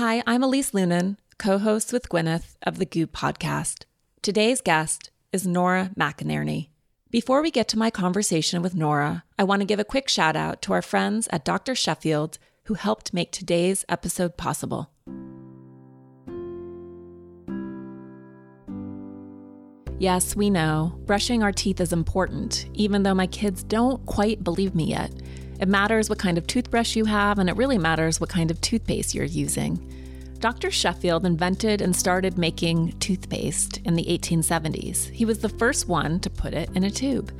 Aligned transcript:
Hi, 0.00 0.22
I'm 0.26 0.42
Elise 0.42 0.70
Loehnen, 0.70 1.18
co 1.36 1.58
host 1.58 1.92
with 1.92 2.08
Gwyneth 2.08 2.56
of 2.62 2.78
the 2.78 2.86
Goop 2.86 3.12
podcast. 3.12 3.84
Today's 4.22 4.62
guest 4.62 5.10
is 5.30 5.46
Nora 5.46 5.90
McInerny. 5.94 6.70
Before 7.10 7.42
we 7.42 7.50
get 7.50 7.68
to 7.68 7.78
my 7.78 7.90
conversation 7.90 8.62
with 8.62 8.74
Nora, 8.74 9.24
I 9.38 9.44
want 9.44 9.60
to 9.60 9.66
give 9.66 9.78
a 9.78 9.84
quick 9.84 10.08
shout 10.08 10.36
out 10.36 10.62
to 10.62 10.72
our 10.72 10.80
friends 10.80 11.28
at 11.30 11.44
Dr. 11.44 11.74
Sheffield 11.74 12.38
who 12.64 12.72
helped 12.72 13.12
make 13.12 13.30
today's 13.30 13.84
episode 13.90 14.38
possible. 14.38 14.90
Yes, 19.98 20.34
we 20.34 20.48
know, 20.48 20.98
brushing 21.04 21.42
our 21.42 21.52
teeth 21.52 21.78
is 21.78 21.92
important, 21.92 22.70
even 22.72 23.02
though 23.02 23.12
my 23.12 23.26
kids 23.26 23.62
don't 23.62 24.06
quite 24.06 24.42
believe 24.42 24.74
me 24.74 24.84
yet. 24.84 25.12
It 25.60 25.68
matters 25.68 26.08
what 26.08 26.18
kind 26.18 26.38
of 26.38 26.46
toothbrush 26.46 26.96
you 26.96 27.04
have, 27.04 27.38
and 27.38 27.50
it 27.50 27.56
really 27.56 27.76
matters 27.76 28.18
what 28.18 28.30
kind 28.30 28.50
of 28.50 28.60
toothpaste 28.62 29.14
you're 29.14 29.24
using. 29.26 29.78
Dr. 30.38 30.70
Sheffield 30.70 31.26
invented 31.26 31.82
and 31.82 31.94
started 31.94 32.38
making 32.38 32.98
toothpaste 32.98 33.76
in 33.84 33.94
the 33.94 34.06
1870s. 34.06 35.10
He 35.10 35.26
was 35.26 35.40
the 35.40 35.50
first 35.50 35.86
one 35.86 36.18
to 36.20 36.30
put 36.30 36.54
it 36.54 36.70
in 36.74 36.82
a 36.82 36.90
tube. 36.90 37.30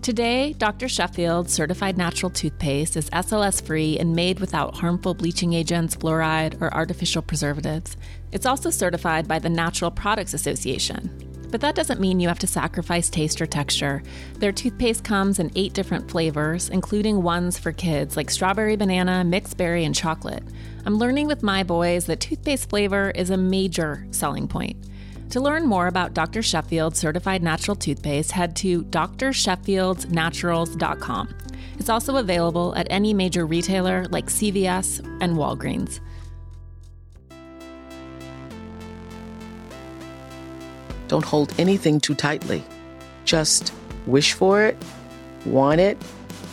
Today, 0.00 0.54
Dr. 0.54 0.88
Sheffield's 0.88 1.52
certified 1.52 1.98
natural 1.98 2.30
toothpaste 2.30 2.96
is 2.96 3.10
SLS 3.10 3.60
free 3.60 3.98
and 3.98 4.16
made 4.16 4.40
without 4.40 4.78
harmful 4.78 5.12
bleaching 5.12 5.52
agents, 5.52 5.94
fluoride, 5.94 6.58
or 6.62 6.72
artificial 6.72 7.20
preservatives. 7.20 7.98
It's 8.32 8.46
also 8.46 8.70
certified 8.70 9.28
by 9.28 9.40
the 9.40 9.50
Natural 9.50 9.90
Products 9.90 10.32
Association. 10.32 11.27
But 11.50 11.62
that 11.62 11.74
doesn't 11.74 12.00
mean 12.00 12.20
you 12.20 12.28
have 12.28 12.38
to 12.40 12.46
sacrifice 12.46 13.08
taste 13.08 13.40
or 13.40 13.46
texture. 13.46 14.02
Their 14.34 14.52
toothpaste 14.52 15.04
comes 15.04 15.38
in 15.38 15.50
eight 15.56 15.72
different 15.72 16.10
flavors, 16.10 16.68
including 16.68 17.22
ones 17.22 17.56
for 17.58 17.72
kids 17.72 18.14
like 18.16 18.30
strawberry 18.30 18.76
banana, 18.76 19.24
mixed 19.24 19.56
berry, 19.56 19.84
and 19.84 19.94
chocolate. 19.94 20.42
I'm 20.84 20.98
learning 20.98 21.26
with 21.26 21.42
my 21.42 21.62
boys 21.62 22.04
that 22.06 22.20
toothpaste 22.20 22.68
flavor 22.68 23.12
is 23.14 23.30
a 23.30 23.36
major 23.36 24.06
selling 24.10 24.48
point. 24.48 24.76
To 25.30 25.40
learn 25.40 25.66
more 25.66 25.86
about 25.88 26.14
Dr. 26.14 26.42
Sheffield's 26.42 26.98
certified 26.98 27.42
natural 27.42 27.76
toothpaste, 27.76 28.32
head 28.32 28.56
to 28.56 28.82
drsheffieldsnaturals.com. 28.84 31.34
It's 31.78 31.90
also 31.90 32.16
available 32.16 32.74
at 32.74 32.88
any 32.90 33.14
major 33.14 33.46
retailer 33.46 34.04
like 34.10 34.26
CVS 34.26 34.98
and 35.20 35.36
Walgreens. 35.36 36.00
Don't 41.08 41.24
hold 41.24 41.52
anything 41.58 42.00
too 42.00 42.14
tightly. 42.14 42.62
Just 43.24 43.72
wish 44.06 44.34
for 44.34 44.62
it, 44.62 44.76
want 45.44 45.80
it, 45.80 45.98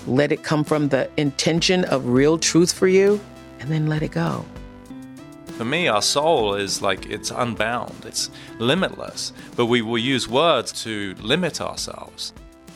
let 0.08 0.32
it 0.32 0.44
come 0.44 0.64
from 0.64 0.90
the 0.90 1.10
intention 1.18 1.86
of 1.86 2.08
real 2.08 2.38
truth 2.38 2.72
for 2.72 2.88
you, 2.88 3.20
and 3.60 3.70
then 3.70 3.88
let 3.88 4.02
it 4.02 4.12
go. 4.12 4.46
For 5.58 5.66
me, 5.66 5.88
our 5.88 6.02
soul 6.02 6.56
is 6.56 6.82
like 6.82 7.06
it's 7.06 7.32
unbound, 7.32 8.06
it's 8.06 8.30
limitless, 8.60 9.32
but 9.56 9.68
we 9.68 9.82
will 9.82 9.98
use 9.98 10.28
words 10.28 10.72
to 10.84 11.16
limit 11.22 11.62
ourselves. 11.62 12.34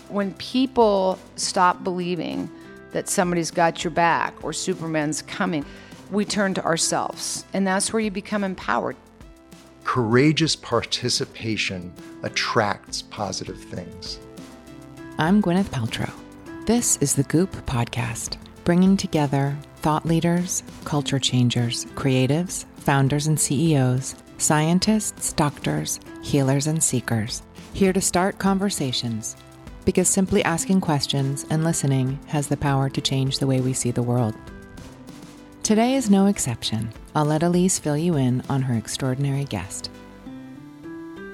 When 0.08 0.34
people 0.36 1.20
stop 1.36 1.84
believing 1.84 2.50
that 2.92 3.10
somebody's 3.10 3.52
got 3.52 3.84
your 3.84 3.92
back 3.92 4.34
or 4.44 4.54
Superman's 4.54 5.22
coming, 5.22 5.66
we 6.10 6.26
turn 6.26 6.54
to 6.56 6.64
ourselves, 6.64 7.46
and 7.54 7.68
that's 7.68 7.94
where 7.94 8.00
you 8.00 8.12
become 8.12 8.44
empowered 8.44 8.96
courageous 9.90 10.56
participation 10.56 11.92
attracts 12.22 13.02
positive 13.02 13.58
things. 13.58 14.20
I'm 15.18 15.42
Gwyneth 15.42 15.72
Paltrow. 15.72 16.14
This 16.68 16.98
is 16.98 17.16
the 17.16 17.24
Goop 17.24 17.52
Podcast, 17.66 18.38
bringing 18.66 18.96
together 18.96 19.58
thought 19.78 20.06
leaders, 20.06 20.62
culture 20.86 21.18
changers, 21.18 21.86
creatives, 21.96 22.66
founders 22.76 23.26
and 23.26 23.40
CEOs, 23.40 24.14
scientists, 24.38 25.34
doctors, 25.34 26.00
healers, 26.22 26.68
and 26.68 26.84
seekers, 26.84 27.42
here 27.74 27.92
to 27.92 28.00
start 28.00 28.38
conversations. 28.38 29.36
Because 29.86 30.08
simply 30.08 30.44
asking 30.44 30.82
questions 30.82 31.48
and 31.50 31.64
listening 31.64 32.20
has 32.28 32.48
the 32.48 32.58
power 32.58 32.90
to 32.92 33.02
change 33.02 33.40
the 33.40 33.48
way 33.48 33.60
we 33.60 33.74
see 33.74 33.90
the 33.90 34.04
world. 34.04 34.36
Today 35.70 35.94
is 35.94 36.10
no 36.10 36.26
exception. 36.26 36.92
I'll 37.14 37.26
let 37.26 37.44
Elise 37.44 37.78
fill 37.78 37.96
you 37.96 38.16
in 38.16 38.42
on 38.50 38.64
her 38.64 38.74
extraordinary 38.74 39.44
guest. 39.44 39.92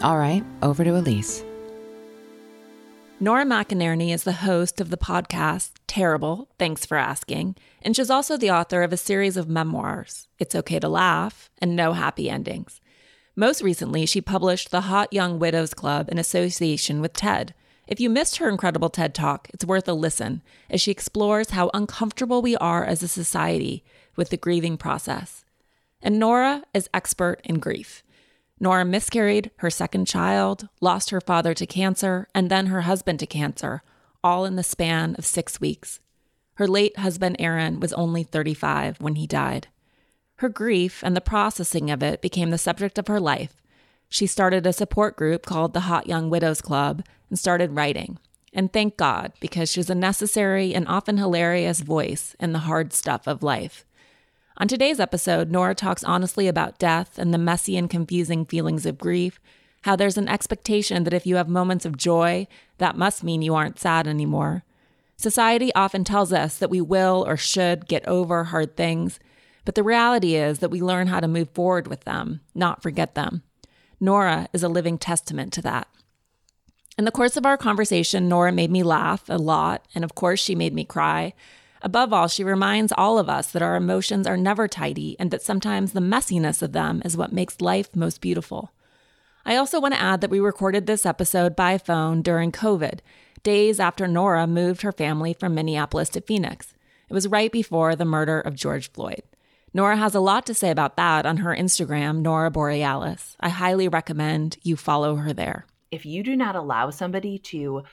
All 0.02 0.18
right, 0.18 0.44
over 0.62 0.84
to 0.84 0.98
Elise. 0.98 1.42
Nora 3.22 3.46
McInerny 3.46 4.14
is 4.14 4.26
the 4.26 4.34
host 4.34 4.82
of 4.82 4.90
the 4.90 4.98
podcast 4.98 5.72
Terrible, 5.88 6.50
Thanks 6.60 6.86
for 6.86 6.98
Asking, 6.98 7.56
and 7.82 7.96
she's 7.96 8.10
also 8.10 8.36
the 8.36 8.52
author 8.52 8.84
of 8.84 8.92
a 8.92 8.98
series 8.98 9.38
of 9.38 9.48
memoirs, 9.48 10.28
It's 10.38 10.54
Okay 10.54 10.80
to 10.80 10.90
Laugh 10.90 11.50
and 11.60 11.74
No 11.74 11.94
Happy 11.94 12.30
Endings. 12.30 12.82
Most 13.38 13.62
recently, 13.62 14.06
she 14.06 14.20
published 14.20 14.70
The 14.70 14.82
Hot 14.82 15.14
Young 15.14 15.40
Widows 15.40 15.74
Club 15.74 16.10
in 16.12 16.18
association 16.18 17.00
with 17.00 17.14
TED. 17.14 17.54
If 17.88 18.02
you 18.02 18.10
missed 18.10 18.36
her 18.38 18.50
incredible 18.50 18.90
TED 18.90 19.16
Talk, 19.16 19.48
it's 19.54 19.64
worth 19.64 19.88
a 19.88 19.94
listen 19.94 20.42
as 20.70 20.82
she 20.82 20.92
explores 20.92 21.52
how 21.52 21.72
uncomfortable 21.74 22.42
we 22.42 22.58
are 22.58 22.84
as 22.84 23.02
a 23.02 23.08
society 23.08 23.86
with 24.16 24.30
the 24.30 24.38
grieving 24.38 24.78
process. 24.78 25.46
And 26.02 26.20
Nora 26.20 26.64
is 26.74 26.90
expert 26.94 27.42
in 27.44 27.60
grief. 27.60 28.04
Nora 28.60 28.86
miscarried 28.86 29.52
her 29.58 29.70
second 29.70 30.06
child, 30.08 30.70
lost 30.80 31.10
her 31.10 31.20
father 31.20 31.54
to 31.54 31.66
cancer, 31.66 32.28
and 32.34 32.50
then 32.50 32.68
her 32.68 32.82
husband 32.82 33.20
to 33.20 33.26
cancer, 33.26 33.82
all 34.24 34.46
in 34.46 34.56
the 34.56 34.64
span 34.64 35.16
of 35.18 35.26
six 35.26 35.60
weeks. 35.60 36.00
Her 36.56 36.68
late 36.68 36.98
husband, 36.98 37.36
Aaron, 37.38 37.80
was 37.80 37.92
only 37.94 38.24
35 38.24 39.02
when 39.02 39.16
he 39.16 39.28
died. 39.28 39.68
Her 40.38 40.50
grief 40.50 41.04
and 41.04 41.16
the 41.16 41.22
processing 41.22 41.92
of 41.92 42.02
it 42.02 42.22
became 42.22 42.50
the 42.50 42.58
subject 42.58 42.98
of 42.98 43.08
her 43.08 43.20
life. 43.20 43.62
She 44.10 44.28
started 44.28 44.66
a 44.66 44.74
support 44.74 45.18
group 45.18 45.46
called 45.46 45.74
the 45.74 45.82
Hot 45.82 46.08
Young 46.08 46.30
Widows 46.30 46.62
Club 46.62 47.04
and 47.30 47.38
started 47.38 47.76
writing. 47.76 48.20
And 48.54 48.72
thank 48.72 48.96
God, 48.96 49.34
because 49.42 49.70
she's 49.70 49.90
a 49.90 49.96
necessary 49.96 50.74
and 50.74 50.88
often 50.88 51.18
hilarious 51.18 51.82
voice 51.82 52.36
in 52.40 52.54
the 52.54 52.60
hard 52.60 52.94
stuff 52.94 53.28
of 53.28 53.44
life. 53.44 53.86
On 54.58 54.70
today's 54.70 55.02
episode, 55.02 55.52
Nora 55.52 55.76
talks 55.76 56.02
honestly 56.06 56.48
about 56.48 56.80
death 56.80 57.20
and 57.20 57.34
the 57.34 57.38
messy 57.38 57.76
and 57.76 57.90
confusing 57.90 58.46
feelings 58.46 58.86
of 58.86 58.98
grief, 58.98 59.38
how 59.82 59.98
there's 59.98 60.18
an 60.18 60.30
expectation 60.30 61.04
that 61.04 61.14
if 61.14 61.28
you 61.28 61.36
have 61.36 61.50
moments 61.50 61.86
of 61.86 61.98
joy, 61.98 62.48
that 62.78 62.98
must 62.98 63.22
mean 63.22 63.42
you 63.42 63.54
aren't 63.54 63.80
sad 63.80 64.08
anymore. 64.08 64.64
Society 65.18 65.76
often 65.76 66.06
tells 66.06 66.32
us 66.32 66.58
that 66.58 66.70
we 66.70 66.80
will 66.80 67.26
or 67.28 67.36
should 67.36 67.90
get 67.90 68.08
over 68.08 68.46
hard 68.46 68.78
things, 68.78 69.20
but 69.66 69.76
the 69.76 69.84
reality 69.84 70.36
is 70.36 70.60
that 70.60 70.72
we 70.72 70.82
learn 70.82 71.08
how 71.08 71.20
to 71.20 71.28
move 71.28 71.50
forward 71.50 71.90
with 71.90 72.06
them, 72.06 72.40
not 72.54 72.82
forget 72.82 73.14
them. 73.14 73.44
Nora 74.00 74.48
is 74.54 74.64
a 74.64 74.70
living 74.70 74.98
testament 74.98 75.52
to 75.54 75.62
that. 75.64 75.90
In 76.98 77.04
the 77.04 77.12
course 77.12 77.36
of 77.36 77.46
our 77.46 77.58
conversation, 77.58 78.30
Nora 78.30 78.54
made 78.54 78.72
me 78.72 78.84
laugh 78.84 79.26
a 79.28 79.38
lot, 79.38 79.86
and 79.94 80.06
of 80.06 80.16
course, 80.16 80.40
she 80.40 80.56
made 80.56 80.74
me 80.74 80.86
cry. 80.86 81.34
Above 81.82 82.14
all, 82.14 82.28
she 82.28 82.44
reminds 82.44 82.94
all 82.98 83.20
of 83.20 83.30
us 83.30 83.52
that 83.52 83.62
our 83.62 83.76
emotions 83.76 84.26
are 84.26 84.38
never 84.38 84.68
tidy 84.68 85.16
and 85.20 85.32
that 85.32 85.42
sometimes 85.42 85.92
the 85.92 86.00
messiness 86.00 86.62
of 86.62 86.72
them 86.72 87.02
is 87.06 87.18
what 87.18 87.34
makes 87.34 87.62
life 87.62 87.96
most 87.96 88.22
beautiful. 88.22 88.72
I 89.46 89.56
also 89.56 89.80
want 89.80 89.94
to 89.94 90.02
add 90.02 90.22
that 90.22 90.32
we 90.32 90.40
recorded 90.40 90.88
this 90.88 91.06
episode 91.06 91.56
by 91.56 91.78
phone 91.78 92.22
during 92.24 92.52
COVID, 92.52 93.00
days 93.44 93.80
after 93.80 94.08
Nora 94.08 94.48
moved 94.48 94.82
her 94.82 94.92
family 94.92 95.34
from 95.34 95.54
Minneapolis 95.54 96.10
to 96.10 96.22
Phoenix. 96.22 96.74
It 97.10 97.14
was 97.14 97.28
right 97.28 97.52
before 97.52 97.96
the 97.96 98.06
murder 98.06 98.40
of 98.40 98.56
George 98.56 98.92
Floyd. 98.92 99.22
Nora 99.72 99.98
has 99.98 100.16
a 100.16 100.20
lot 100.20 100.46
to 100.48 100.54
say 100.54 100.72
about 100.72 100.96
that 100.98 101.26
on 101.26 101.38
her 101.38 101.56
Instagram, 101.56 102.22
Nora 102.22 102.50
Borealis. 102.50 103.36
I 103.40 103.50
highly 103.50 103.88
recommend 103.88 104.58
you 104.64 104.76
follow 104.78 105.18
her 105.18 105.34
there. 105.34 105.68
If 105.92 106.06
you 106.06 106.24
do 106.24 106.36
not 106.36 106.56
allow 106.56 106.90
somebody 106.90 107.38
to 107.40 107.84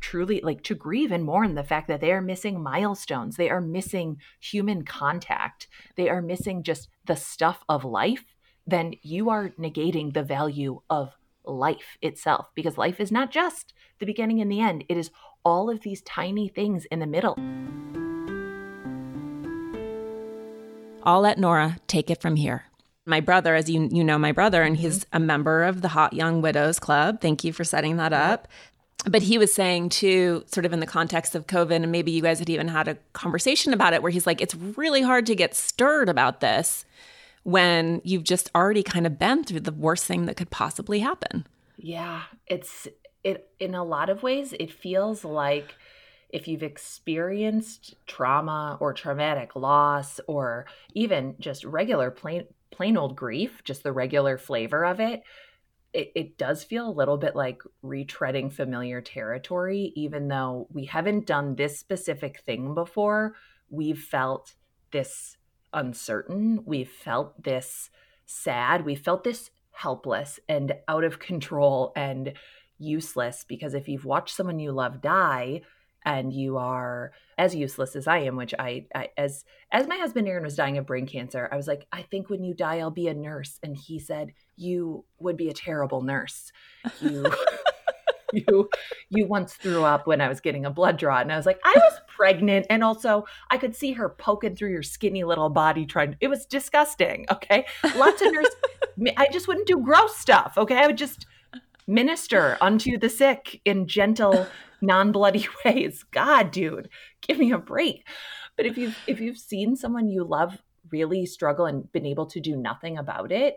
truly 0.00 0.40
like 0.42 0.62
to 0.64 0.74
grieve 0.74 1.12
and 1.12 1.24
mourn 1.24 1.54
the 1.54 1.64
fact 1.64 1.88
that 1.88 2.00
they 2.00 2.12
are 2.12 2.20
missing 2.20 2.62
milestones. 2.62 3.36
They 3.36 3.50
are 3.50 3.60
missing 3.60 4.18
human 4.40 4.84
contact. 4.84 5.68
They 5.96 6.08
are 6.08 6.22
missing 6.22 6.62
just 6.62 6.88
the 7.04 7.16
stuff 7.16 7.64
of 7.68 7.84
life. 7.84 8.24
Then 8.66 8.94
you 9.02 9.30
are 9.30 9.50
negating 9.50 10.12
the 10.12 10.22
value 10.22 10.80
of 10.90 11.16
life 11.44 11.96
itself 12.02 12.50
because 12.54 12.76
life 12.76 13.00
is 13.00 13.12
not 13.12 13.30
just 13.30 13.72
the 13.98 14.06
beginning 14.06 14.40
and 14.40 14.50
the 14.50 14.60
end. 14.60 14.84
It 14.88 14.96
is 14.96 15.10
all 15.44 15.70
of 15.70 15.82
these 15.82 16.02
tiny 16.02 16.48
things 16.48 16.84
in 16.86 16.98
the 16.98 17.06
middle. 17.06 17.36
I'll 21.04 21.20
let 21.20 21.38
nora 21.38 21.78
take 21.86 22.10
it 22.10 22.20
from 22.20 22.34
here. 22.34 22.64
My 23.08 23.20
brother, 23.20 23.54
as 23.54 23.70
you 23.70 23.88
you 23.92 24.02
know, 24.02 24.18
my 24.18 24.32
brother, 24.32 24.64
and 24.64 24.76
he's 24.76 25.04
mm-hmm. 25.04 25.16
a 25.16 25.20
member 25.20 25.62
of 25.62 25.80
the 25.80 25.88
Hot 25.88 26.12
Young 26.12 26.42
Widows 26.42 26.80
Club. 26.80 27.20
Thank 27.20 27.44
you 27.44 27.52
for 27.52 27.62
setting 27.62 27.96
that 27.98 28.12
up 28.12 28.48
but 29.04 29.22
he 29.22 29.38
was 29.38 29.52
saying 29.52 29.90
too, 29.90 30.44
sort 30.46 30.64
of 30.64 30.72
in 30.72 30.80
the 30.80 30.86
context 30.86 31.34
of 31.34 31.46
COVID, 31.46 31.76
and 31.76 31.92
maybe 31.92 32.10
you 32.10 32.22
guys 32.22 32.38
had 32.38 32.50
even 32.50 32.68
had 32.68 32.88
a 32.88 32.96
conversation 33.12 33.72
about 33.72 33.92
it, 33.92 34.02
where 34.02 34.10
he's 34.10 34.26
like, 34.26 34.40
it's 34.40 34.54
really 34.54 35.02
hard 35.02 35.26
to 35.26 35.34
get 35.34 35.54
stirred 35.54 36.08
about 36.08 36.40
this 36.40 36.84
when 37.42 38.00
you've 38.04 38.24
just 38.24 38.50
already 38.54 38.82
kind 38.82 39.06
of 39.06 39.18
been 39.18 39.44
through 39.44 39.60
the 39.60 39.72
worst 39.72 40.04
thing 40.04 40.26
that 40.26 40.36
could 40.36 40.50
possibly 40.50 41.00
happen. 41.00 41.46
Yeah, 41.76 42.22
it's 42.46 42.88
it 43.22 43.50
in 43.60 43.74
a 43.74 43.84
lot 43.84 44.08
of 44.08 44.22
ways. 44.22 44.54
It 44.58 44.72
feels 44.72 45.24
like 45.24 45.74
if 46.30 46.48
you've 46.48 46.62
experienced 46.62 47.94
trauma 48.06 48.76
or 48.80 48.92
traumatic 48.92 49.54
loss 49.54 50.20
or 50.26 50.66
even 50.94 51.36
just 51.38 51.64
regular 51.64 52.10
plain 52.10 52.46
plain 52.72 52.96
old 52.96 53.14
grief, 53.14 53.62
just 53.64 53.82
the 53.84 53.92
regular 53.92 54.36
flavor 54.38 54.84
of 54.84 54.98
it, 55.00 55.22
it, 55.96 56.12
it 56.14 56.38
does 56.38 56.62
feel 56.62 56.86
a 56.86 56.92
little 56.92 57.16
bit 57.16 57.34
like 57.34 57.62
retreading 57.82 58.52
familiar 58.52 59.00
territory, 59.00 59.92
even 59.96 60.28
though 60.28 60.68
we 60.70 60.84
haven't 60.84 61.26
done 61.26 61.54
this 61.54 61.78
specific 61.78 62.40
thing 62.40 62.74
before. 62.74 63.34
We've 63.70 63.98
felt 63.98 64.54
this 64.92 65.38
uncertain. 65.72 66.62
We've 66.66 66.90
felt 66.90 67.42
this 67.42 67.88
sad. 68.26 68.84
We 68.84 68.94
felt 68.94 69.24
this 69.24 69.50
helpless 69.70 70.38
and 70.50 70.74
out 70.86 71.02
of 71.02 71.18
control 71.18 71.92
and 71.96 72.34
useless 72.78 73.46
because 73.48 73.72
if 73.72 73.88
you've 73.88 74.04
watched 74.04 74.36
someone 74.36 74.58
you 74.58 74.72
love 74.72 75.00
die, 75.00 75.62
and 76.06 76.32
you 76.32 76.56
are 76.56 77.10
as 77.36 77.54
useless 77.54 77.96
as 77.96 78.06
I 78.06 78.18
am, 78.18 78.36
which 78.36 78.54
I, 78.58 78.86
I, 78.94 79.08
as 79.18 79.44
as 79.72 79.88
my 79.88 79.96
husband 79.96 80.28
Aaron 80.28 80.44
was 80.44 80.54
dying 80.54 80.78
of 80.78 80.86
brain 80.86 81.06
cancer, 81.06 81.48
I 81.50 81.56
was 81.56 81.66
like, 81.66 81.86
I 81.92 82.02
think 82.02 82.30
when 82.30 82.44
you 82.44 82.54
die, 82.54 82.78
I'll 82.78 82.90
be 82.90 83.08
a 83.08 83.14
nurse, 83.14 83.58
and 83.62 83.76
he 83.76 83.98
said, 83.98 84.32
you 84.56 85.04
would 85.18 85.36
be 85.36 85.48
a 85.50 85.52
terrible 85.52 86.00
nurse. 86.00 86.52
You. 87.00 87.26
you 88.32 88.68
you 89.08 89.24
once 89.24 89.54
threw 89.54 89.84
up 89.84 90.08
when 90.08 90.20
I 90.20 90.28
was 90.28 90.40
getting 90.40 90.66
a 90.66 90.70
blood 90.70 90.96
draw 90.98 91.20
and 91.20 91.32
I 91.32 91.36
was 91.36 91.46
like 91.46 91.60
I 91.64 91.72
was 91.76 92.00
pregnant 92.08 92.66
and 92.68 92.82
also 92.82 93.24
I 93.52 93.56
could 93.56 93.76
see 93.76 93.92
her 93.92 94.08
poking 94.08 94.56
through 94.56 94.72
your 94.72 94.82
skinny 94.82 95.22
little 95.22 95.48
body 95.48 95.86
trying 95.86 96.16
it 96.20 96.26
was 96.26 96.44
disgusting 96.44 97.26
okay 97.30 97.66
lots 97.94 98.22
of 98.22 98.32
nurse 98.32 98.48
I 99.16 99.28
just 99.32 99.46
wouldn't 99.46 99.68
do 99.68 99.78
gross 99.78 100.16
stuff 100.16 100.54
okay 100.56 100.76
I 100.76 100.88
would 100.88 100.98
just 100.98 101.24
minister 101.86 102.58
unto 102.60 102.98
the 102.98 103.08
sick 103.08 103.60
in 103.64 103.86
gentle 103.86 104.48
non-bloody 104.86 105.48
ways. 105.64 106.04
God, 106.12 106.50
dude, 106.50 106.88
give 107.20 107.38
me 107.38 107.52
a 107.52 107.58
break. 107.58 108.06
But 108.56 108.66
if 108.66 108.78
you've 108.78 108.96
if 109.06 109.20
you've 109.20 109.38
seen 109.38 109.76
someone 109.76 110.08
you 110.08 110.24
love 110.24 110.58
really 110.90 111.26
struggle 111.26 111.66
and 111.66 111.90
been 111.92 112.06
able 112.06 112.26
to 112.26 112.40
do 112.40 112.56
nothing 112.56 112.96
about 112.96 113.32
it, 113.32 113.56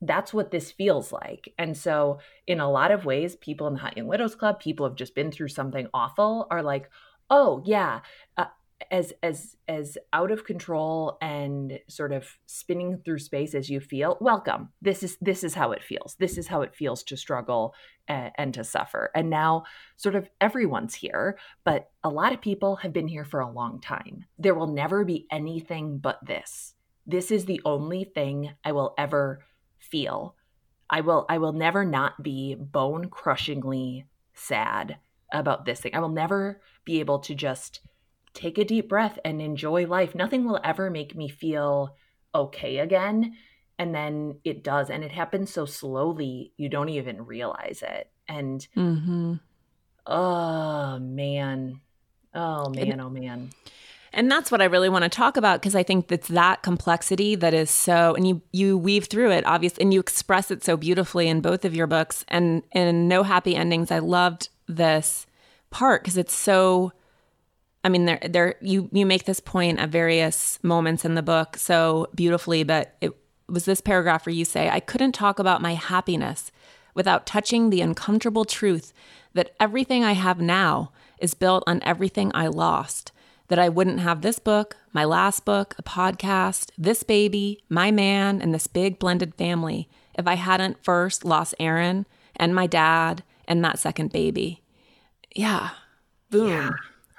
that's 0.00 0.32
what 0.32 0.50
this 0.50 0.72
feels 0.72 1.12
like. 1.12 1.52
And 1.58 1.76
so, 1.76 2.20
in 2.46 2.60
a 2.60 2.70
lot 2.70 2.90
of 2.90 3.04
ways, 3.04 3.36
people 3.36 3.66
in 3.66 3.74
the 3.74 3.80
Hot 3.80 3.96
Young 3.96 4.06
Widows 4.06 4.34
Club, 4.34 4.58
people 4.58 4.86
have 4.86 4.96
just 4.96 5.14
been 5.14 5.30
through 5.30 5.48
something 5.48 5.88
awful, 5.92 6.46
are 6.50 6.62
like, 6.62 6.90
oh 7.28 7.62
yeah, 7.64 8.00
uh, 8.36 8.46
as 8.90 9.12
as 9.22 9.56
as 9.68 9.96
out 10.12 10.30
of 10.30 10.44
control 10.44 11.16
and 11.22 11.78
sort 11.88 12.12
of 12.12 12.38
spinning 12.46 12.98
through 13.04 13.18
space 13.18 13.54
as 13.54 13.70
you 13.70 13.80
feel 13.80 14.16
welcome. 14.20 14.70
This 14.82 15.02
is 15.02 15.16
this 15.20 15.44
is 15.44 15.54
how 15.54 15.72
it 15.72 15.82
feels. 15.82 16.16
This 16.18 16.36
is 16.36 16.48
how 16.48 16.62
it 16.62 16.74
feels 16.74 17.02
to 17.04 17.16
struggle 17.16 17.74
and, 18.08 18.32
and, 18.36 18.54
to 18.54 18.64
suffer. 18.64 19.10
And 19.14 19.30
now 19.30 19.64
sort 19.96 20.16
of 20.16 20.28
everyone's 20.40 20.94
here 20.94 21.38
but 21.64 21.90
a 22.02 22.08
lot 22.08 22.32
of 22.32 22.40
people 22.40 22.76
have 22.76 22.92
been 22.92 23.08
here 23.08 23.24
for 23.24 23.40
a 23.40 23.50
long 23.50 23.80
time. 23.80 24.24
There 24.38 24.54
will 24.54 24.66
never 24.66 25.04
be 25.04 25.26
anything 25.30 25.98
but 25.98 26.18
this. 26.26 26.74
This 27.06 27.30
is 27.30 27.44
the 27.44 27.60
only 27.64 28.04
thing 28.04 28.52
i 28.64 28.72
will 28.72 28.94
ever 28.98 29.44
feel. 29.78 30.34
I 30.88 31.00
will 31.02 31.26
i 31.28 31.38
will 31.38 31.52
never 31.52 31.84
not 31.84 32.22
be 32.22 32.56
bone 32.56 33.08
crushingly 33.08 34.06
sad 34.34 34.96
about 35.32 35.64
this 35.64 35.80
thing. 35.80 35.94
I 35.94 36.00
will 36.00 36.08
never 36.08 36.60
be 36.84 36.98
able 36.98 37.20
to 37.20 37.34
just 37.36 37.80
take 38.34 38.58
a 38.58 38.64
deep 38.64 38.88
breath 38.88 39.18
and 39.24 39.40
enjoy 39.40 39.86
life. 39.86 40.14
Nothing 40.14 40.44
will 40.44 40.60
ever 40.62 40.90
make 40.90 41.16
me 41.16 41.28
feel 41.28 41.96
okay 42.34 42.78
again. 42.78 43.36
And 43.78 43.94
then 43.94 44.40
it 44.44 44.62
does. 44.62 44.90
And 44.90 45.02
it 45.02 45.12
happens 45.12 45.52
so 45.52 45.64
slowly, 45.64 46.52
you 46.56 46.68
don't 46.68 46.90
even 46.90 47.24
realize 47.24 47.82
it. 47.86 48.10
And 48.28 48.66
mm-hmm. 48.76 49.34
oh, 50.06 50.98
man. 50.98 51.80
Oh, 52.34 52.68
man. 52.68 53.00
Oh, 53.00 53.10
man. 53.10 53.50
And 54.12 54.30
that's 54.30 54.50
what 54.50 54.60
I 54.60 54.64
really 54.64 54.88
want 54.88 55.04
to 55.04 55.08
talk 55.08 55.36
about 55.36 55.60
because 55.60 55.74
I 55.74 55.82
think 55.82 56.08
that's 56.08 56.28
that 56.28 56.62
complexity 56.62 57.36
that 57.36 57.54
is 57.54 57.70
so, 57.70 58.14
and 58.14 58.26
you 58.26 58.42
you 58.50 58.76
weave 58.76 59.06
through 59.06 59.30
it, 59.30 59.46
obviously, 59.46 59.82
and 59.82 59.94
you 59.94 60.00
express 60.00 60.50
it 60.50 60.64
so 60.64 60.76
beautifully 60.76 61.28
in 61.28 61.40
both 61.40 61.64
of 61.64 61.74
your 61.74 61.86
books. 61.86 62.24
And 62.28 62.62
in 62.72 63.06
No 63.06 63.22
Happy 63.22 63.54
Endings, 63.54 63.90
I 63.90 64.00
loved 64.00 64.48
this 64.66 65.26
part 65.70 66.02
because 66.02 66.16
it's 66.16 66.34
so 66.34 66.92
I 67.82 67.88
mean, 67.88 68.04
there, 68.04 68.18
there, 68.22 68.56
you 68.60 68.88
you 68.92 69.06
make 69.06 69.24
this 69.24 69.40
point 69.40 69.78
at 69.78 69.88
various 69.88 70.58
moments 70.62 71.04
in 71.04 71.14
the 71.14 71.22
book 71.22 71.56
so 71.56 72.08
beautifully, 72.14 72.62
but 72.62 72.96
it 73.00 73.16
was 73.48 73.64
this 73.64 73.80
paragraph 73.80 74.26
where 74.26 74.34
you 74.34 74.44
say, 74.44 74.68
"I 74.68 74.80
couldn't 74.80 75.12
talk 75.12 75.38
about 75.38 75.62
my 75.62 75.74
happiness 75.74 76.52
without 76.94 77.26
touching 77.26 77.70
the 77.70 77.80
uncomfortable 77.80 78.44
truth 78.44 78.92
that 79.32 79.54
everything 79.58 80.04
I 80.04 80.12
have 80.12 80.40
now 80.40 80.92
is 81.18 81.34
built 81.34 81.64
on 81.66 81.82
everything 81.82 82.30
I 82.34 82.48
lost. 82.48 83.12
That 83.48 83.58
I 83.58 83.68
wouldn't 83.68 84.00
have 84.00 84.20
this 84.20 84.38
book, 84.38 84.76
my 84.92 85.04
last 85.04 85.44
book, 85.44 85.74
a 85.78 85.82
podcast, 85.82 86.70
this 86.76 87.02
baby, 87.02 87.64
my 87.68 87.90
man, 87.90 88.40
and 88.42 88.54
this 88.54 88.66
big 88.66 88.98
blended 88.98 89.34
family 89.34 89.88
if 90.14 90.26
I 90.26 90.34
hadn't 90.34 90.84
first 90.84 91.24
lost 91.24 91.54
Aaron 91.58 92.06
and 92.36 92.54
my 92.54 92.66
dad 92.66 93.24
and 93.48 93.64
that 93.64 93.78
second 93.78 94.12
baby." 94.12 94.62
Yeah, 95.34 95.70
boom. 96.30 96.48
Yeah 96.50 96.70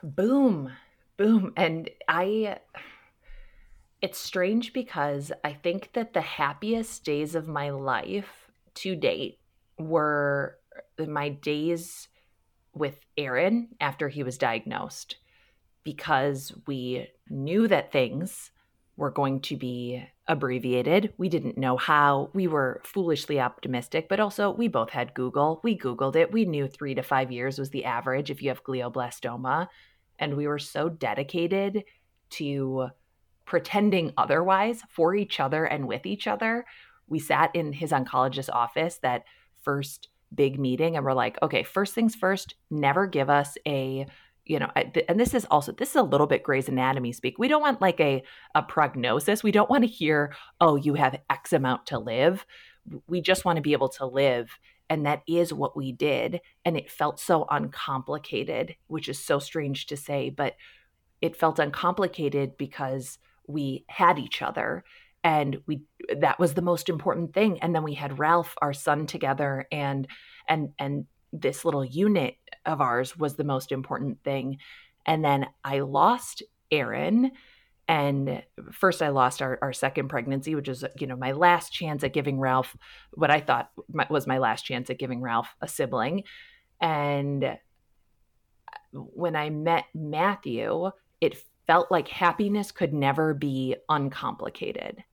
boom, 0.04 0.72
boom. 1.18 1.54
And 1.56 1.90
I, 2.08 2.60
it's 4.02 4.20
strange 4.20 4.74
because 4.74 5.32
I 5.44 5.54
think 5.54 5.94
that 5.94 6.14
the 6.14 6.22
happiest 6.22 7.04
days 7.04 7.36
of 7.36 7.48
my 7.48 7.70
life 7.70 8.50
to 8.76 8.96
date 8.96 9.40
were 9.78 10.58
my 10.98 11.30
days 11.30 12.08
with 12.74 13.00
Aaron 13.18 13.70
after 13.80 14.10
he 14.10 14.24
was 14.24 14.38
diagnosed 14.38 15.18
because 15.84 16.54
we 16.68 17.08
knew 17.30 17.68
that 17.68 17.92
things 17.92 18.51
were 19.02 19.10
going 19.10 19.40
to 19.40 19.58
be 19.58 20.08
abbreviated. 20.28 21.12
We 21.18 21.28
didn't 21.28 21.58
know 21.58 21.76
how. 21.76 22.30
We 22.34 22.46
were 22.46 22.82
foolishly 22.86 23.40
optimistic, 23.40 24.08
but 24.08 24.20
also 24.20 24.52
we 24.52 24.68
both 24.68 24.92
had 24.92 25.16
Google. 25.16 25.60
We 25.64 25.76
Googled 25.76 26.16
it. 26.16 26.32
We 26.32 26.46
knew 26.46 26.68
three 26.68 26.94
to 26.94 27.02
five 27.02 27.32
years 27.32 27.58
was 27.58 27.72
the 27.72 27.86
average 27.86 28.30
if 28.30 28.44
you 28.44 28.50
have 28.50 28.64
glioblastoma 28.64 29.70
and 30.20 30.38
we 30.38 30.46
were 30.46 30.60
so 30.60 30.88
dedicated 30.88 31.84
to 32.30 32.90
pretending 33.46 34.14
otherwise 34.20 34.84
for 34.88 35.16
each 35.16 35.40
other 35.40 35.66
and 35.66 35.88
with 35.88 36.06
each 36.06 36.28
other. 36.28 36.64
We 37.08 37.18
sat 37.18 37.56
in 37.56 37.74
his 37.74 37.92
oncologist's 37.92 38.50
office 38.50 39.00
that 39.02 39.24
first 39.64 40.10
big 40.36 40.60
meeting 40.60 40.96
and 40.96 41.04
we're 41.04 41.14
like, 41.14 41.40
okay, 41.42 41.64
first 41.64 41.96
things 41.96 42.14
first, 42.14 42.54
never 42.70 43.08
give 43.08 43.32
us 43.32 43.58
a 43.68 44.06
you 44.46 44.60
know 44.60 44.70
and 44.76 45.20
this 45.20 45.34
is 45.34 45.46
also 45.52 45.72
this 45.72 45.92
is 45.92 45.96
a 45.96 46.04
little 46.04 46.28
bit 46.28 46.44
Grey's 46.44 46.70
Anatomy 46.70 47.12
speak. 47.12 47.38
We 47.38 47.48
don't 47.48 47.62
want 47.62 47.82
like 47.82 48.00
a 48.00 48.24
a 48.56 48.62
prognosis. 48.64 49.44
We 49.44 49.52
don't 49.52 49.70
want 49.70 49.84
to 49.84 49.90
hear, 49.90 50.34
"Oh, 50.60 50.76
you 50.76 50.96
have 50.96 51.20
X 51.30 51.54
amount 51.54 51.88
to 51.88 52.00
live." 52.00 52.46
We 53.08 53.22
just 53.22 53.46
want 53.46 53.58
to 53.58 53.62
be 53.62 53.74
able 53.74 53.90
to 53.90 54.06
live 54.08 54.58
and 54.92 55.06
that 55.06 55.22
is 55.26 55.54
what 55.54 55.78
we 55.78 55.94
did. 55.94 56.42
And 56.66 56.76
it 56.76 56.92
felt 56.92 57.18
so 57.18 57.46
uncomplicated, 57.50 58.76
which 58.88 59.08
is 59.08 59.24
so 59.24 59.40
strange 59.40 59.86
to 59.86 59.96
say, 59.96 60.30
but 60.30 60.56
it 61.22 61.38
felt 61.38 61.60
uncomplicated 61.60 62.58
because 62.58 63.18
we 63.48 63.86
had 63.88 64.20
each 64.20 64.42
other 64.42 64.84
and 65.24 65.62
we 65.66 65.84
that 66.18 66.40
was 66.40 66.56
the 66.56 66.62
most 66.62 66.90
important 66.90 67.34
thing 67.34 67.60
and 67.62 67.74
then 67.74 67.84
we 67.84 67.94
had 67.94 68.20
Ralph 68.20 68.56
our 68.62 68.74
son 68.74 69.06
together 69.06 69.66
and 69.72 70.08
and 70.50 70.72
and 70.78 71.06
this 71.34 71.66
little 71.66 71.86
unit 71.86 72.36
of 72.66 72.82
ours 72.82 73.18
was 73.18 73.36
the 73.36 73.44
most 73.44 73.72
important 73.72 74.24
thing. 74.24 74.58
And 75.06 75.24
then 75.24 75.48
I 75.64 75.80
lost 75.80 76.44
Aaron 76.72 77.32
and 77.88 78.44
first 78.72 79.02
i 79.02 79.10
lost 79.10 79.42
our, 79.42 79.58
our 79.62 79.74
second 79.74 80.08
pregnancy 80.08 80.54
which 80.54 80.70
is 80.70 80.86
you 81.00 81.08
know 81.08 81.16
my 81.16 81.32
last 81.32 81.74
chance 81.74 82.04
at 82.04 82.14
giving 82.14 82.40
ralph 82.40 82.78
what 83.16 83.32
i 83.32 83.42
thought 83.42 83.72
was 84.08 84.28
my 84.28 84.38
last 84.38 84.62
chance 84.62 84.90
at 84.92 85.00
giving 85.00 85.20
ralph 85.20 85.56
a 85.62 85.68
sibling. 85.68 86.24
And 86.80 87.58
when 88.92 89.36
i 89.36 89.50
met 89.50 89.86
matthew 89.96 90.92
it 91.22 91.44
felt 91.68 91.92
like 91.92 92.08
happiness 92.08 92.72
could 92.72 92.94
never 92.94 93.34
be 93.34 93.76
uncomplicated. 93.88 95.04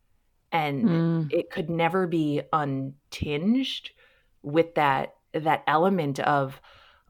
And 0.50 0.84
mm. 0.84 1.32
it 1.32 1.50
could 1.50 1.68
never 1.68 2.06
be 2.06 2.42
untinged 2.52 3.90
with 4.42 4.74
that 4.74 5.14
that 5.32 5.62
element 5.66 6.20
of 6.20 6.60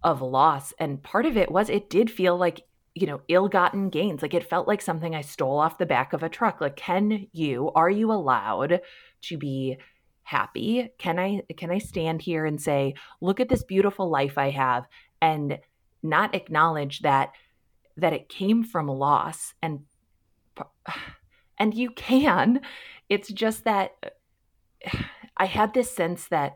of 0.05 0.23
loss 0.23 0.73
and 0.79 1.03
part 1.03 1.27
of 1.27 1.37
it 1.37 1.51
was 1.51 1.69
it 1.69 1.91
did 1.91 2.11
feel 2.11 2.37
like 2.37 2.63
you 2.95 3.07
know, 3.07 3.21
ill-gotten 3.29 3.91
gains. 3.91 4.23
Like 4.23 4.35
it 4.35 4.49
felt 4.49 4.67
like 4.67 4.83
something 4.83 5.15
I 5.15 5.21
stole 5.21 5.61
off 5.61 5.79
the 5.79 5.87
back 5.87 6.13
of 6.13 6.23
a 6.23 6.29
truck. 6.29 6.61
Like 6.61 6.77
can 6.77 7.29
you 7.33 7.71
are 7.75 7.91
you 7.91 8.11
allowed 8.11 8.81
to 9.23 9.37
be 9.37 9.79
happy? 10.23 10.91
Can 10.99 11.19
I 11.19 11.43
can 11.57 11.71
I 11.71 11.79
stand 11.79 12.23
here 12.23 12.45
and 12.45 12.61
say, 12.61 12.95
"Look 13.21 13.41
at 13.41 13.49
this 13.49 13.63
beautiful 13.63 14.11
life 14.11 14.37
I 14.37 14.51
have," 14.51 14.87
and 15.23 15.59
not 16.03 16.35
acknowledge 16.35 17.01
that 17.01 17.33
that 17.97 18.13
it 18.13 18.29
came 18.29 18.65
from 18.65 18.89
loss 18.89 19.55
and 19.63 19.81
and 21.59 21.75
you 21.75 21.91
can. 21.91 22.61
It's 23.09 23.29
just 23.29 23.65
that 23.65 23.93
I 25.37 25.47
had 25.47 25.73
this 25.73 25.91
sense 25.91 26.27
that 26.29 26.55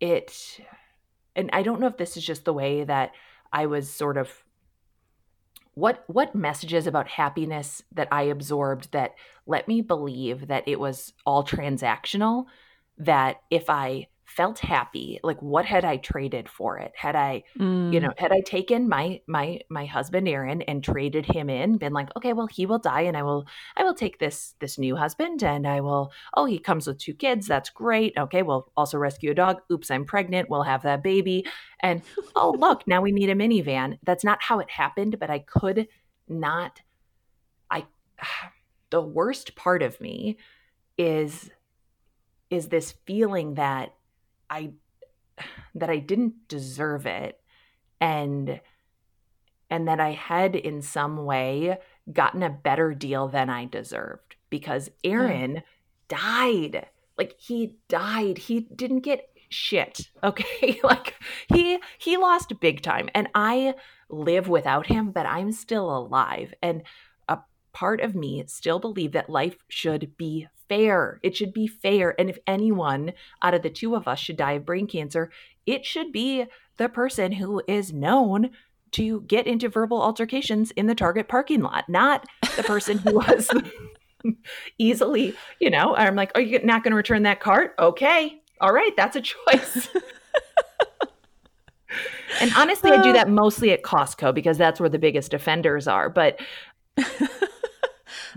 it 0.00 0.60
and 1.34 1.50
I 1.52 1.62
don't 1.62 1.80
know 1.80 1.86
if 1.86 1.96
this 1.96 2.16
is 2.16 2.24
just 2.24 2.44
the 2.44 2.52
way 2.52 2.84
that 2.84 3.12
I 3.52 3.66
was 3.66 3.90
sort 3.90 4.16
of 4.16 4.30
what 5.74 6.02
what 6.08 6.34
messages 6.34 6.86
about 6.86 7.08
happiness 7.08 7.82
that 7.92 8.08
I 8.10 8.22
absorbed 8.22 8.90
that 8.92 9.14
let 9.46 9.68
me 9.68 9.80
believe 9.80 10.48
that 10.48 10.66
it 10.66 10.80
was 10.80 11.12
all 11.24 11.44
transactional 11.44 12.46
that 12.98 13.36
if 13.50 13.70
I 13.70 14.08
felt 14.28 14.58
happy 14.58 15.18
like 15.22 15.40
what 15.40 15.64
had 15.64 15.86
i 15.86 15.96
traded 15.96 16.48
for 16.50 16.76
it 16.76 16.92
had 16.94 17.16
i 17.16 17.42
mm. 17.58 17.92
you 17.92 17.98
know 17.98 18.12
had 18.18 18.30
i 18.30 18.40
taken 18.40 18.86
my 18.86 19.18
my 19.26 19.58
my 19.70 19.86
husband 19.86 20.28
aaron 20.28 20.60
and 20.62 20.84
traded 20.84 21.24
him 21.24 21.48
in 21.48 21.78
been 21.78 21.94
like 21.94 22.14
okay 22.14 22.34
well 22.34 22.46
he 22.46 22.66
will 22.66 22.78
die 22.78 23.00
and 23.00 23.16
i 23.16 23.22
will 23.22 23.46
i 23.76 23.82
will 23.82 23.94
take 23.94 24.18
this 24.18 24.54
this 24.60 24.78
new 24.78 24.94
husband 24.94 25.42
and 25.42 25.66
i 25.66 25.80
will 25.80 26.12
oh 26.36 26.44
he 26.44 26.58
comes 26.58 26.86
with 26.86 26.98
two 26.98 27.14
kids 27.14 27.46
that's 27.46 27.70
great 27.70 28.12
okay 28.18 28.42
we'll 28.42 28.70
also 28.76 28.98
rescue 28.98 29.30
a 29.30 29.34
dog 29.34 29.62
oops 29.72 29.90
i'm 29.90 30.04
pregnant 30.04 30.50
we'll 30.50 30.62
have 30.62 30.82
that 30.82 31.02
baby 31.02 31.44
and 31.80 32.02
oh 32.36 32.54
look 32.58 32.86
now 32.86 33.00
we 33.00 33.12
need 33.12 33.30
a 33.30 33.34
minivan 33.34 33.98
that's 34.02 34.24
not 34.24 34.42
how 34.42 34.58
it 34.58 34.70
happened 34.70 35.18
but 35.18 35.30
i 35.30 35.38
could 35.38 35.88
not 36.28 36.82
i 37.70 37.86
the 38.90 39.00
worst 39.00 39.56
part 39.56 39.82
of 39.82 39.98
me 40.02 40.36
is 40.98 41.50
is 42.50 42.68
this 42.68 42.94
feeling 43.06 43.54
that 43.54 43.94
I 44.50 44.72
that 45.74 45.90
I 45.90 45.98
didn't 45.98 46.48
deserve 46.48 47.06
it 47.06 47.40
and 48.00 48.60
and 49.70 49.86
that 49.86 50.00
I 50.00 50.12
had 50.12 50.56
in 50.56 50.80
some 50.82 51.24
way 51.24 51.78
gotten 52.10 52.42
a 52.42 52.50
better 52.50 52.94
deal 52.94 53.28
than 53.28 53.50
I 53.50 53.66
deserved 53.66 54.36
because 54.50 54.90
Aaron 55.04 55.56
mm. 55.56 55.62
died. 56.08 56.86
Like 57.18 57.34
he 57.38 57.76
died. 57.88 58.38
He 58.38 58.60
didn't 58.60 59.00
get 59.00 59.28
shit. 59.48 60.08
Okay? 60.24 60.80
like 60.84 61.14
he 61.52 61.78
he 61.98 62.16
lost 62.16 62.60
big 62.60 62.82
time 62.82 63.08
and 63.14 63.28
I 63.34 63.74
live 64.08 64.48
without 64.48 64.86
him, 64.86 65.10
but 65.10 65.26
I'm 65.26 65.52
still 65.52 65.96
alive 65.96 66.54
and 66.62 66.82
a 67.28 67.38
part 67.72 68.00
of 68.00 68.14
me 68.14 68.44
still 68.46 68.78
believe 68.78 69.12
that 69.12 69.30
life 69.30 69.58
should 69.68 70.16
be 70.16 70.48
fair. 70.68 71.20
It 71.22 71.36
should 71.36 71.52
be 71.52 71.66
fair. 71.66 72.18
And 72.18 72.30
if 72.30 72.38
anyone 72.46 73.12
out 73.42 73.54
of 73.54 73.62
the 73.62 73.70
two 73.70 73.94
of 73.94 74.08
us 74.08 74.18
should 74.18 74.36
die 74.36 74.52
of 74.52 74.66
brain 74.66 74.86
cancer, 74.86 75.30
it 75.66 75.84
should 75.84 76.12
be 76.12 76.46
the 76.76 76.88
person 76.88 77.32
who 77.32 77.62
is 77.66 77.92
known 77.92 78.50
to 78.92 79.20
get 79.22 79.46
into 79.46 79.68
verbal 79.68 80.00
altercations 80.00 80.70
in 80.72 80.86
the 80.86 80.94
Target 80.94 81.28
parking 81.28 81.60
lot, 81.60 81.88
not 81.88 82.26
the 82.56 82.62
person 82.62 82.98
who 82.98 83.14
was 83.16 83.50
easily, 84.78 85.34
you 85.60 85.70
know, 85.70 85.94
I'm 85.94 86.16
like, 86.16 86.32
are 86.34 86.40
you 86.40 86.60
not 86.64 86.82
going 86.82 86.92
to 86.92 86.96
return 86.96 87.24
that 87.24 87.40
cart? 87.40 87.74
Okay. 87.78 88.40
All 88.60 88.72
right. 88.72 88.96
That's 88.96 89.16
a 89.16 89.20
choice. 89.20 89.88
and 92.40 92.50
honestly, 92.56 92.90
I 92.90 93.02
do 93.02 93.10
uh. 93.10 93.14
that 93.14 93.28
mostly 93.28 93.72
at 93.72 93.82
Costco 93.82 94.34
because 94.34 94.58
that's 94.58 94.80
where 94.80 94.88
the 94.88 94.98
biggest 94.98 95.34
offenders 95.34 95.86
are. 95.86 96.08
But, 96.08 96.40
but 96.96 97.06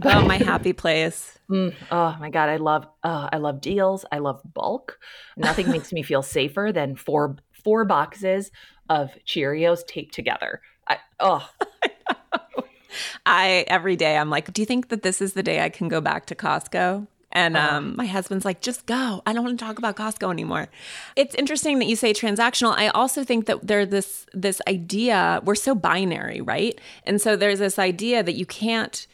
oh, 0.03 0.25
my 0.25 0.37
happy 0.43 0.73
place. 0.73 1.37
Mm, 1.49 1.73
oh 1.91 2.17
my 2.19 2.29
god, 2.29 2.49
I 2.49 2.57
love 2.57 2.87
uh, 3.03 3.29
I 3.31 3.37
love 3.37 3.61
deals. 3.61 4.05
I 4.11 4.19
love 4.19 4.41
bulk. 4.53 4.99
Nothing 5.37 5.69
makes 5.69 5.91
me 5.91 6.01
feel 6.03 6.21
safer 6.21 6.71
than 6.73 6.95
four 6.95 7.37
four 7.63 7.85
boxes 7.85 8.51
of 8.89 9.11
Cheerios 9.25 9.85
taped 9.85 10.13
together. 10.13 10.61
I, 10.87 10.97
oh. 11.19 11.49
I 13.25 13.65
every 13.67 13.95
day 13.95 14.17
I'm 14.17 14.29
like, 14.29 14.51
do 14.51 14.61
you 14.61 14.65
think 14.65 14.89
that 14.89 15.03
this 15.03 15.21
is 15.21 15.33
the 15.33 15.43
day 15.43 15.61
I 15.61 15.69
can 15.69 15.87
go 15.87 16.01
back 16.01 16.25
to 16.27 16.35
Costco? 16.35 17.07
And 17.33 17.55
uh-huh. 17.55 17.77
um, 17.77 17.95
my 17.95 18.05
husband's 18.05 18.43
like, 18.43 18.61
just 18.61 18.85
go. 18.85 19.21
I 19.25 19.33
don't 19.33 19.43
want 19.43 19.57
to 19.57 19.65
talk 19.65 19.77
about 19.77 19.95
Costco 19.95 20.31
anymore. 20.31 20.67
It's 21.15 21.33
interesting 21.35 21.79
that 21.79 21.85
you 21.85 21.95
say 21.95 22.13
transactional. 22.13 22.73
I 22.77 22.89
also 22.89 23.23
think 23.23 23.45
that 23.45 23.65
there's 23.65 23.89
this 23.89 24.25
this 24.33 24.61
idea 24.67 25.41
we're 25.43 25.55
so 25.55 25.73
binary, 25.73 26.41
right? 26.41 26.79
And 27.05 27.21
so 27.21 27.35
there's 27.35 27.59
this 27.59 27.79
idea 27.79 28.23
that 28.23 28.33
you 28.33 28.45
can't 28.45 29.07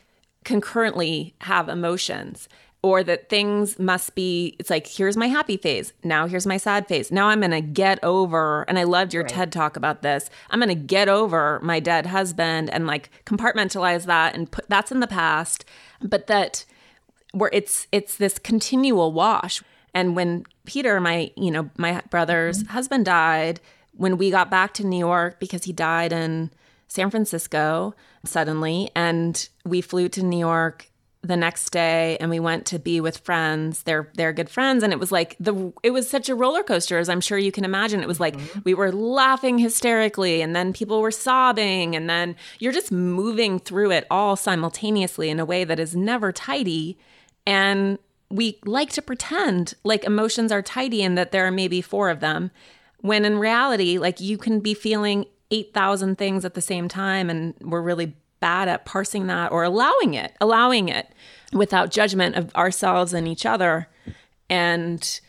concurrently 0.48 1.36
have 1.42 1.68
emotions 1.68 2.48
or 2.82 3.04
that 3.04 3.28
things 3.28 3.78
must 3.78 4.16
be 4.16 4.56
it's 4.60 4.70
like 4.70 4.88
here's 4.88 5.18
my 5.18 5.28
happy 5.28 5.58
phase. 5.58 5.92
Now 6.06 6.26
here's 6.26 6.48
my 6.48 6.56
sad 6.56 6.88
phase. 6.88 7.12
Now 7.12 7.28
i'm 7.28 7.42
gonna 7.42 7.60
get 7.60 8.02
over 8.02 8.64
and 8.70 8.80
i 8.80 8.84
loved 8.84 9.14
your 9.14 9.24
right. 9.24 9.32
ted 9.32 9.52
talk 9.52 9.76
about 9.76 10.04
this. 10.04 10.30
I'm 10.50 10.62
gonna 10.62 10.74
get 10.74 11.10
over 11.10 11.60
my 11.62 11.82
dead 11.82 12.06
husband 12.06 12.70
and 12.70 12.88
like 12.88 13.10
compartmentalize 13.26 14.06
that 14.06 14.36
and 14.36 14.50
put 14.50 14.70
that's 14.70 14.90
in 14.90 15.02
the 15.02 15.08
past. 15.08 15.66
But 16.02 16.28
that 16.28 16.64
where 17.34 17.50
it's 17.52 17.88
it's 17.92 18.16
this 18.16 18.40
continual 18.40 19.12
wash. 19.12 19.62
And 19.94 20.16
when 20.16 20.46
peter 20.66 21.02
my 21.02 21.30
you 21.36 21.52
know 21.52 21.70
my 21.78 22.02
brother's 22.10 22.64
mm-hmm. 22.64 22.72
husband 22.72 23.04
died 23.04 23.60
when 23.96 24.18
we 24.18 24.32
got 24.32 24.50
back 24.50 24.74
to 24.76 24.86
new 24.86 25.00
york 25.00 25.40
because 25.40 25.64
he 25.64 25.74
died 25.74 26.14
in 26.14 26.52
san 26.88 27.10
francisco 27.10 27.96
suddenly. 28.28 28.92
And 28.96 29.48
we 29.66 29.82
flew 29.82 30.10
to 30.10 30.24
New 30.24 30.40
York 30.40 30.92
the 31.28 31.38
next 31.38 31.72
day 31.72 32.18
and 32.20 32.30
we 32.30 32.40
went 32.40 32.66
to 32.66 32.80
be 32.80 33.02
with 33.02 33.18
friends 33.18 33.84
they're 33.84 34.10
they're 34.16 34.32
good 34.32 34.50
friends 34.50 34.84
and 34.84 34.94
it 34.94 35.00
was 35.00 35.12
like 35.12 35.36
the 35.40 35.74
it 35.84 35.92
was 35.92 36.10
such 36.10 36.30
a 36.30 36.36
roller 36.36 36.64
coaster 36.64 36.98
as 36.98 37.10
i'm 37.10 37.20
sure 37.22 37.38
you 37.38 37.52
can 37.52 37.66
imagine 37.66 38.02
it 38.02 38.08
was 38.08 38.20
like 38.20 38.36
mm-hmm. 38.36 38.60
we 38.64 38.74
were 38.74 38.92
laughing 38.92 39.58
hysterically 39.58 40.42
and 40.42 40.56
then 40.56 40.72
people 40.72 41.02
were 41.02 41.12
sobbing 41.12 41.96
and 41.96 42.10
then 42.10 42.36
you're 42.60 42.72
just 42.72 42.92
moving 42.92 43.60
through 43.60 43.92
it 43.92 44.06
all 44.10 44.36
simultaneously 44.36 45.30
in 45.30 45.40
a 45.40 45.46
way 45.46 45.64
that 45.64 45.80
is 45.80 45.96
never 45.96 46.32
tidy 46.32 46.98
and 47.46 47.98
we 48.30 48.60
like 48.66 48.92
to 48.92 49.02
pretend 49.02 49.74
like 49.84 50.04
emotions 50.04 50.52
are 50.52 50.62
tidy 50.62 51.02
and 51.02 51.18
that 51.18 51.32
there 51.32 51.46
are 51.46 51.52
maybe 51.52 51.82
four 51.82 52.10
of 52.10 52.20
them 52.20 52.52
when 53.00 53.26
in 53.26 53.40
reality 53.40 53.98
like 53.98 54.20
you 54.20 54.38
can 54.38 54.60
be 54.60 54.74
feeling 54.74 55.26
8,000 55.52 56.18
things 56.18 56.46
at 56.46 56.54
the 56.54 56.62
same 56.62 56.88
time 56.88 57.30
and 57.30 57.54
we're 57.62 57.82
really 57.82 58.16
bad 58.40 58.68
at 58.68 58.86
parsing 58.86 59.28
that 59.28 59.52
or 59.52 59.64
allowing 59.64 60.14
it, 60.14 60.36
allowing 60.40 60.90
it 60.90 61.12
without 61.54 61.92
judgment 61.92 62.36
of 62.36 62.54
ourselves 62.56 63.14
and 63.14 63.28
each 63.28 63.46
other. 63.46 63.88
And 64.50 65.22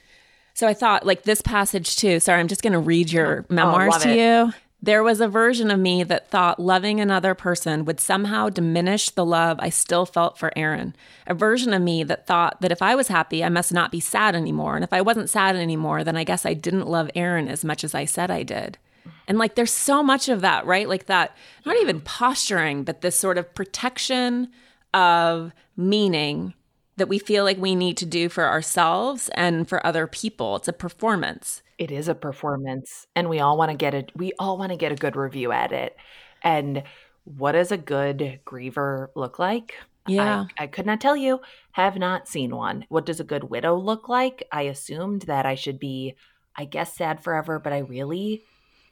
so 0.54 0.66
I 0.66 0.74
thought, 0.74 1.06
like 1.06 1.22
this 1.22 1.40
passage 1.40 1.96
too. 1.96 2.20
Sorry, 2.20 2.40
I'm 2.40 2.48
just 2.48 2.62
going 2.62 2.72
to 2.72 2.78
read 2.78 3.12
your 3.12 3.40
oh, 3.40 3.44
oh 3.48 3.54
memoirs 3.54 3.94
oh, 3.96 4.00
to 4.00 4.10
it. 4.10 4.16
you. 4.16 4.52
There 4.80 5.02
was 5.02 5.20
a 5.20 5.26
version 5.26 5.72
of 5.72 5.80
me 5.80 6.04
that 6.04 6.30
thought 6.30 6.60
loving 6.60 7.00
another 7.00 7.34
person 7.34 7.84
would 7.84 7.98
somehow 7.98 8.48
diminish 8.48 9.10
the 9.10 9.24
love 9.24 9.58
I 9.60 9.70
still 9.70 10.06
felt 10.06 10.38
for 10.38 10.52
Aaron. 10.54 10.94
A 11.26 11.34
version 11.34 11.72
of 11.72 11.82
me 11.82 12.04
that 12.04 12.28
thought 12.28 12.60
that 12.60 12.70
if 12.70 12.80
I 12.80 12.94
was 12.94 13.08
happy, 13.08 13.42
I 13.42 13.48
must 13.48 13.72
not 13.72 13.90
be 13.90 13.98
sad 13.98 14.36
anymore. 14.36 14.76
And 14.76 14.84
if 14.84 14.92
I 14.92 15.00
wasn't 15.00 15.30
sad 15.30 15.56
anymore, 15.56 16.04
then 16.04 16.16
I 16.16 16.22
guess 16.22 16.46
I 16.46 16.54
didn't 16.54 16.86
love 16.86 17.10
Aaron 17.16 17.48
as 17.48 17.64
much 17.64 17.82
as 17.82 17.92
I 17.92 18.04
said 18.04 18.30
I 18.30 18.44
did. 18.44 18.78
And 19.26 19.38
like 19.38 19.54
there's 19.54 19.72
so 19.72 20.02
much 20.02 20.28
of 20.28 20.40
that, 20.40 20.66
right? 20.66 20.88
Like 20.88 21.06
that, 21.06 21.36
not 21.66 21.76
even 21.76 22.00
posturing, 22.00 22.84
but 22.84 23.00
this 23.00 23.18
sort 23.18 23.38
of 23.38 23.54
protection 23.54 24.48
of 24.94 25.52
meaning 25.76 26.54
that 26.96 27.08
we 27.08 27.18
feel 27.18 27.44
like 27.44 27.58
we 27.58 27.74
need 27.74 27.96
to 27.98 28.06
do 28.06 28.28
for 28.28 28.44
ourselves 28.44 29.30
and 29.34 29.68
for 29.68 29.84
other 29.86 30.06
people. 30.06 30.56
It's 30.56 30.68
a 30.68 30.72
performance. 30.72 31.62
It 31.78 31.90
is 31.90 32.08
a 32.08 32.14
performance. 32.14 33.06
And 33.14 33.28
we 33.28 33.38
all 33.38 33.56
want 33.56 33.70
to 33.70 33.76
get 33.76 33.94
a 33.94 34.06
we 34.14 34.32
all 34.38 34.58
want 34.58 34.72
to 34.72 34.76
get 34.76 34.92
a 34.92 34.96
good 34.96 35.16
review 35.16 35.52
at 35.52 35.72
it. 35.72 35.96
And 36.42 36.82
what 37.24 37.52
does 37.52 37.72
a 37.72 37.76
good 37.76 38.40
griever 38.44 39.08
look 39.14 39.38
like? 39.38 39.74
Yeah. 40.06 40.46
I, 40.58 40.64
I, 40.64 40.66
could 40.66 40.86
not 40.86 41.00
tell 41.00 41.16
you, 41.16 41.40
have 41.72 41.96
not 41.96 42.26
seen 42.26 42.56
one. 42.56 42.86
What 42.88 43.04
does 43.04 43.20
a 43.20 43.24
good 43.24 43.44
widow 43.44 43.76
look 43.76 44.08
like? 44.08 44.42
I 44.50 44.62
assumed 44.62 45.22
that 45.22 45.44
I 45.44 45.54
should 45.54 45.78
be, 45.78 46.16
I 46.56 46.64
guess, 46.64 46.94
sad 46.94 47.22
forever, 47.22 47.58
but 47.58 47.74
I 47.74 47.78
really 47.78 48.42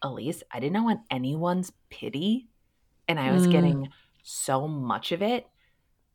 Elise, 0.03 0.43
I 0.53 0.61
didn't 0.61 0.85
want 0.85 1.01
anyone's 1.11 1.73
pity. 1.91 2.49
And 3.09 3.21
I 3.21 3.33
was 3.33 3.47
mm. 3.47 3.53
getting 3.53 3.89
so 4.23 4.67
much 4.67 5.13
of 5.13 5.23
it 5.23 5.47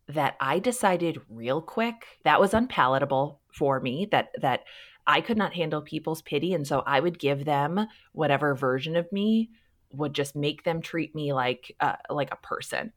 that 0.08 0.36
I 0.40 0.60
decided 0.60 1.22
real 1.30 1.62
quick 1.62 2.06
that 2.24 2.40
was 2.40 2.54
unpalatable 2.54 3.40
for 3.54 3.80
me, 3.80 4.08
that 4.12 4.32
that 4.42 4.62
I 5.08 5.22
could 5.22 5.38
not 5.38 5.54
handle 5.54 5.82
people's 5.82 6.22
pity. 6.22 6.54
And 6.54 6.68
so 6.68 6.84
I 6.86 7.00
would 7.00 7.18
give 7.18 7.46
them 7.46 7.88
whatever 8.12 8.54
version 8.56 8.96
of 8.96 9.12
me 9.12 9.52
would 9.94 10.14
just 10.14 10.36
make 10.36 10.64
them 10.64 10.82
treat 10.82 11.16
me 11.16 11.34
like 11.34 11.76
uh, 11.80 11.96
like 12.10 12.32
a 12.32 12.38
person. 12.38 12.92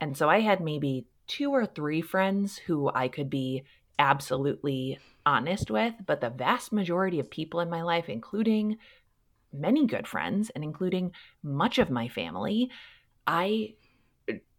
And 0.00 0.16
so 0.16 0.28
I 0.28 0.40
had 0.40 0.60
maybe 0.60 1.06
two 1.26 1.50
or 1.50 1.66
three 1.66 2.02
friends 2.02 2.58
who 2.58 2.90
I 2.94 3.08
could 3.08 3.30
be 3.30 3.64
absolutely 3.98 4.98
honest 5.26 5.70
with, 5.70 5.94
but 6.04 6.20
the 6.20 6.30
vast 6.30 6.72
majority 6.72 7.20
of 7.20 7.30
people 7.30 7.60
in 7.60 7.70
my 7.70 7.82
life, 7.82 8.08
including 8.08 8.78
many 9.54 9.86
good 9.86 10.06
friends 10.06 10.50
and 10.50 10.64
including 10.64 11.12
much 11.42 11.78
of 11.78 11.90
my 11.90 12.08
family, 12.08 12.70
I 13.26 13.74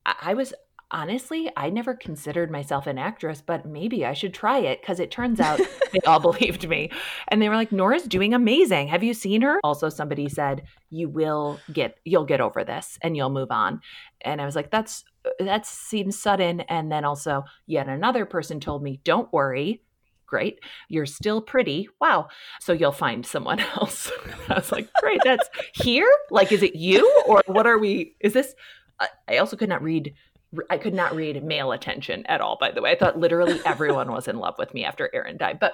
I 0.06 0.34
was 0.34 0.54
honestly, 0.92 1.52
I 1.58 1.70
never 1.70 1.94
considered 1.94 2.52
myself 2.52 2.88
an 2.88 2.98
actress, 2.98 3.42
but 3.46 3.66
maybe 3.66 4.06
I 4.06 4.14
should 4.14 4.34
try 4.34 4.60
it 4.60 4.82
because 4.82 5.00
it 5.00 5.12
turns 5.12 5.40
out 5.40 5.60
they 5.92 6.00
all 6.06 6.20
believed 6.20 6.68
me. 6.68 6.92
And 7.28 7.42
they 7.42 7.50
were 7.50 7.56
like, 7.56 7.72
Nora's 7.72 8.04
doing 8.04 8.34
amazing. 8.34 8.88
Have 8.90 9.04
you 9.04 9.14
seen 9.14 9.42
her? 9.42 9.60
Also, 9.64 9.90
somebody 9.90 10.30
said, 10.30 10.64
You 10.90 11.10
will 11.10 11.60
get, 11.74 11.98
you'll 12.06 12.26
get 12.26 12.42
over 12.42 12.64
this 12.64 12.98
and 13.02 13.18
you'll 13.18 13.30
move 13.30 13.52
on. 13.52 13.82
And 14.22 14.42
I 14.42 14.46
was 14.46 14.56
like, 14.56 14.72
That's, 14.72 15.04
that 15.40 15.66
seems 15.66 16.20
sudden. 16.20 16.62
And 16.62 16.92
then 16.92 17.04
also, 17.04 17.44
yet 17.66 17.88
another 17.88 18.26
person 18.26 18.60
told 18.60 18.84
me, 18.84 19.02
Don't 19.04 19.32
worry, 19.34 19.82
great. 20.26 20.60
You're 20.90 21.06
still 21.06 21.42
pretty. 21.42 21.88
Wow. 22.00 22.28
So 22.62 22.74
you'll 22.74 22.92
find 22.92 23.26
someone 23.26 23.60
else. 23.76 24.12
I 24.50 24.56
was 24.56 24.72
like, 24.72 24.90
great. 25.00 25.22
That's 25.24 25.50
here? 25.74 26.12
Like, 26.32 26.52
is 26.52 26.64
it 26.64 26.76
you? 26.76 27.24
Or 27.28 27.44
what 27.48 27.68
are 27.68 27.78
we? 27.78 28.16
Is 28.20 28.34
this? 28.34 28.54
I 29.28 29.38
also 29.38 29.58
could 29.58 29.70
not 29.70 29.82
read 29.84 30.14
I 30.70 30.78
could 30.78 30.94
not 30.94 31.16
read 31.16 31.44
male 31.44 31.72
attention 31.72 32.26
at 32.28 32.40
all, 32.40 32.58
by 32.60 32.72
the 32.72 32.82
way. 32.82 32.92
I 32.92 32.96
thought 32.96 33.20
literally 33.20 33.60
everyone 33.66 34.12
was 34.12 34.28
in 34.28 34.38
love 34.38 34.56
with 34.58 34.74
me 34.74 34.86
after 34.86 35.10
Aaron 35.14 35.38
died. 35.38 35.60
But 35.60 35.74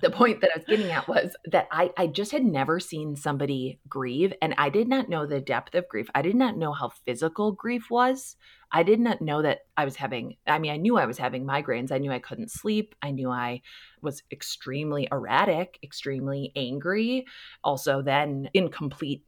the 0.00 0.10
point 0.10 0.40
that 0.40 0.50
I 0.54 0.58
was 0.58 0.66
getting 0.66 0.90
at 0.90 1.08
was 1.08 1.34
that 1.46 1.68
I, 1.70 1.90
I 1.96 2.08
just 2.08 2.32
had 2.32 2.44
never 2.44 2.80
seen 2.80 3.14
somebody 3.16 3.78
grieve 3.88 4.32
and 4.42 4.54
I 4.58 4.68
did 4.68 4.88
not 4.88 5.08
know 5.08 5.26
the 5.26 5.40
depth 5.40 5.74
of 5.74 5.88
grief. 5.88 6.08
I 6.14 6.22
did 6.22 6.34
not 6.34 6.56
know 6.56 6.72
how 6.72 6.90
physical 7.04 7.52
grief 7.52 7.84
was. 7.90 8.36
I 8.72 8.82
did 8.82 9.00
not 9.00 9.20
know 9.20 9.42
that 9.42 9.60
I 9.76 9.84
was 9.84 9.96
having, 9.96 10.36
I 10.46 10.58
mean, 10.58 10.72
I 10.72 10.78
knew 10.78 10.96
I 10.96 11.04
was 11.04 11.18
having 11.18 11.44
migraines. 11.44 11.92
I 11.92 11.98
knew 11.98 12.10
I 12.10 12.18
couldn't 12.18 12.50
sleep. 12.50 12.94
I 13.02 13.10
knew 13.10 13.30
I 13.30 13.60
was 14.00 14.22
extremely 14.32 15.06
erratic, 15.12 15.78
extremely 15.82 16.52
angry, 16.56 17.26
also 17.62 18.00
then 18.00 18.48
in 18.54 18.70
complete 18.70 19.24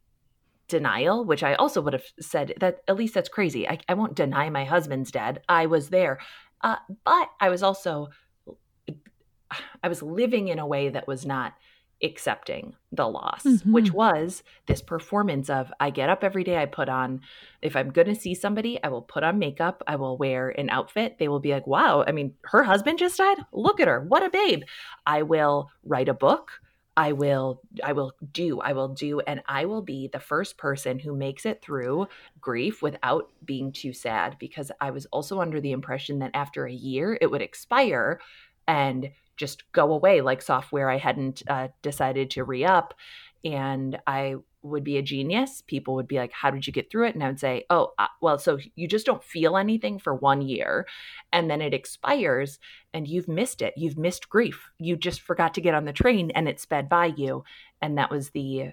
denial, 0.67 1.25
which 1.25 1.43
I 1.43 1.55
also 1.55 1.83
would 1.83 1.93
have 1.93 2.07
said 2.21 2.55
that 2.61 2.79
at 2.89 2.97
least 2.97 3.13
that's 3.13 3.29
crazy. 3.29 3.69
I, 3.69 3.79
I 3.87 3.95
won't 3.95 4.15
deny 4.15 4.49
my 4.49 4.65
husband's 4.65 5.11
dead. 5.11 5.43
I 5.49 5.67
was 5.67 5.91
there. 5.91 6.21
Uh, 6.63 6.77
but 7.05 7.29
I 7.39 7.51
was 7.51 7.63
also, 7.63 8.09
I 9.83 9.89
was 9.89 10.03
living 10.03 10.49
in 10.49 10.59
a 10.59 10.67
way 10.67 10.89
that 10.89 11.07
was 11.07 11.27
not 11.27 11.53
accepting 12.03 12.75
the 12.93 13.09
loss, 13.09 13.45
mm-hmm. 13.45 13.73
which 13.73 13.93
was 13.93 14.43
this 14.67 14.83
performance 14.83 15.49
of 15.49 15.73
I 15.81 15.91
get 15.91 16.11
up 16.11 16.23
every 16.23 16.45
day, 16.45 16.57
I 16.57 16.67
put 16.67 16.89
on, 16.89 17.21
if 17.63 17.77
I'm 17.77 17.91
going 17.91 18.09
to 18.09 18.15
see 18.15 18.35
somebody, 18.35 18.83
I 18.83 18.89
will 18.89 19.03
put 19.03 19.23
on 19.23 19.39
makeup, 19.39 19.83
I 19.87 19.97
will 19.97 20.17
wear 20.17 20.49
an 20.49 20.71
outfit. 20.71 21.17
They 21.19 21.29
will 21.29 21.41
be 21.41 21.53
like, 21.53 21.67
wow, 21.67 22.05
I 22.07 22.13
mean, 22.13 22.35
her 22.45 22.63
husband 22.63 22.99
just 22.99 23.19
died. 23.19 23.39
Look 23.53 23.81
at 23.81 23.89
her. 23.89 24.01
What 24.01 24.25
a 24.25 24.31
babe. 24.31 24.63
I 25.07 25.23
will 25.23 25.71
write 25.85 26.09
a 26.09 26.15
book. 26.15 26.51
I 26.97 27.13
will 27.13 27.61
I 27.83 27.93
will 27.93 28.13
do 28.33 28.61
I 28.61 28.73
will 28.73 28.89
do 28.89 29.19
and 29.21 29.43
I 29.47 29.65
will 29.65 29.83
be 29.83 30.09
the 30.13 30.21
first 30.21 30.57
person 30.57 31.01
who 31.01 31.17
makes 31.17 31.45
it 31.45 31.61
through 31.61 32.07
grief 32.41 32.83
without 32.83 33.31
being 33.45 33.73
too 33.73 33.93
sad 33.93 34.37
because 34.39 34.71
I 34.81 34.93
was 34.93 35.07
also 35.07 35.41
under 35.41 35.61
the 35.61 35.73
impression 35.73 36.21
that 36.21 36.31
after 36.35 36.67
a 36.67 36.73
year 36.73 37.19
it 37.21 37.31
would 37.31 37.43
expire 37.43 38.21
and 38.69 39.11
just 39.37 39.71
go 39.73 39.93
away 39.93 40.21
like 40.21 40.43
software 40.43 40.91
I 40.91 40.99
hadn't 40.99 41.43
uh, 41.49 41.69
decided 41.83 42.31
to 42.31 42.45
re 42.45 42.65
up. 42.65 42.95
And 43.45 43.99
I 44.07 44.37
would 44.63 44.83
be 44.83 44.97
a 44.97 45.03
genius. 45.03 45.63
People 45.67 45.95
would 45.95 46.09
be 46.09 46.17
like, 46.17 46.33
How 46.33 46.51
did 46.51 46.67
you 46.67 46.73
get 46.73 46.91
through 46.91 47.09
it? 47.09 47.15
And 47.15 47.23
I 47.23 47.29
would 47.29 47.39
say, 47.41 47.65
Oh, 47.69 47.93
uh, 47.99 48.07
well, 48.21 48.39
so 48.39 48.59
you 48.75 48.89
just 48.89 49.07
don't 49.07 49.23
feel 49.23 49.57
anything 49.57 49.99
for 49.99 50.15
one 50.15 50.41
year 50.41 50.87
and 51.33 51.51
then 51.51 51.61
it 51.61 51.75
expires 51.75 52.59
and 52.93 53.07
you've 53.07 53.29
missed 53.29 53.61
it. 53.61 53.75
You've 53.77 53.99
missed 53.99 54.29
grief. 54.29 54.71
You 54.79 54.97
just 54.97 55.21
forgot 55.21 55.55
to 55.55 55.61
get 55.61 55.75
on 55.75 55.85
the 55.85 55.93
train 55.93 56.31
and 56.31 56.49
it 56.49 56.59
sped 56.59 56.89
by 56.89 57.07
you. 57.07 57.45
And 57.83 57.99
that 57.99 58.11
was 58.11 58.31
the 58.31 58.73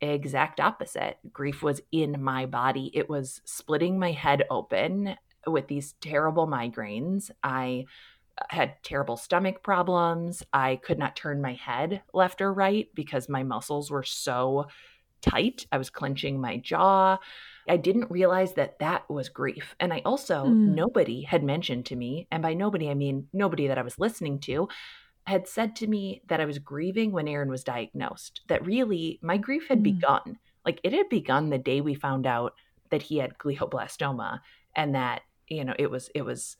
exact 0.00 0.60
opposite. 0.60 1.18
Grief 1.32 1.62
was 1.62 1.80
in 1.90 2.22
my 2.22 2.46
body, 2.46 2.90
it 2.94 3.08
was 3.08 3.40
splitting 3.44 3.98
my 3.98 4.12
head 4.12 4.44
open 4.50 5.16
with 5.46 5.68
these 5.68 5.94
terrible 6.00 6.46
migraines. 6.46 7.30
I 7.42 7.86
had 8.50 8.82
terrible 8.82 9.16
stomach 9.16 9.62
problems. 9.62 10.42
I 10.52 10.76
could 10.76 10.98
not 10.98 11.16
turn 11.16 11.40
my 11.40 11.54
head 11.54 12.02
left 12.12 12.40
or 12.40 12.52
right 12.52 12.88
because 12.94 13.28
my 13.28 13.42
muscles 13.42 13.90
were 13.90 14.02
so 14.02 14.66
tight. 15.20 15.66
I 15.70 15.78
was 15.78 15.90
clenching 15.90 16.40
my 16.40 16.56
jaw. 16.56 17.18
I 17.68 17.76
didn't 17.76 18.10
realize 18.10 18.54
that 18.54 18.78
that 18.80 19.08
was 19.08 19.28
grief. 19.28 19.76
And 19.78 19.92
I 19.92 20.02
also, 20.04 20.46
mm. 20.46 20.74
nobody 20.74 21.22
had 21.22 21.44
mentioned 21.44 21.86
to 21.86 21.96
me, 21.96 22.26
and 22.30 22.42
by 22.42 22.54
nobody, 22.54 22.90
I 22.90 22.94
mean 22.94 23.28
nobody 23.32 23.68
that 23.68 23.78
I 23.78 23.82
was 23.82 23.98
listening 23.98 24.40
to, 24.40 24.68
had 25.26 25.46
said 25.46 25.76
to 25.76 25.86
me 25.86 26.22
that 26.28 26.40
I 26.40 26.44
was 26.44 26.58
grieving 26.58 27.12
when 27.12 27.28
Aaron 27.28 27.50
was 27.50 27.62
diagnosed, 27.62 28.40
that 28.48 28.66
really 28.66 29.20
my 29.22 29.36
grief 29.36 29.68
had 29.68 29.78
mm. 29.78 29.84
begun. 29.84 30.38
Like 30.64 30.80
it 30.82 30.92
had 30.92 31.08
begun 31.08 31.50
the 31.50 31.58
day 31.58 31.80
we 31.80 31.94
found 31.94 32.26
out 32.26 32.54
that 32.90 33.02
he 33.02 33.18
had 33.18 33.38
glioblastoma 33.38 34.40
and 34.74 34.94
that, 34.96 35.22
you 35.46 35.64
know, 35.64 35.74
it 35.78 35.90
was, 35.90 36.10
it 36.14 36.22
was, 36.22 36.56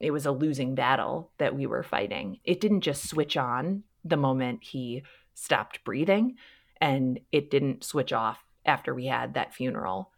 it 0.00 0.10
was 0.10 0.26
a 0.26 0.32
losing 0.32 0.74
battle 0.74 1.30
that 1.38 1.54
we 1.54 1.66
were 1.66 1.82
fighting. 1.82 2.40
It 2.44 2.60
didn't 2.60 2.80
just 2.80 3.08
switch 3.08 3.36
on 3.36 3.84
the 4.04 4.16
moment 4.16 4.64
he 4.64 5.02
stopped 5.34 5.84
breathing, 5.84 6.36
and 6.80 7.20
it 7.30 7.50
didn't 7.50 7.84
switch 7.84 8.12
off 8.12 8.38
after 8.64 8.94
we 8.94 9.06
had 9.06 9.34
that 9.34 9.54
funeral. 9.54 10.10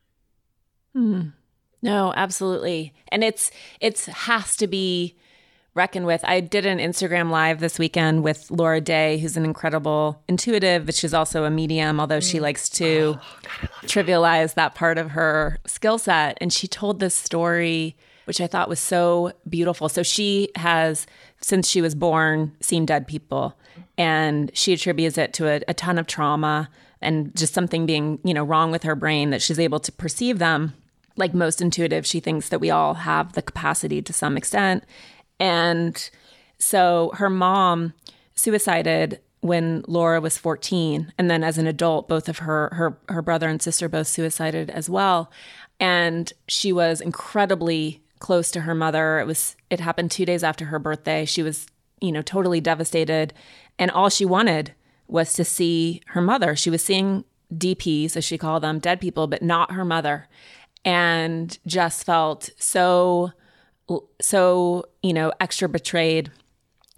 Hmm. 0.95 1.31
No, 1.83 2.13
absolutely. 2.15 2.95
And 3.09 3.25
it's 3.25 3.51
it's 3.81 4.07
has 4.07 4.57
to 4.59 4.69
be 4.69 5.17
reckoned 5.75 6.07
with. 6.07 6.23
I 6.25 6.41
did 6.41 6.67
an 6.67 6.79
Instagram 6.79 7.31
live 7.31 7.59
this 7.59 7.79
weekend 7.79 8.23
with 8.23 8.51
Laura 8.51 8.81
Day, 8.81 9.19
who's 9.19 9.37
an 9.37 9.45
incredible 9.45 10.23
intuitive, 10.29 10.87
but 10.87 10.95
she's 10.95 11.15
also 11.15 11.45
a 11.45 11.51
medium, 11.51 11.99
although 11.99 12.21
she 12.21 12.39
mm. 12.39 12.43
likes 12.43 12.69
to 12.71 13.19
oh, 13.19 13.39
God, 13.43 13.71
trivialize 13.89 14.55
that 14.55 14.75
part 14.75 14.99
of 14.99 15.13
her 15.13 15.59
skill 15.67 15.99
set. 15.99 16.39
And 16.41 16.53
she 16.53 16.69
told 16.69 17.01
this 17.01 17.17
story 17.17 17.97
which 18.25 18.41
I 18.41 18.47
thought 18.47 18.69
was 18.69 18.81
so 18.81 19.33
beautiful. 19.49 19.89
So 19.89 20.03
she 20.03 20.49
has, 20.57 21.07
since 21.41 21.69
she 21.69 21.81
was 21.83 21.95
born, 21.95 22.57
seen 22.61 22.87
dead 22.87 23.07
people, 23.07 23.59
and 23.99 24.51
she 24.55 24.73
attributes 24.73 25.19
it 25.19 25.33
to 25.35 25.49
a, 25.49 25.61
a 25.69 25.75
ton 25.75 25.99
of 25.99 26.07
trauma 26.07 26.69
and 27.01 27.35
just 27.37 27.55
something 27.55 27.85
being, 27.85 28.21
you 28.25 28.33
know, 28.33 28.45
wrong 28.45 28.71
with 28.71 28.85
her 28.85 28.95
brain 28.95 29.31
that 29.31 29.43
she's 29.43 29.59
able 29.59 29.81
to 29.81 29.93
perceive 29.93 30.39
them. 30.39 30.75
Like 31.17 31.35
most 31.35 31.61
intuitive, 31.61 32.07
she 32.07 32.21
thinks 32.21 32.49
that 32.49 32.61
we 32.61 32.71
all 32.71 32.95
have 32.95 33.33
the 33.33 33.43
capacity 33.43 34.01
to 34.03 34.13
some 34.13 34.37
extent. 34.37 34.85
And 35.39 36.11
so 36.59 37.11
her 37.15 37.29
mom 37.29 37.93
suicided 38.35 39.21
when 39.41 39.85
Laura 39.89 40.21
was 40.21 40.39
14 40.39 41.13
and 41.19 41.29
then 41.29 41.43
as 41.43 41.59
an 41.59 41.67
adult 41.67 42.09
both 42.09 42.29
of 42.29 42.39
her 42.39 42.71
her 42.73 42.97
her 43.09 43.21
brother 43.21 43.49
and 43.49 43.61
sister 43.61 43.89
both 43.89 44.07
suicided 44.07 44.71
as 44.71 44.89
well 44.89 45.31
and 45.81 46.33
she 46.47 46.73
was 46.73 47.01
incredibly 47.01 48.01
close 48.23 48.53
to 48.53 48.61
her 48.61 48.75
mother. 48.75 49.19
It 49.19 49.27
was 49.27 49.57
it 49.69 49.81
happened 49.81 50.13
2 50.13 50.25
days 50.25 50.45
after 50.45 50.67
her 50.67 50.79
birthday. 50.79 51.25
She 51.25 51.43
was, 51.43 51.67
you 52.01 52.13
know, 52.13 52.23
totally 52.23 52.61
devastated 52.61 53.35
and 53.79 53.91
all 53.91 54.09
she 54.09 54.25
wanted 54.25 54.73
was 55.09 55.33
to 55.35 55.45
see 55.45 56.01
her 56.15 56.23
mother. 56.23 56.55
She 56.55 56.71
was 56.71 56.83
seeing 56.85 57.25
DPs 57.53 58.17
as 58.17 58.25
she 58.25 58.39
called 58.39 58.63
them, 58.63 58.79
dead 58.79 59.01
people, 59.01 59.27
but 59.27 59.43
not 59.43 59.73
her 59.73 59.85
mother. 59.85 60.29
And 60.85 61.59
just 61.67 62.07
felt 62.07 62.51
so 62.57 63.33
so, 64.21 64.85
you 65.03 65.13
know, 65.13 65.33
extra 65.41 65.69
betrayed 65.69 66.31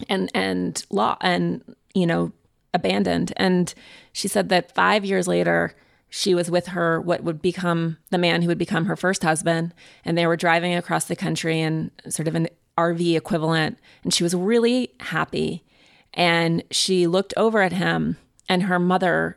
and 0.09 0.31
and 0.35 0.85
law 0.91 1.17
and 1.21 1.63
you 1.95 2.07
know, 2.07 2.33
abandoned. 2.75 3.33
And 3.37 3.73
she 4.13 4.29
said 4.29 4.51
that 4.51 4.75
5 4.75 5.05
years 5.05 5.27
later 5.27 5.75
she 6.17 6.33
was 6.33 6.49
with 6.49 6.69
her 6.69 7.01
what 7.01 7.25
would 7.25 7.43
become 7.43 7.97
the 8.11 8.19
man 8.19 8.41
who 8.41 8.47
would 8.47 8.57
become 8.57 8.85
her 8.85 8.95
first 8.95 9.25
husband 9.25 9.75
and 10.05 10.17
they 10.17 10.29
were 10.29 10.37
driving 10.37 10.73
across 10.73 11.07
the 11.07 11.17
country 11.17 11.61
in 11.61 11.91
sort 12.09 12.29
of 12.29 12.37
an 12.37 12.47
RV 12.79 13.17
equivalent 13.17 13.81
and 14.05 14.15
she 14.15 14.23
was 14.23 14.33
really 14.33 14.93
happy 15.01 15.65
and 16.13 16.63
she 16.71 17.09
looked 17.09 17.35
over 17.37 17.63
at 17.63 17.73
him 17.73 18.17
and 18.49 18.63
her 18.63 18.79
mother 18.79 19.37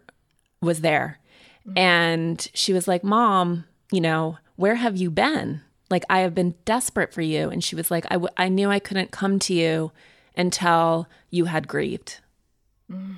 was 0.62 0.82
there 0.82 1.20
mm-hmm. 1.68 1.80
and 1.80 2.48
she 2.54 2.74
was 2.74 2.88
like 2.88 3.04
mom 3.04 3.66
you 3.92 4.00
know 4.00 4.38
where 4.56 4.76
have 4.76 4.96
you 4.96 5.10
been 5.10 5.62
like 5.90 6.04
i 6.12 6.20
have 6.20 6.36
been 6.36 6.54
desperate 6.64 7.12
for 7.12 7.24
you 7.24 7.50
and 7.50 7.64
she 7.64 7.76
was 7.76 7.90
like 7.90 8.06
I, 8.12 8.16
w- 8.16 8.34
I 8.38 8.50
knew 8.50 8.70
i 8.70 8.78
couldn't 8.78 9.10
come 9.10 9.40
to 9.40 9.54
you 9.54 9.92
until 10.36 11.08
you 11.32 11.46
had 11.46 11.68
grieved 11.68 12.20
mm. 12.92 13.16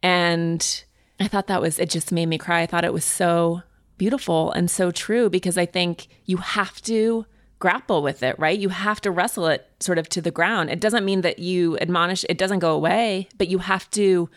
and 0.00 0.84
I 1.22 1.28
thought 1.28 1.46
that 1.46 1.60
was, 1.60 1.78
it 1.78 1.90
just 1.90 2.12
made 2.12 2.26
me 2.26 2.38
cry. 2.38 2.62
I 2.62 2.66
thought 2.66 2.84
it 2.84 2.92
was 2.92 3.04
so 3.04 3.62
beautiful 3.98 4.50
and 4.52 4.70
so 4.70 4.90
true 4.90 5.30
because 5.30 5.56
I 5.56 5.66
think 5.66 6.08
you 6.24 6.38
have 6.38 6.80
to 6.82 7.26
grapple 7.58 8.02
with 8.02 8.22
it, 8.22 8.36
right? 8.38 8.58
You 8.58 8.70
have 8.70 9.00
to 9.02 9.10
wrestle 9.10 9.46
it 9.46 9.68
sort 9.78 9.98
of 9.98 10.08
to 10.08 10.20
the 10.20 10.32
ground. 10.32 10.70
It 10.70 10.80
doesn't 10.80 11.04
mean 11.04 11.20
that 11.20 11.38
you 11.38 11.78
admonish, 11.78 12.24
it 12.28 12.36
doesn't 12.36 12.58
go 12.58 12.72
away, 12.72 13.28
but 13.38 13.46
you 13.46 13.58
have 13.58 13.88
to, 13.90 14.28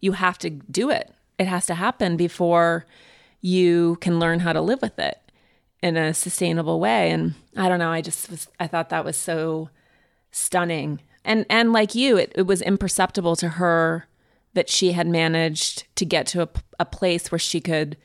you 0.00 0.12
have 0.12 0.38
to 0.38 0.48
do 0.48 0.88
it. 0.88 1.12
It 1.38 1.46
has 1.46 1.66
to 1.66 1.74
happen 1.74 2.16
before 2.16 2.86
you 3.42 3.96
can 4.00 4.18
learn 4.18 4.40
how 4.40 4.54
to 4.54 4.60
live 4.60 4.80
with 4.80 4.98
it 4.98 5.18
in 5.82 5.96
a 5.96 6.14
sustainable 6.14 6.80
way. 6.80 7.10
And 7.10 7.34
I 7.56 7.68
don't 7.68 7.78
know, 7.78 7.90
I 7.90 8.00
just 8.00 8.30
was, 8.30 8.48
I 8.58 8.66
thought 8.66 8.88
that 8.88 9.04
was 9.04 9.16
so 9.16 9.68
stunning. 10.30 11.00
And, 11.24 11.44
and 11.50 11.72
like 11.72 11.94
you, 11.94 12.16
it, 12.16 12.32
it 12.34 12.46
was 12.46 12.62
imperceptible 12.62 13.36
to 13.36 13.48
her 13.50 14.06
that 14.54 14.68
she 14.68 14.92
had 14.92 15.06
managed 15.06 15.84
to 15.96 16.04
get 16.04 16.26
to 16.28 16.42
a, 16.42 16.48
a 16.78 16.84
place 16.84 17.30
where 17.30 17.38
she 17.38 17.60
could 17.60 17.96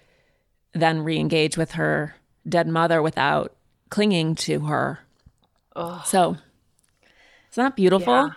then 0.73 1.01
re-engage 1.01 1.57
with 1.57 1.71
her 1.71 2.15
dead 2.47 2.67
mother 2.67 3.01
without 3.01 3.55
clinging 3.89 4.35
to 4.35 4.61
her. 4.61 4.99
Oh. 5.75 6.03
So 6.05 6.37
it's 7.47 7.57
not 7.57 7.75
beautiful. 7.75 8.13
Yeah, 8.13 8.29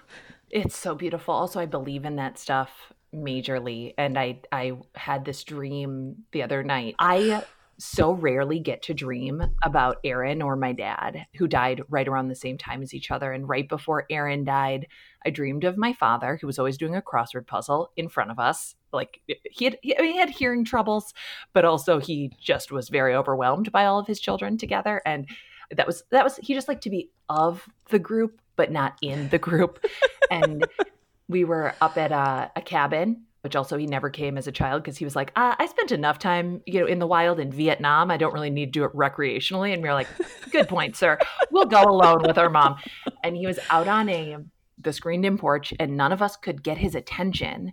it's 0.51 0.77
so 0.77 0.94
beautiful. 0.94 1.35
Also, 1.35 1.61
I 1.61 1.66
believe 1.66 2.05
in 2.05 2.16
that 2.16 2.38
stuff 2.38 2.71
majorly. 3.14 3.94
And 3.99 4.18
I 4.18 4.40
I 4.53 4.79
had 4.94 5.25
this 5.25 5.44
dream 5.44 6.25
the 6.33 6.42
other 6.42 6.62
night. 6.62 6.94
I 6.99 7.44
so 7.79 8.12
rarely 8.12 8.59
get 8.59 8.83
to 8.83 8.95
dream 8.95 9.43
about 9.62 9.99
Aaron 10.05 10.43
or 10.43 10.57
my 10.57 10.73
dad, 10.73 11.27
who 11.37 11.47
died 11.47 11.83
right 11.88 12.09
around 12.09 12.29
the 12.29 12.35
same 12.35 12.59
time 12.59 12.83
as 12.83 12.93
each 12.93 13.11
other. 13.11 13.33
And 13.33 13.49
right 13.49 13.69
before 13.69 14.07
Aaron 14.11 14.45
died, 14.45 14.88
I 15.25 15.31
dreamed 15.31 15.64
of 15.64 15.77
my 15.77 15.93
father, 15.93 16.38
who 16.41 16.47
was 16.47 16.59
always 16.59 16.77
doing 16.77 16.97
a 16.97 17.03
crossword 17.03 17.47
puzzle 17.47 17.91
in 17.97 18.09
front 18.09 18.31
of 18.31 18.38
us 18.38 18.75
like 18.93 19.21
eh, 19.29 19.35
he 19.45 19.64
had 19.64 19.79
he, 19.83 19.95
he 19.99 20.17
had 20.17 20.31
hearing 20.31 20.64
troubles, 20.64 21.14
but 21.53 21.64
also 21.64 21.99
he 21.99 22.33
just 22.41 22.71
was 22.73 22.88
very 22.88 23.14
overwhelmed 23.14 23.73
by 23.73 23.85
all 23.85 23.99
of 23.99 24.07
his 24.07 24.21
children 24.21 24.59
together, 24.59 25.03
and 25.05 25.29
that 25.75 25.87
was 25.87 26.05
that 26.11 26.25
was 26.25 26.37
he 26.37 26.55
just 26.55 26.69
liked 26.69 26.83
to 26.83 26.91
be 26.91 27.11
of 27.29 27.69
the 27.91 27.99
group 27.99 28.41
but 28.57 28.73
not 28.73 28.97
in 29.03 29.29
the 29.29 29.38
group, 29.38 29.85
and 30.31 30.67
we 31.29 31.45
were 31.45 31.75
up 31.81 31.97
at 31.97 32.12
a, 32.12 32.51
a 32.57 32.62
cabin 32.62 33.25
which 33.42 33.55
also 33.57 33.77
he 33.77 33.87
never 33.87 34.11
came 34.11 34.37
as 34.37 34.46
a 34.46 34.53
child 34.53 34.83
because 34.83 34.96
he 34.96 35.05
was 35.05 35.14
like, 35.14 35.33
uh, 35.37 35.55
I 35.59 35.66
spent 35.66 35.92
enough 35.92 36.18
time, 36.18 36.61
you 36.66 36.81
know, 36.81 36.87
in 36.87 36.98
the 36.98 37.07
wild 37.07 37.38
in 37.38 37.53
Vietnam. 37.53 38.11
I 38.11 38.16
don't 38.16 38.35
really 38.35 38.51
need 38.51 38.72
to 38.72 38.81
do 38.81 38.85
it 38.85 38.92
recreationally. 38.94 39.72
And 39.72 39.83
we 39.83 39.88
are 39.88 39.94
like, 39.94 40.09
good 40.51 40.68
point, 40.68 40.96
sir. 40.96 41.18
We'll 41.51 41.66
go 41.66 41.83
alone 41.83 42.22
with 42.27 42.38
our 42.38 42.51
mom. 42.51 42.77
And 43.22 43.37
he 43.37 43.46
was 43.46 43.59
out 43.70 43.88
on 43.88 44.09
a 44.09 44.38
the 44.81 44.92
screened 44.92 45.24
in 45.24 45.38
porch, 45.38 45.74
and 45.81 45.96
none 45.96 46.12
of 46.12 46.22
us 46.22 46.37
could 46.37 46.62
get 46.62 46.79
his 46.79 46.94
attention. 46.94 47.72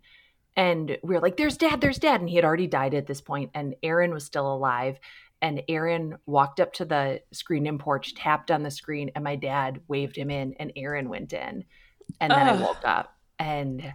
And 0.56 0.98
we 1.04 1.16
were 1.16 1.22
like, 1.22 1.38
there's 1.38 1.58
dad, 1.58 1.82
there's 1.82 2.00
dad. 2.00 2.20
And 2.20 2.30
he 2.30 2.36
had 2.36 2.46
already 2.46 2.68
died 2.68 2.94
at 2.94 3.08
this 3.08 3.22
point, 3.22 3.52
and 3.54 3.76
Aaron 3.84 4.14
was 4.14 4.26
still 4.26 4.52
alive. 4.52 5.00
And 5.42 5.62
Aaron 5.68 6.18
walked 6.26 6.60
up 6.60 6.74
to 6.74 6.86
the 6.86 7.22
screened 7.32 7.68
in 7.68 7.78
porch, 7.78 8.16
tapped 8.16 8.50
on 8.50 8.64
the 8.64 8.72
screen, 8.72 9.12
and 9.16 9.24
my 9.24 9.36
dad 9.36 9.82
waved 9.88 10.16
him 10.16 10.32
in, 10.32 10.54
and 10.60 10.72
Aaron 10.76 11.10
went 11.10 11.34
in. 11.34 11.66
And 12.20 12.32
then 12.32 12.48
I 12.48 12.60
woke 12.60 12.84
up. 12.84 13.14
And 13.38 13.94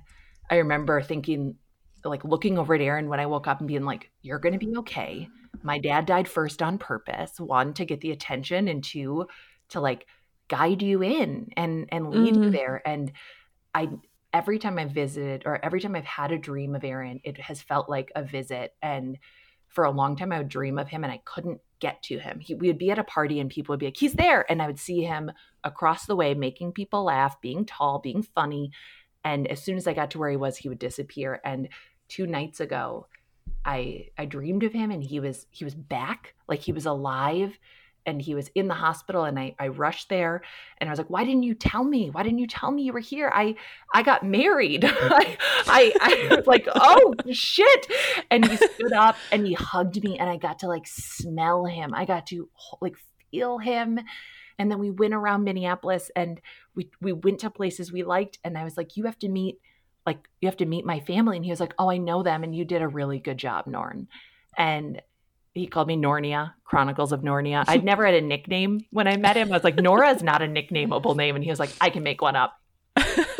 I 0.51 0.57
remember 0.57 1.01
thinking, 1.01 1.57
like 2.05 2.25
looking 2.25 2.59
over 2.59 2.75
at 2.75 2.81
Aaron 2.81 3.09
when 3.09 3.21
I 3.21 3.27
woke 3.27 3.47
up 3.47 3.61
and 3.61 3.69
being 3.69 3.85
like, 3.85 4.11
you're 4.23 4.39
going 4.39 4.59
to 4.59 4.65
be 4.65 4.77
okay. 4.79 5.29
My 5.63 5.79
dad 5.79 6.07
died 6.07 6.29
first 6.29 6.63
on 6.63 6.79
purpose, 6.79 7.39
one, 7.39 7.75
to 7.75 7.85
get 7.85 8.01
the 8.01 8.13
attention, 8.13 8.69
and 8.69 8.83
two, 8.83 9.27
to 9.71 9.81
like 9.81 10.07
guide 10.49 10.83
you 10.83 11.03
in 11.03 11.51
and 11.57 11.89
and 11.91 12.11
lead 12.11 12.35
mm-hmm. 12.35 12.45
you 12.45 12.51
there. 12.51 12.83
And 12.85 13.13
I 13.75 13.89
every 14.33 14.59
time 14.59 14.79
I've 14.79 14.91
visited 14.91 15.43
or 15.47 15.65
every 15.65 15.81
time 15.81 15.97
I've 15.97 16.05
had 16.05 16.33
a 16.33 16.39
dream 16.39 16.75
of 16.75 16.85
Aaron, 16.85 17.21
it 17.25 17.41
has 17.41 17.63
felt 17.63 17.89
like 17.89 18.13
a 18.15 18.23
visit. 18.23 18.75
And 18.83 19.19
for 19.69 19.85
a 19.85 19.91
long 19.91 20.17
time 20.17 20.33
I 20.33 20.39
would 20.39 20.49
dream 20.49 20.79
of 20.79 20.89
him 20.89 21.05
and 21.05 21.13
I 21.13 21.21
couldn't 21.25 21.61
get 21.81 22.03
to 22.05 22.19
him. 22.19 22.41
He, 22.41 22.55
we 22.55 22.69
would 22.69 22.79
be 22.79 22.91
at 22.91 22.99
a 22.99 23.05
party 23.05 23.41
and 23.41 23.51
people 23.51 23.73
would 23.73 23.81
be 23.81 23.87
like, 23.87 23.97
he's 23.97 24.13
there. 24.13 24.51
And 24.51 24.61
I 24.61 24.67
would 24.67 24.79
see 24.79 25.03
him 25.03 25.31
across 25.65 26.07
the 26.07 26.17
way 26.17 26.35
making 26.35 26.73
people 26.73 27.05
laugh, 27.05 27.41
being 27.41 27.65
tall, 27.65 27.99
being 27.99 28.23
funny. 28.23 28.71
And 29.25 29.47
as 29.49 29.63
soon 29.63 29.77
as 29.77 29.87
I 29.87 29.95
got 29.95 30.13
to 30.13 30.19
where 30.19 30.31
he 30.31 30.37
was, 30.37 30.57
he 30.57 30.69
would 30.69 30.79
disappear. 30.79 31.41
And 31.45 31.69
two 32.11 32.27
nights 32.27 32.61
ago, 32.61 33.07
I 33.65 34.09
I 34.19 34.27
dreamed 34.27 34.63
of 34.65 34.73
him 34.73 34.91
and 34.91 35.03
he 35.03 35.21
was 35.21 35.47
he 35.51 35.65
was 35.65 35.75
back, 35.75 36.35
like 36.49 36.61
he 36.61 36.73
was 36.73 36.87
alive 36.87 37.59
and 38.07 38.21
he 38.21 38.35
was 38.35 38.51
in 38.55 38.69
the 38.69 38.75
hospital 38.75 39.25
and 39.25 39.39
I, 39.39 39.55
I 39.59 39.69
rushed 39.69 40.09
there 40.09 40.43
and 40.79 40.89
I 40.89 40.93
was 40.93 40.99
like, 40.99 41.11
why 41.11 41.25
didn't 41.25 41.43
you 41.43 41.55
tell 41.55 41.85
me? 41.85 42.11
Why 42.11 42.23
didn't 42.23 42.39
you 42.39 42.47
tell 42.47 42.71
me 42.71 42.83
you 42.83 42.93
were 42.93 43.01
here? 43.01 43.31
I 43.35 43.55
I 43.93 44.03
got 44.03 44.25
married. 44.25 44.85
I, 44.89 45.37
I, 45.67 45.93
I 46.01 46.37
was 46.37 46.47
like, 46.47 46.67
oh 46.75 47.15
shit. 47.31 47.87
And 48.31 48.47
he 48.47 48.57
stood 48.57 48.93
up 48.93 49.17
and 49.31 49.47
he 49.47 49.53
hugged 49.53 50.03
me 50.03 50.19
and 50.19 50.29
I 50.29 50.37
got 50.37 50.59
to 50.61 50.69
like 50.69 50.87
smell 50.87 51.67
him. 51.67 51.95
I 51.95 52.05
got 52.05 52.27
to 52.29 52.49
like 52.81 52.97
feel 53.31 53.59
him. 53.59 54.01
And 54.59 54.71
then 54.71 54.79
we 54.79 54.91
went 54.91 55.15
around 55.15 55.45
Minneapolis 55.45 56.11
and 56.17 56.41
we 56.75 56.91
we 57.01 57.13
went 57.13 57.41
to 57.41 57.51
places 57.51 57.93
we 57.93 58.03
liked. 58.03 58.39
And 58.45 58.57
I 58.57 58.65
was 58.65 58.77
like, 58.77 58.97
you 58.97 59.05
have 59.05 59.19
to 59.21 59.29
meet 59.29 59.59
like 60.07 60.29
you 60.41 60.49
have 60.49 60.57
to 60.59 60.67
meet 60.67 60.85
my 60.85 61.01
family 61.01 61.37
and 61.37 61.45
he 61.45 61.51
was 61.51 61.61
like 61.61 61.75
oh 61.79 61.91
i 61.91 61.97
know 61.97 62.23
them 62.23 62.43
and 62.43 62.55
you 62.55 62.65
did 62.65 62.83
a 62.83 62.89
really 62.89 63.19
good 63.19 63.39
job 63.39 63.67
norn. 63.67 64.09
And 64.57 65.01
he 65.55 65.67
called 65.67 65.89
me 65.89 65.97
nornia 65.97 66.53
chronicles 66.65 67.13
of 67.13 67.23
nornia. 67.23 67.65
I'd 67.67 67.85
never 67.85 68.05
had 68.05 68.15
a 68.15 68.21
nickname 68.21 68.85
when 68.91 69.07
i 69.07 69.17
met 69.17 69.37
him. 69.37 69.53
I 69.53 69.57
was 69.57 69.65
like 69.65 69.77
nora 69.77 70.11
is 70.11 70.23
not 70.23 70.43
a 70.43 70.47
nicknameable 70.47 71.17
name 71.17 71.35
and 71.35 71.45
he 71.45 71.51
was 71.51 71.59
like 71.59 71.71
i 71.81 71.91
can 71.91 72.03
make 72.03 72.23
one 72.23 72.37
up. 72.37 72.57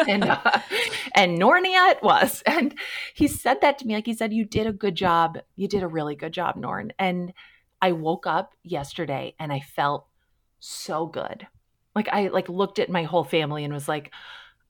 And 0.07 0.25
uh, 0.25 0.61
and 1.15 1.39
nornia 1.39 1.93
it 1.93 2.03
was. 2.03 2.43
And 2.47 2.75
he 3.15 3.29
said 3.29 3.61
that 3.61 3.79
to 3.79 3.87
me 3.87 3.95
like 3.95 4.07
he 4.07 4.15
said 4.15 4.33
you 4.33 4.45
did 4.45 4.67
a 4.67 4.73
good 4.73 4.95
job. 4.95 5.39
You 5.57 5.69
did 5.69 5.83
a 5.83 5.89
really 5.89 6.15
good 6.15 6.33
job 6.33 6.57
norn. 6.57 6.93
And 6.99 7.33
i 7.83 7.93
woke 7.93 8.27
up 8.27 8.55
yesterday 8.63 9.35
and 9.39 9.53
i 9.53 9.61
felt 9.61 10.07
so 10.59 11.07
good. 11.07 11.47
Like 11.95 12.09
i 12.13 12.29
like 12.29 12.49
looked 12.49 12.79
at 12.79 12.91
my 12.91 13.05
whole 13.05 13.25
family 13.25 13.65
and 13.65 13.73
was 13.73 13.89
like 13.89 14.13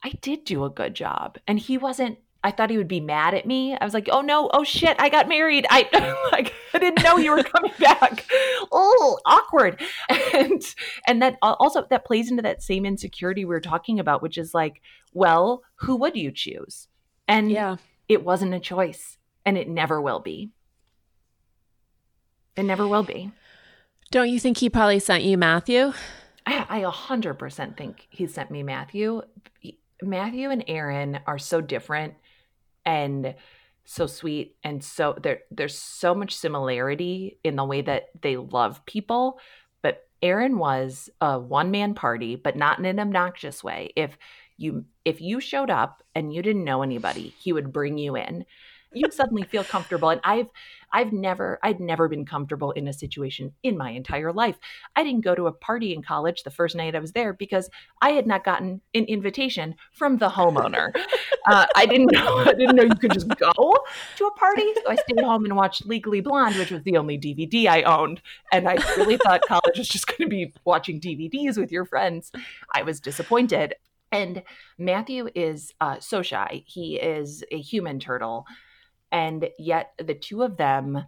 I 0.02 0.10
did 0.20 0.44
do 0.44 0.64
a 0.64 0.70
good 0.70 0.94
job. 0.94 1.38
And 1.46 1.58
he 1.58 1.78
wasn't 1.78 2.18
I 2.42 2.50
thought 2.50 2.70
he 2.70 2.78
would 2.78 2.88
be 2.88 3.00
mad 3.00 3.34
at 3.34 3.44
me. 3.44 3.76
I 3.78 3.84
was 3.84 3.92
like, 3.92 4.08
"Oh 4.10 4.22
no, 4.22 4.48
oh 4.54 4.64
shit, 4.64 4.96
I 4.98 5.10
got 5.10 5.28
married. 5.28 5.66
I 5.68 5.88
like 6.32 6.54
I 6.72 6.78
didn't 6.78 7.02
know 7.02 7.18
you 7.18 7.32
were 7.32 7.42
coming 7.42 7.72
back." 7.78 8.26
oh, 8.72 9.18
awkward. 9.26 9.80
And 10.32 10.62
and 11.06 11.22
that 11.22 11.36
also 11.42 11.86
that 11.90 12.04
plays 12.04 12.30
into 12.30 12.42
that 12.42 12.62
same 12.62 12.86
insecurity 12.86 13.44
we 13.44 13.48
were 13.54 13.60
talking 13.60 13.98
about, 13.98 14.22
which 14.22 14.38
is 14.38 14.54
like, 14.54 14.80
well, 15.12 15.62
who 15.76 15.96
would 15.96 16.16
you 16.16 16.30
choose? 16.30 16.88
And 17.28 17.50
yeah. 17.50 17.76
it 18.08 18.24
wasn't 18.24 18.54
a 18.54 18.60
choice, 18.60 19.18
and 19.44 19.58
it 19.58 19.68
never 19.68 20.00
will 20.00 20.20
be. 20.20 20.50
It 22.56 22.62
never 22.62 22.86
will 22.86 23.02
be. 23.02 23.32
Don't 24.10 24.28
you 24.28 24.40
think 24.40 24.58
he 24.58 24.70
probably 24.70 24.98
sent 24.98 25.24
you 25.24 25.36
Matthew? 25.36 25.92
I, 26.46 26.66
I 26.68 26.80
100% 26.82 27.76
think 27.76 28.06
he 28.10 28.26
sent 28.26 28.50
me 28.50 28.62
Matthew. 28.62 29.22
Matthew 30.02 30.50
and 30.50 30.64
Aaron 30.66 31.20
are 31.26 31.38
so 31.38 31.60
different 31.60 32.14
and 32.84 33.34
so 33.84 34.06
sweet 34.06 34.56
and 34.62 34.82
so 34.84 35.16
there 35.20 35.40
there's 35.50 35.76
so 35.76 36.14
much 36.14 36.36
similarity 36.36 37.38
in 37.42 37.56
the 37.56 37.64
way 37.64 37.82
that 37.82 38.10
they 38.20 38.36
love 38.36 38.84
people. 38.86 39.38
But 39.82 40.06
Aaron 40.22 40.58
was 40.58 41.10
a 41.20 41.38
one 41.38 41.70
man 41.70 41.94
party 41.94 42.36
but 42.36 42.56
not 42.56 42.78
in 42.78 42.84
an 42.84 43.00
obnoxious 43.00 43.64
way. 43.64 43.92
If 43.96 44.16
you 44.56 44.84
if 45.04 45.20
you 45.20 45.40
showed 45.40 45.70
up 45.70 46.02
and 46.14 46.32
you 46.32 46.42
didn't 46.42 46.64
know 46.64 46.82
anybody 46.82 47.34
he 47.38 47.52
would 47.52 47.72
bring 47.72 47.98
you 47.98 48.16
in 48.16 48.44
you 48.92 49.10
suddenly 49.10 49.42
feel 49.44 49.64
comfortable 49.64 50.10
and 50.10 50.20
i've 50.24 50.48
i've 50.92 51.12
never 51.12 51.58
i'd 51.62 51.80
never 51.80 52.08
been 52.08 52.24
comfortable 52.24 52.72
in 52.72 52.88
a 52.88 52.92
situation 52.92 53.52
in 53.62 53.76
my 53.76 53.90
entire 53.90 54.32
life. 54.32 54.58
I 54.96 55.04
didn't 55.04 55.22
go 55.22 55.34
to 55.34 55.46
a 55.46 55.52
party 55.52 55.94
in 55.94 56.02
college 56.02 56.42
the 56.42 56.50
first 56.50 56.74
night 56.74 56.94
i 56.94 56.98
was 56.98 57.12
there 57.12 57.32
because 57.32 57.70
i 58.00 58.10
had 58.10 58.26
not 58.26 58.44
gotten 58.44 58.80
an 58.94 59.04
invitation 59.04 59.74
from 59.92 60.18
the 60.18 60.28
homeowner. 60.28 60.90
Uh, 61.46 61.66
i 61.76 61.86
didn't 61.86 62.12
know 62.12 62.38
i 62.46 62.52
didn't 62.52 62.76
know 62.76 62.84
you 62.84 62.96
could 62.96 63.12
just 63.12 63.28
go 63.28 63.52
to 64.16 64.24
a 64.26 64.34
party 64.34 64.72
so 64.84 64.90
i 64.90 64.96
stayed 64.96 65.24
home 65.24 65.44
and 65.44 65.56
watched 65.56 65.86
legally 65.86 66.20
blonde 66.20 66.56
which 66.56 66.70
was 66.70 66.82
the 66.82 66.96
only 66.96 67.18
dvd 67.18 67.66
i 67.66 67.82
owned 67.82 68.20
and 68.52 68.68
i 68.68 68.74
really 68.96 69.16
thought 69.16 69.40
college 69.46 69.78
was 69.78 69.88
just 69.88 70.06
going 70.06 70.18
to 70.18 70.28
be 70.28 70.52
watching 70.64 71.00
dvds 71.00 71.56
with 71.56 71.72
your 71.72 71.84
friends. 71.84 72.32
I 72.74 72.82
was 72.82 73.00
disappointed. 73.00 73.74
And 74.12 74.42
Matthew 74.76 75.28
is 75.34 75.72
uh, 75.80 76.00
so 76.00 76.22
shy. 76.22 76.64
He 76.66 76.96
is 76.96 77.44
a 77.52 77.60
human 77.60 78.00
turtle 78.00 78.44
and 79.12 79.48
yet 79.58 79.92
the 79.98 80.14
two 80.14 80.42
of 80.42 80.56
them 80.56 81.04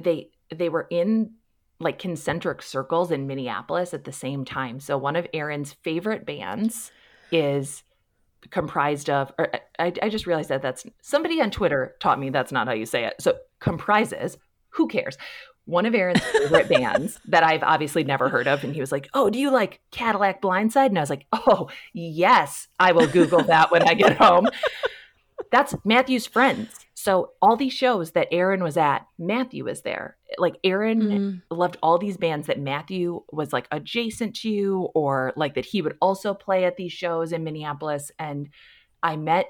they 0.00 0.30
they 0.54 0.68
were 0.68 0.86
in 0.90 1.32
like 1.78 1.98
concentric 1.98 2.62
circles 2.62 3.10
in 3.10 3.26
Minneapolis 3.26 3.92
at 3.92 4.04
the 4.04 4.12
same 4.12 4.44
time. 4.44 4.80
So 4.80 4.96
one 4.96 5.16
of 5.16 5.26
Aaron's 5.34 5.72
favorite 5.72 6.24
bands 6.24 6.90
is 7.30 7.82
comprised 8.50 9.10
of 9.10 9.32
or 9.38 9.50
I, 9.78 9.92
I 10.02 10.08
just 10.08 10.26
realized 10.26 10.48
that 10.48 10.62
that's 10.62 10.86
somebody 11.02 11.40
on 11.40 11.50
Twitter 11.50 11.96
taught 12.00 12.20
me 12.20 12.30
that's 12.30 12.52
not 12.52 12.66
how 12.66 12.72
you 12.72 12.86
say 12.86 13.04
it. 13.04 13.14
So 13.20 13.36
comprises, 13.60 14.38
who 14.70 14.88
cares? 14.88 15.18
One 15.64 15.84
of 15.84 15.94
Aaron's 15.94 16.22
favorite 16.22 16.68
bands 16.68 17.18
that 17.26 17.42
I've 17.42 17.64
obviously 17.64 18.04
never 18.04 18.28
heard 18.28 18.46
of. 18.46 18.62
And 18.62 18.72
he 18.72 18.80
was 18.80 18.92
like, 18.92 19.08
Oh, 19.12 19.28
do 19.28 19.38
you 19.38 19.50
like 19.50 19.80
Cadillac 19.90 20.40
Blindside? 20.40 20.86
And 20.86 20.98
I 20.98 21.02
was 21.02 21.10
like, 21.10 21.26
Oh, 21.32 21.68
yes, 21.92 22.68
I 22.78 22.92
will 22.92 23.08
Google 23.08 23.42
that 23.42 23.70
when 23.70 23.82
I 23.82 23.94
get 23.94 24.16
home. 24.16 24.48
That's 25.50 25.74
Matthew's 25.84 26.26
friends. 26.26 26.85
So 27.06 27.30
all 27.40 27.54
these 27.54 27.72
shows 27.72 28.10
that 28.12 28.26
Aaron 28.32 28.64
was 28.64 28.76
at, 28.76 29.06
Matthew 29.16 29.62
was 29.62 29.82
there. 29.82 30.16
Like 30.38 30.56
Aaron 30.64 31.00
mm. 31.02 31.42
loved 31.52 31.76
all 31.80 31.98
these 31.98 32.16
bands 32.16 32.48
that 32.48 32.58
Matthew 32.58 33.22
was 33.30 33.52
like 33.52 33.68
adjacent 33.70 34.34
to 34.40 34.88
or 34.92 35.32
like 35.36 35.54
that 35.54 35.66
he 35.66 35.82
would 35.82 35.96
also 36.00 36.34
play 36.34 36.64
at 36.64 36.76
these 36.76 36.90
shows 36.90 37.30
in 37.30 37.44
Minneapolis 37.44 38.10
and 38.18 38.48
I 39.04 39.14
met 39.14 39.46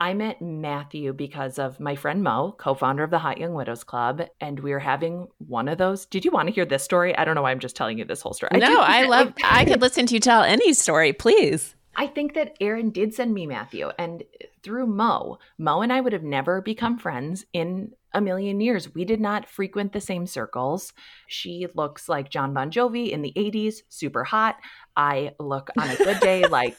I 0.00 0.14
met 0.14 0.40
Matthew 0.40 1.12
because 1.12 1.58
of 1.58 1.78
my 1.78 1.94
friend 1.94 2.22
Mo, 2.22 2.54
co-founder 2.56 3.02
of 3.02 3.10
the 3.10 3.18
Hot 3.18 3.36
Young 3.36 3.52
Widows 3.52 3.84
Club, 3.84 4.22
and 4.40 4.60
we 4.60 4.70
were 4.70 4.78
having 4.78 5.26
one 5.38 5.68
of 5.68 5.76
those. 5.76 6.06
Did 6.06 6.24
you 6.24 6.30
want 6.30 6.48
to 6.48 6.54
hear 6.54 6.64
this 6.64 6.82
story? 6.82 7.16
I 7.16 7.26
don't 7.26 7.34
know 7.34 7.42
why 7.42 7.50
I'm 7.50 7.60
just 7.60 7.76
telling 7.76 7.98
you 7.98 8.06
this 8.06 8.22
whole 8.22 8.34
story. 8.34 8.58
No, 8.58 8.80
I, 8.80 9.00
I 9.00 9.04
love 9.04 9.34
I 9.44 9.66
could 9.66 9.82
listen 9.82 10.06
to 10.06 10.14
you 10.14 10.20
tell 10.20 10.42
any 10.42 10.72
story, 10.72 11.12
please. 11.12 11.74
I 11.96 12.06
think 12.06 12.34
that 12.34 12.56
Aaron 12.60 12.90
did 12.90 13.14
send 13.14 13.32
me 13.32 13.46
Matthew, 13.46 13.90
and 13.98 14.22
through 14.62 14.86
Mo, 14.86 15.38
Mo 15.56 15.80
and 15.80 15.92
I 15.92 16.00
would 16.00 16.12
have 16.12 16.22
never 16.22 16.60
become 16.60 16.98
friends 16.98 17.46
in 17.54 17.92
a 18.12 18.20
million 18.20 18.60
years. 18.60 18.94
We 18.94 19.04
did 19.04 19.20
not 19.20 19.48
frequent 19.48 19.92
the 19.92 20.00
same 20.00 20.26
circles. 20.26 20.92
She 21.26 21.66
looks 21.74 22.08
like 22.08 22.30
John 22.30 22.52
Bon 22.52 22.70
Jovi 22.70 23.10
in 23.10 23.22
the 23.22 23.32
80s, 23.34 23.76
super 23.88 24.24
hot. 24.24 24.56
I 24.96 25.32
look 25.40 25.70
on 25.78 25.88
a 25.88 25.96
good 25.96 26.20
day 26.20 26.46
like 26.50 26.76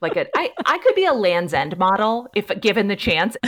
like 0.00 0.16
a 0.16 0.26
I, 0.36 0.50
I 0.66 0.78
could 0.78 0.94
be 0.94 1.06
a 1.06 1.12
Land's 1.12 1.54
End 1.54 1.76
model 1.76 2.28
if 2.34 2.48
given 2.60 2.88
the 2.88 2.96
chance. 2.96 3.36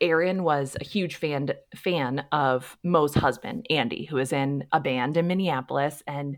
Aaron 0.00 0.42
was 0.42 0.76
a 0.80 0.84
huge 0.84 1.16
fan 1.16 1.50
fan 1.74 2.26
of 2.32 2.76
Mo's 2.82 3.14
husband, 3.14 3.66
Andy, 3.70 4.04
who 4.04 4.18
is 4.18 4.32
in 4.32 4.66
a 4.72 4.80
band 4.80 5.16
in 5.16 5.26
Minneapolis 5.26 6.02
and 6.06 6.36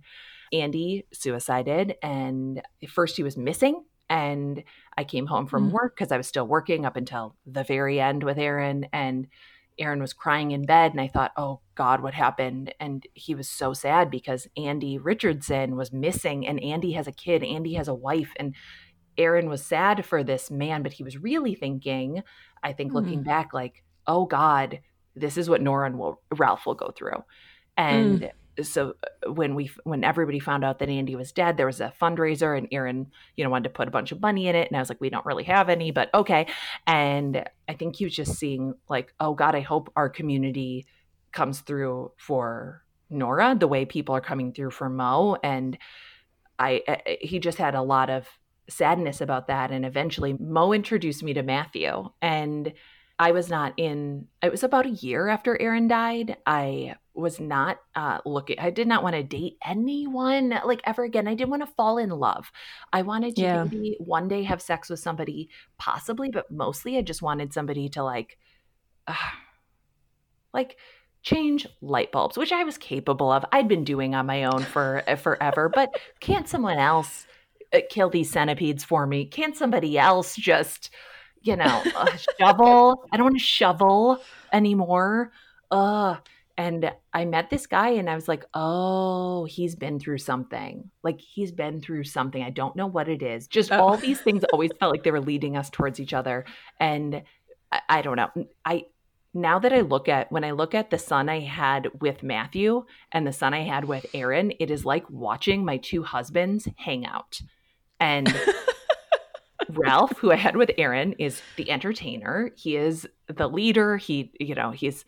Andy 0.52 1.06
suicided, 1.12 1.96
and 2.02 2.62
first 2.88 3.16
he 3.16 3.22
was 3.22 3.36
missing 3.36 3.84
and 4.08 4.62
I 4.96 5.04
came 5.04 5.26
home 5.26 5.46
from 5.46 5.68
Mm. 5.68 5.72
work 5.72 5.96
because 5.96 6.12
I 6.12 6.16
was 6.16 6.28
still 6.28 6.46
working 6.46 6.86
up 6.86 6.96
until 6.96 7.34
the 7.44 7.64
very 7.64 8.00
end 8.00 8.22
with 8.22 8.38
Aaron. 8.38 8.86
And 8.92 9.26
Aaron 9.78 10.00
was 10.00 10.12
crying 10.12 10.52
in 10.52 10.64
bed. 10.64 10.92
And 10.92 11.00
I 11.00 11.08
thought, 11.08 11.32
oh 11.36 11.60
God, 11.74 12.02
what 12.02 12.14
happened? 12.14 12.72
And 12.80 13.06
he 13.14 13.34
was 13.34 13.48
so 13.48 13.72
sad 13.72 14.10
because 14.10 14.48
Andy 14.56 14.96
Richardson 14.96 15.76
was 15.76 15.92
missing. 15.92 16.46
And 16.46 16.62
Andy 16.62 16.92
has 16.92 17.06
a 17.06 17.12
kid, 17.12 17.42
Andy 17.42 17.74
has 17.74 17.88
a 17.88 17.94
wife. 17.94 18.32
And 18.36 18.54
Aaron 19.18 19.48
was 19.48 19.64
sad 19.64 20.06
for 20.06 20.22
this 20.22 20.50
man, 20.50 20.82
but 20.82 20.92
he 20.92 21.02
was 21.02 21.18
really 21.18 21.54
thinking, 21.54 22.22
I 22.62 22.72
think 22.72 22.92
looking 22.92 23.22
back, 23.22 23.52
like, 23.52 23.82
oh 24.06 24.26
God, 24.26 24.80
this 25.14 25.36
is 25.36 25.48
what 25.48 25.62
Nora 25.62 25.86
and 25.86 25.98
will, 25.98 26.20
Ralph 26.36 26.66
will 26.66 26.74
go 26.74 26.90
through. 26.90 27.24
And 27.76 28.30
so 28.62 28.94
uh, 29.02 29.32
when 29.32 29.54
we 29.54 29.70
when 29.84 30.04
everybody 30.04 30.38
found 30.38 30.64
out 30.64 30.78
that 30.78 30.88
Andy 30.88 31.16
was 31.16 31.32
dead, 31.32 31.56
there 31.56 31.66
was 31.66 31.80
a 31.80 31.92
fundraiser 32.00 32.56
and 32.56 32.68
Aaron, 32.72 33.10
you 33.36 33.44
know, 33.44 33.50
wanted 33.50 33.68
to 33.68 33.74
put 33.74 33.88
a 33.88 33.90
bunch 33.90 34.12
of 34.12 34.20
money 34.20 34.48
in 34.48 34.56
it. 34.56 34.68
And 34.68 34.76
I 34.76 34.80
was 34.80 34.88
like, 34.88 35.00
we 35.00 35.10
don't 35.10 35.26
really 35.26 35.44
have 35.44 35.68
any, 35.68 35.90
but 35.90 36.12
okay. 36.14 36.46
And 36.86 37.44
I 37.68 37.74
think 37.74 37.96
he 37.96 38.04
was 38.04 38.14
just 38.14 38.34
seeing 38.34 38.74
like, 38.88 39.12
oh 39.20 39.34
God, 39.34 39.54
I 39.54 39.60
hope 39.60 39.92
our 39.96 40.08
community 40.08 40.86
comes 41.32 41.60
through 41.60 42.12
for 42.16 42.82
Nora 43.10 43.56
the 43.58 43.68
way 43.68 43.84
people 43.84 44.14
are 44.14 44.20
coming 44.20 44.52
through 44.52 44.70
for 44.70 44.88
Mo. 44.88 45.36
And 45.42 45.78
I, 46.58 46.82
I 46.88 47.18
he 47.20 47.38
just 47.38 47.58
had 47.58 47.74
a 47.74 47.82
lot 47.82 48.10
of 48.10 48.26
sadness 48.68 49.20
about 49.20 49.48
that. 49.48 49.70
And 49.70 49.84
eventually 49.84 50.32
Mo 50.32 50.72
introduced 50.72 51.22
me 51.22 51.34
to 51.34 51.42
Matthew 51.42 52.10
and 52.20 52.72
I 53.18 53.30
was 53.30 53.48
not 53.48 53.72
in, 53.76 54.26
it 54.42 54.50
was 54.50 54.62
about 54.62 54.86
a 54.86 54.90
year 54.90 55.28
after 55.28 55.60
Aaron 55.60 55.88
died. 55.88 56.36
I 56.44 56.96
was 57.16 57.40
not 57.40 57.78
uh, 57.94 58.18
looking, 58.24 58.58
I 58.58 58.70
did 58.70 58.86
not 58.86 59.02
want 59.02 59.14
to 59.16 59.22
date 59.22 59.56
anyone 59.64 60.50
like 60.64 60.80
ever 60.84 61.04
again. 61.04 61.26
I 61.28 61.34
didn't 61.34 61.50
want 61.50 61.62
to 61.66 61.72
fall 61.74 61.98
in 61.98 62.10
love. 62.10 62.50
I 62.92 63.02
wanted 63.02 63.36
to 63.36 63.42
Yeah. 63.42 63.64
maybe 63.64 63.96
one 63.98 64.28
day 64.28 64.42
have 64.44 64.60
sex 64.62 64.88
with 64.90 65.00
somebody, 65.00 65.48
possibly, 65.78 66.30
but 66.30 66.50
mostly 66.50 66.96
I 66.98 67.02
just 67.02 67.22
wanted 67.22 67.52
somebody 67.52 67.88
to 67.90 68.02
like, 68.02 68.38
uh, 69.06 69.14
like, 70.52 70.76
change 71.22 71.66
light 71.82 72.12
bulbs 72.12 72.38
which 72.38 72.52
i 72.52 72.62
was 72.62 72.78
capable 72.78 73.32
of 73.32 73.44
i'd 73.50 73.66
been 73.66 73.82
doing 73.82 74.14
on 74.14 74.26
my 74.26 74.44
own 74.44 74.62
for 74.62 75.02
uh, 75.08 75.16
forever 75.16 75.68
but 75.68 75.90
can't 76.20 76.46
someone 76.48 76.78
else 76.78 77.26
uh, 77.74 77.80
kill 77.90 78.08
these 78.08 78.30
centipedes 78.30 78.84
for 78.84 79.08
me 79.08 79.24
can't 79.24 79.56
somebody 79.56 79.98
else 79.98 80.36
just 80.36 80.90
you 81.42 81.56
know 81.56 81.82
uh, 81.96 82.16
shovel 82.38 83.02
i 83.10 83.16
don't 83.16 83.24
want 83.24 83.36
to 83.36 83.42
shovel 83.44 84.20
anymore 84.52 85.32
uh 85.72 86.14
and 86.58 86.90
i 87.12 87.24
met 87.24 87.50
this 87.50 87.66
guy 87.66 87.90
and 87.90 88.08
i 88.08 88.14
was 88.14 88.28
like 88.28 88.44
oh 88.54 89.44
he's 89.44 89.74
been 89.74 89.98
through 90.00 90.18
something 90.18 90.90
like 91.02 91.20
he's 91.20 91.52
been 91.52 91.80
through 91.80 92.04
something 92.04 92.42
i 92.42 92.50
don't 92.50 92.76
know 92.76 92.86
what 92.86 93.08
it 93.08 93.22
is 93.22 93.46
just 93.46 93.70
Oh. 93.72 93.78
all 93.78 93.96
these 93.96 94.20
things 94.20 94.44
always 94.52 94.70
felt 94.80 94.92
like 94.92 95.02
they 95.04 95.10
were 95.10 95.20
leading 95.20 95.56
us 95.56 95.70
towards 95.70 96.00
each 96.00 96.14
other 96.14 96.44
and 96.80 97.22
I, 97.70 97.80
I 97.88 98.02
don't 98.02 98.16
know 98.16 98.46
i 98.64 98.84
now 99.34 99.58
that 99.58 99.72
I 99.72 99.82
look 99.82 100.08
at 100.08 100.32
when 100.32 100.44
I 100.44 100.52
look 100.52 100.74
at 100.74 100.90
the 100.90 100.98
son 100.98 101.28
I 101.28 101.40
had 101.40 101.88
with 102.00 102.22
Matthew 102.22 102.86
and 103.12 103.26
the 103.26 103.32
son 103.32 103.52
I 103.52 103.64
had 103.64 103.84
with 103.84 104.06
Aaron, 104.14 104.52
it 104.58 104.70
is 104.70 104.86
like 104.86 105.04
watching 105.10 105.62
my 105.62 105.76
two 105.76 106.02
husbands 106.02 106.66
hang 106.76 107.04
out. 107.04 107.42
And 108.00 108.34
Ralph, 109.68 110.16
who 110.18 110.32
I 110.32 110.36
had 110.36 110.56
with 110.56 110.70
Aaron, 110.78 111.12
is 111.18 111.42
the 111.56 111.70
entertainer. 111.70 112.50
He 112.56 112.76
is 112.76 113.06
the 113.26 113.48
leader. 113.48 113.96
He, 113.98 114.32
you 114.40 114.54
know, 114.54 114.70
he's 114.70 115.04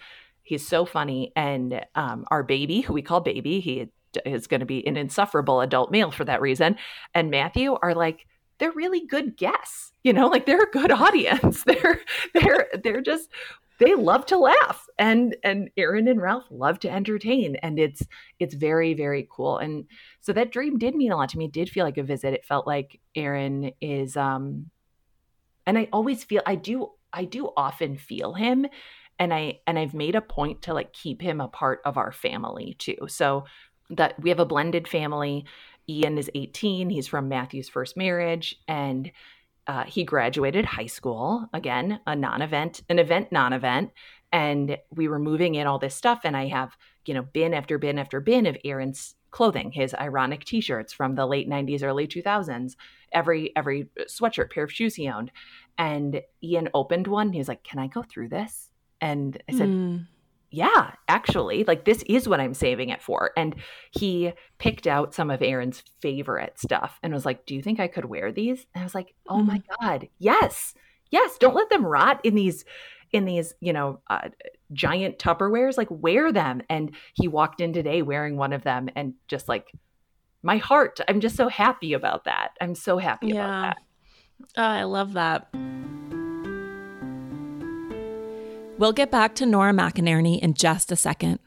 he's 0.49 0.67
so 0.67 0.87
funny. 0.87 1.31
And 1.37 1.85
um, 1.95 2.25
our 2.31 2.43
baby, 2.43 2.81
who 2.81 2.95
we 2.95 3.03
call 3.03 3.21
baby, 3.21 3.61
he 3.61 3.89
is 4.25 4.47
going 4.47 4.61
to 4.61 4.67
be 4.67 4.85
an 4.87 4.97
insufferable 4.97 5.61
adult 5.61 5.91
male 5.91 6.11
for 6.11 6.25
that 6.25 6.41
reason. 6.41 6.77
And 7.15 7.31
Matthew 7.31 7.77
are 7.83 7.95
like 7.95 8.27
they're 8.59 8.73
really 8.73 9.07
good 9.07 9.37
guests. 9.37 9.93
You 10.03 10.15
know, 10.15 10.27
like 10.29 10.47
they're 10.47 10.63
a 10.63 10.71
good 10.71 10.91
audience. 11.07 11.65
They're 11.65 12.01
they're 12.33 12.69
they're 12.83 13.03
just 13.03 13.29
they 13.79 13.95
love 13.95 14.25
to 14.27 14.39
laugh 14.39 14.87
and 14.99 15.37
and 15.45 15.69
Aaron 15.77 16.09
and 16.09 16.21
Ralph 16.21 16.47
love 16.51 16.81
to 16.81 16.91
entertain 16.91 17.57
and 17.57 17.79
it's 17.79 18.03
it's 18.41 18.55
very 18.55 18.95
very 18.95 19.29
cool 19.31 19.59
and 19.59 19.85
so 20.21 20.33
that 20.33 20.51
dream 20.51 20.79
did 20.79 20.97
mean 20.97 21.13
a 21.13 21.17
lot 21.17 21.29
to 21.29 21.39
me 21.39 21.45
it 21.45 21.53
did 21.53 21.71
feel 21.71 21.85
like 21.85 21.97
a 21.97 22.03
visit 22.03 22.35
it 22.35 22.45
felt 22.45 22.67
like 22.67 22.99
Aaron 23.15 23.71
is 23.81 24.17
um 24.17 24.67
and 25.65 25.79
I 25.79 25.89
always 25.93 26.25
feel 26.25 26.43
I 26.45 26.57
do 26.57 26.91
I 27.13 27.25
do 27.25 27.53
often 27.57 27.97
feel 27.99 28.35
him 28.35 28.67
and 29.19 29.33
I 29.35 29.61
and 29.67 29.79
I've 29.79 29.95
made 29.95 30.15
a 30.15 30.21
point 30.21 30.63
to 30.63 30.75
like 30.75 30.93
keep 30.93 31.21
him 31.21 31.41
a 31.41 31.49
part 31.49 31.81
of 31.85 31.97
our 31.97 32.13
family 32.13 32.77
too. 32.79 32.97
So 33.09 33.45
that 33.91 34.21
we 34.21 34.31
have 34.31 34.41
a 34.41 34.47
blended 34.47 34.87
family. 34.87 35.45
Ian 35.89 36.19
is 36.19 36.31
18 36.35 36.91
he's 36.91 37.09
from 37.09 37.29
Matthew's 37.29 37.69
first 37.69 37.97
marriage 37.97 38.57
and 38.69 39.11
uh, 39.67 39.85
he 39.85 40.03
graduated 40.03 40.65
high 40.65 40.87
school 40.87 41.47
again 41.53 42.01
a 42.07 42.17
non-event 42.17 42.83
an 42.89 42.99
event 42.99 43.31
non-event 43.31 43.91
and 44.33 44.79
we 44.95 45.09
were 45.09 45.19
moving 45.19 45.55
in 45.55 45.67
all 45.67 45.79
this 45.79 45.95
stuff 45.95 46.21
and 46.25 46.37
i 46.37 46.47
have 46.47 46.77
you 47.07 47.15
know 47.15 47.23
bin 47.23 47.53
after 47.55 47.79
bin 47.79 47.99
after 47.99 48.21
bin 48.21 48.47
of 48.47 48.57
aaron's 48.65 49.15
clothing 49.31 49.71
his 49.71 49.95
ironic 49.95 50.45
t-shirts 50.45 50.93
from 50.93 51.15
the 51.15 51.27
late 51.27 51.49
90s 51.49 51.83
early 51.83 52.07
2000s 52.07 52.77
every 53.13 53.55
every 53.57 53.89
sweatshirt 54.09 54.51
pair 54.51 54.65
of 54.65 54.73
shoes 54.73 54.95
he 54.95 55.09
owned. 55.09 55.31
And 55.77 56.23
ian 56.43 56.71
opened 56.73 57.07
one 57.07 57.33
he 57.33 57.39
was 57.39 57.49
like 57.49 57.63
can 57.63 57.79
i 57.79 57.87
go 57.87 58.03
through 58.03 58.31
this 58.31 58.71
and 59.01 59.41
i 59.49 59.53
said 59.53 59.69
Mm. 59.69 60.07
yeah, 60.51 60.93
actually, 61.09 61.65
like 61.65 61.85
this 61.85 62.03
is 62.09 62.27
what 62.29 62.41
I'm 62.41 62.55
saving 62.55 62.89
it 62.89 63.03
for. 63.03 63.33
And 63.37 63.55
he 63.91 64.33
picked 64.59 64.87
out 64.87 65.15
some 65.15 65.31
of 65.31 65.43
Aaron's 65.43 65.83
favorite 66.01 66.59
stuff 66.59 66.99
and 67.03 67.13
was 67.13 67.27
like, 67.27 67.45
Do 67.45 67.55
you 67.55 67.63
think 67.63 67.79
I 67.81 67.87
could 67.89 68.07
wear 68.07 68.33
these? 68.33 68.65
And 68.75 68.81
I 68.81 68.85
was 68.85 68.95
like, 68.95 69.15
Oh 69.29 69.43
my 69.43 69.61
God, 69.81 70.09
yes, 70.19 70.73
yes. 71.11 71.37
Don't 71.39 71.55
let 71.55 71.69
them 71.69 71.85
rot 71.85 72.21
in 72.25 72.35
these, 72.35 72.65
in 73.13 73.27
these, 73.27 73.53
you 73.61 73.75
know, 73.75 74.01
uh, 74.09 74.29
giant 74.73 75.19
Tupperwares. 75.19 75.77
Like, 75.77 75.89
wear 75.91 76.33
them. 76.33 76.63
And 76.71 76.95
he 77.13 77.29
walked 77.29 77.61
in 77.61 77.75
today 77.75 78.01
wearing 78.01 78.37
one 78.39 78.55
of 78.55 78.63
them 78.63 78.89
and 78.97 79.15
just 79.29 79.49
like, 79.49 79.71
my 80.43 80.57
heart, 80.57 80.99
I'm 81.09 81.21
just 81.21 81.37
so 81.37 81.49
happy 81.49 81.93
about 81.93 82.25
that. 82.25 82.53
I'm 82.61 82.75
so 82.75 82.97
happy 82.97 83.33
about 83.33 83.37
Yeah. 83.39 83.61
that. 83.61 83.77
Oh, 84.57 84.63
I 84.63 84.85
love 84.85 85.13
that. 85.13 85.49
We'll 88.79 88.93
get 88.93 89.11
back 89.11 89.35
to 89.37 89.47
Nora 89.47 89.73
McInerny 89.73 90.39
in 90.39 90.55
just 90.55 90.93
a 90.93 90.97
second. 90.97 91.41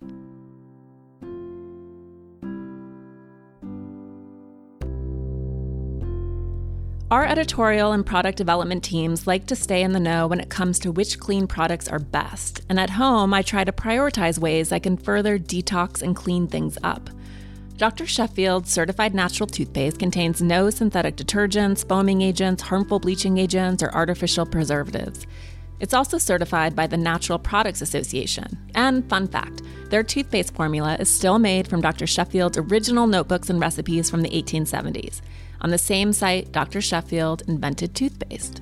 Our 7.09 7.25
editorial 7.25 7.93
and 7.93 8.05
product 8.05 8.37
development 8.37 8.83
teams 8.83 9.27
like 9.27 9.45
to 9.47 9.55
stay 9.55 9.81
in 9.81 9.93
the 9.93 9.99
know 9.99 10.27
when 10.27 10.41
it 10.41 10.49
comes 10.49 10.77
to 10.79 10.91
which 10.91 11.19
clean 11.19 11.47
products 11.47 11.87
are 11.87 11.99
best. 11.99 12.61
And 12.69 12.77
at 12.79 12.89
home, 12.89 13.33
I 13.33 13.41
try 13.41 13.63
to 13.63 13.71
prioritize 13.71 14.37
ways 14.37 14.73
I 14.73 14.79
can 14.79 14.97
further 14.97 15.39
detox 15.39 16.01
and 16.01 16.15
clean 16.15 16.47
things 16.47 16.77
up. 16.83 17.09
Dr. 17.77 18.05
Sheffield's 18.05 18.71
certified 18.71 19.13
natural 19.13 19.47
toothpaste 19.47 19.99
contains 19.99 20.41
no 20.41 20.69
synthetic 20.69 21.15
detergents, 21.15 21.87
foaming 21.87 22.21
agents, 22.21 22.61
harmful 22.61 22.99
bleaching 22.99 23.37
agents, 23.37 23.81
or 23.81 23.91
artificial 23.93 24.45
preservatives. 24.45 25.25
It's 25.81 25.93
also 25.95 26.19
certified 26.19 26.75
by 26.75 26.85
the 26.85 26.95
Natural 26.95 27.39
Products 27.39 27.81
Association. 27.81 28.59
And 28.75 29.09
fun 29.09 29.27
fact 29.27 29.63
their 29.89 30.03
toothpaste 30.03 30.53
formula 30.53 30.95
is 30.99 31.09
still 31.09 31.39
made 31.39 31.67
from 31.67 31.81
Dr. 31.81 32.07
Sheffield's 32.07 32.57
original 32.57 33.07
notebooks 33.07 33.49
and 33.49 33.59
recipes 33.59 34.09
from 34.09 34.21
the 34.21 34.29
1870s. 34.29 35.19
On 35.59 35.69
the 35.69 35.77
same 35.77 36.13
site, 36.13 36.53
Dr. 36.53 36.79
Sheffield 36.79 37.43
invented 37.47 37.93
toothpaste. 37.93 38.61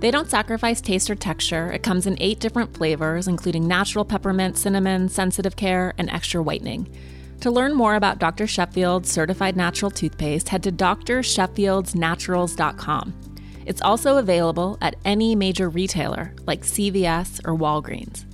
They 0.00 0.10
don't 0.10 0.30
sacrifice 0.30 0.80
taste 0.80 1.10
or 1.10 1.16
texture. 1.16 1.70
It 1.72 1.82
comes 1.82 2.06
in 2.06 2.16
eight 2.20 2.40
different 2.40 2.74
flavors, 2.74 3.28
including 3.28 3.68
natural 3.68 4.04
peppermint, 4.04 4.56
cinnamon, 4.56 5.08
sensitive 5.08 5.56
care, 5.56 5.92
and 5.98 6.08
extra 6.10 6.42
whitening. 6.42 6.88
To 7.40 7.50
learn 7.50 7.74
more 7.74 7.96
about 7.96 8.20
Dr. 8.20 8.46
Sheffield's 8.46 9.10
certified 9.10 9.56
natural 9.56 9.90
toothpaste, 9.90 10.48
head 10.48 10.62
to 10.62 10.70
drsheffieldsnaturals.com. 10.72 13.33
It's 13.66 13.80
also 13.82 14.18
available 14.18 14.78
at 14.80 14.96
any 15.04 15.34
major 15.34 15.68
retailer 15.68 16.34
like 16.46 16.62
CVS 16.62 17.40
or 17.46 17.56
Walgreens. 17.56 18.24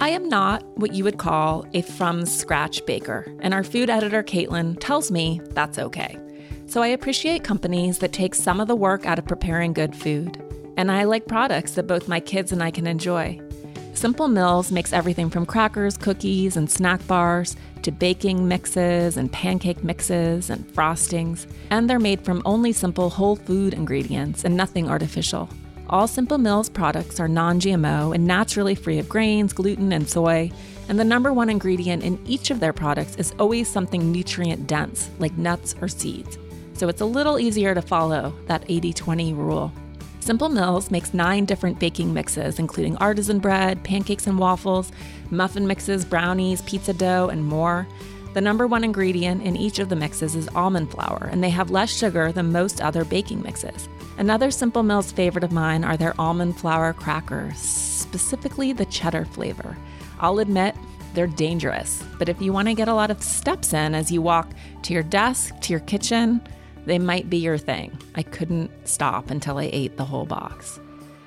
I 0.00 0.10
am 0.10 0.28
not 0.28 0.64
what 0.78 0.94
you 0.94 1.02
would 1.04 1.18
call 1.18 1.66
a 1.74 1.82
from 1.82 2.24
scratch 2.24 2.86
baker, 2.86 3.26
and 3.40 3.52
our 3.52 3.64
food 3.64 3.90
editor 3.90 4.22
Caitlin 4.22 4.78
tells 4.78 5.10
me 5.10 5.40
that's 5.50 5.78
okay. 5.78 6.16
So 6.66 6.82
I 6.82 6.88
appreciate 6.88 7.42
companies 7.42 7.98
that 7.98 8.12
take 8.12 8.34
some 8.34 8.60
of 8.60 8.68
the 8.68 8.76
work 8.76 9.06
out 9.06 9.18
of 9.18 9.26
preparing 9.26 9.72
good 9.72 9.96
food, 9.96 10.40
and 10.76 10.92
I 10.92 11.04
like 11.04 11.26
products 11.26 11.72
that 11.72 11.88
both 11.88 12.06
my 12.06 12.20
kids 12.20 12.52
and 12.52 12.62
I 12.62 12.70
can 12.70 12.86
enjoy. 12.86 13.40
Simple 13.98 14.28
Mills 14.28 14.70
makes 14.70 14.92
everything 14.92 15.28
from 15.28 15.44
crackers, 15.44 15.96
cookies, 15.96 16.56
and 16.56 16.70
snack 16.70 17.04
bars 17.08 17.56
to 17.82 17.90
baking 17.90 18.46
mixes 18.46 19.16
and 19.16 19.32
pancake 19.32 19.82
mixes 19.82 20.50
and 20.50 20.64
frostings, 20.68 21.48
and 21.70 21.90
they're 21.90 21.98
made 21.98 22.20
from 22.20 22.40
only 22.44 22.70
simple 22.72 23.10
whole 23.10 23.34
food 23.34 23.74
ingredients 23.74 24.44
and 24.44 24.56
nothing 24.56 24.88
artificial. 24.88 25.48
All 25.90 26.06
Simple 26.06 26.38
Mills 26.38 26.68
products 26.68 27.18
are 27.18 27.26
non 27.26 27.58
GMO 27.58 28.14
and 28.14 28.24
naturally 28.24 28.76
free 28.76 29.00
of 29.00 29.08
grains, 29.08 29.52
gluten, 29.52 29.92
and 29.92 30.08
soy, 30.08 30.52
and 30.88 30.96
the 30.96 31.04
number 31.04 31.32
one 31.32 31.50
ingredient 31.50 32.04
in 32.04 32.24
each 32.24 32.52
of 32.52 32.60
their 32.60 32.72
products 32.72 33.16
is 33.16 33.34
always 33.40 33.68
something 33.68 34.12
nutrient 34.12 34.68
dense, 34.68 35.10
like 35.18 35.36
nuts 35.36 35.74
or 35.80 35.88
seeds. 35.88 36.38
so 36.74 36.88
it's 36.88 37.00
a 37.00 37.04
little 37.04 37.40
easier 37.40 37.74
to 37.74 37.82
follow 37.82 38.32
that 38.46 38.62
80 38.68 38.92
20 38.92 39.34
rule. 39.34 39.72
Simple 40.28 40.50
Mills 40.50 40.90
makes 40.90 41.14
nine 41.14 41.46
different 41.46 41.78
baking 41.78 42.12
mixes, 42.12 42.58
including 42.58 42.98
artisan 42.98 43.38
bread, 43.38 43.82
pancakes 43.82 44.26
and 44.26 44.38
waffles, 44.38 44.92
muffin 45.30 45.66
mixes, 45.66 46.04
brownies, 46.04 46.60
pizza 46.60 46.92
dough, 46.92 47.30
and 47.30 47.42
more. 47.42 47.88
The 48.34 48.42
number 48.42 48.66
one 48.66 48.84
ingredient 48.84 49.42
in 49.42 49.56
each 49.56 49.78
of 49.78 49.88
the 49.88 49.96
mixes 49.96 50.36
is 50.36 50.46
almond 50.48 50.90
flour, 50.90 51.30
and 51.32 51.42
they 51.42 51.48
have 51.48 51.70
less 51.70 51.88
sugar 51.88 52.30
than 52.30 52.52
most 52.52 52.82
other 52.82 53.06
baking 53.06 53.40
mixes. 53.40 53.88
Another 54.18 54.50
Simple 54.50 54.82
Mills 54.82 55.10
favorite 55.10 55.44
of 55.44 55.50
mine 55.50 55.82
are 55.82 55.96
their 55.96 56.12
almond 56.20 56.58
flour 56.58 56.92
crackers, 56.92 57.56
specifically 57.56 58.74
the 58.74 58.84
cheddar 58.84 59.24
flavor. 59.24 59.78
I'll 60.20 60.40
admit, 60.40 60.76
they're 61.14 61.26
dangerous, 61.26 62.04
but 62.18 62.28
if 62.28 62.42
you 62.42 62.52
want 62.52 62.68
to 62.68 62.74
get 62.74 62.88
a 62.88 62.94
lot 62.94 63.10
of 63.10 63.22
steps 63.22 63.72
in 63.72 63.94
as 63.94 64.12
you 64.12 64.20
walk 64.20 64.50
to 64.82 64.92
your 64.92 65.04
desk, 65.04 65.58
to 65.62 65.72
your 65.72 65.80
kitchen, 65.80 66.42
they 66.88 66.98
might 66.98 67.28
be 67.28 67.36
your 67.36 67.58
thing. 67.58 67.96
I 68.14 68.22
couldn't 68.22 68.70
stop 68.88 69.30
until 69.30 69.58
I 69.58 69.68
ate 69.72 69.96
the 69.98 70.06
whole 70.06 70.24
box. 70.24 70.80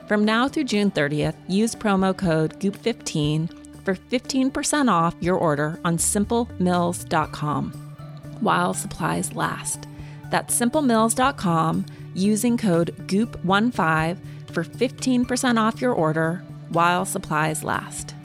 From 0.07 0.25
now 0.25 0.47
through 0.47 0.65
June 0.65 0.89
30th, 0.91 1.35
use 1.47 1.75
promo 1.75 2.17
code 2.17 2.59
GOOP15 2.59 3.83
for 3.85 3.95
15% 3.95 4.89
off 4.89 5.15
your 5.19 5.37
order 5.37 5.79
on 5.85 5.97
simplemills.com 5.97 7.71
while 8.41 8.73
supplies 8.73 9.33
last. 9.33 9.87
That's 10.31 10.59
simplemills.com 10.59 11.85
using 12.15 12.57
code 12.57 12.95
GOOP15 13.07 14.17
for 14.51 14.63
15% 14.63 15.57
off 15.59 15.79
your 15.79 15.93
order 15.93 16.43
while 16.69 17.05
supplies 17.05 17.63
last. 17.63 18.15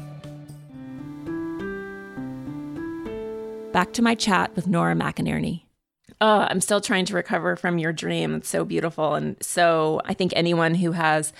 Back 3.72 3.92
to 3.92 4.02
my 4.02 4.14
chat 4.14 4.56
with 4.56 4.66
Nora 4.66 4.94
McInerny. 4.94 5.65
Oh, 6.20 6.46
I'm 6.48 6.60
still 6.60 6.80
trying 6.80 7.04
to 7.06 7.14
recover 7.14 7.56
from 7.56 7.78
your 7.78 7.92
dream. 7.92 8.36
It's 8.36 8.48
so 8.48 8.64
beautiful. 8.64 9.14
And 9.14 9.36
so 9.42 10.00
I 10.04 10.14
think 10.14 10.32
anyone 10.34 10.74
who 10.74 10.92
has 10.92 11.32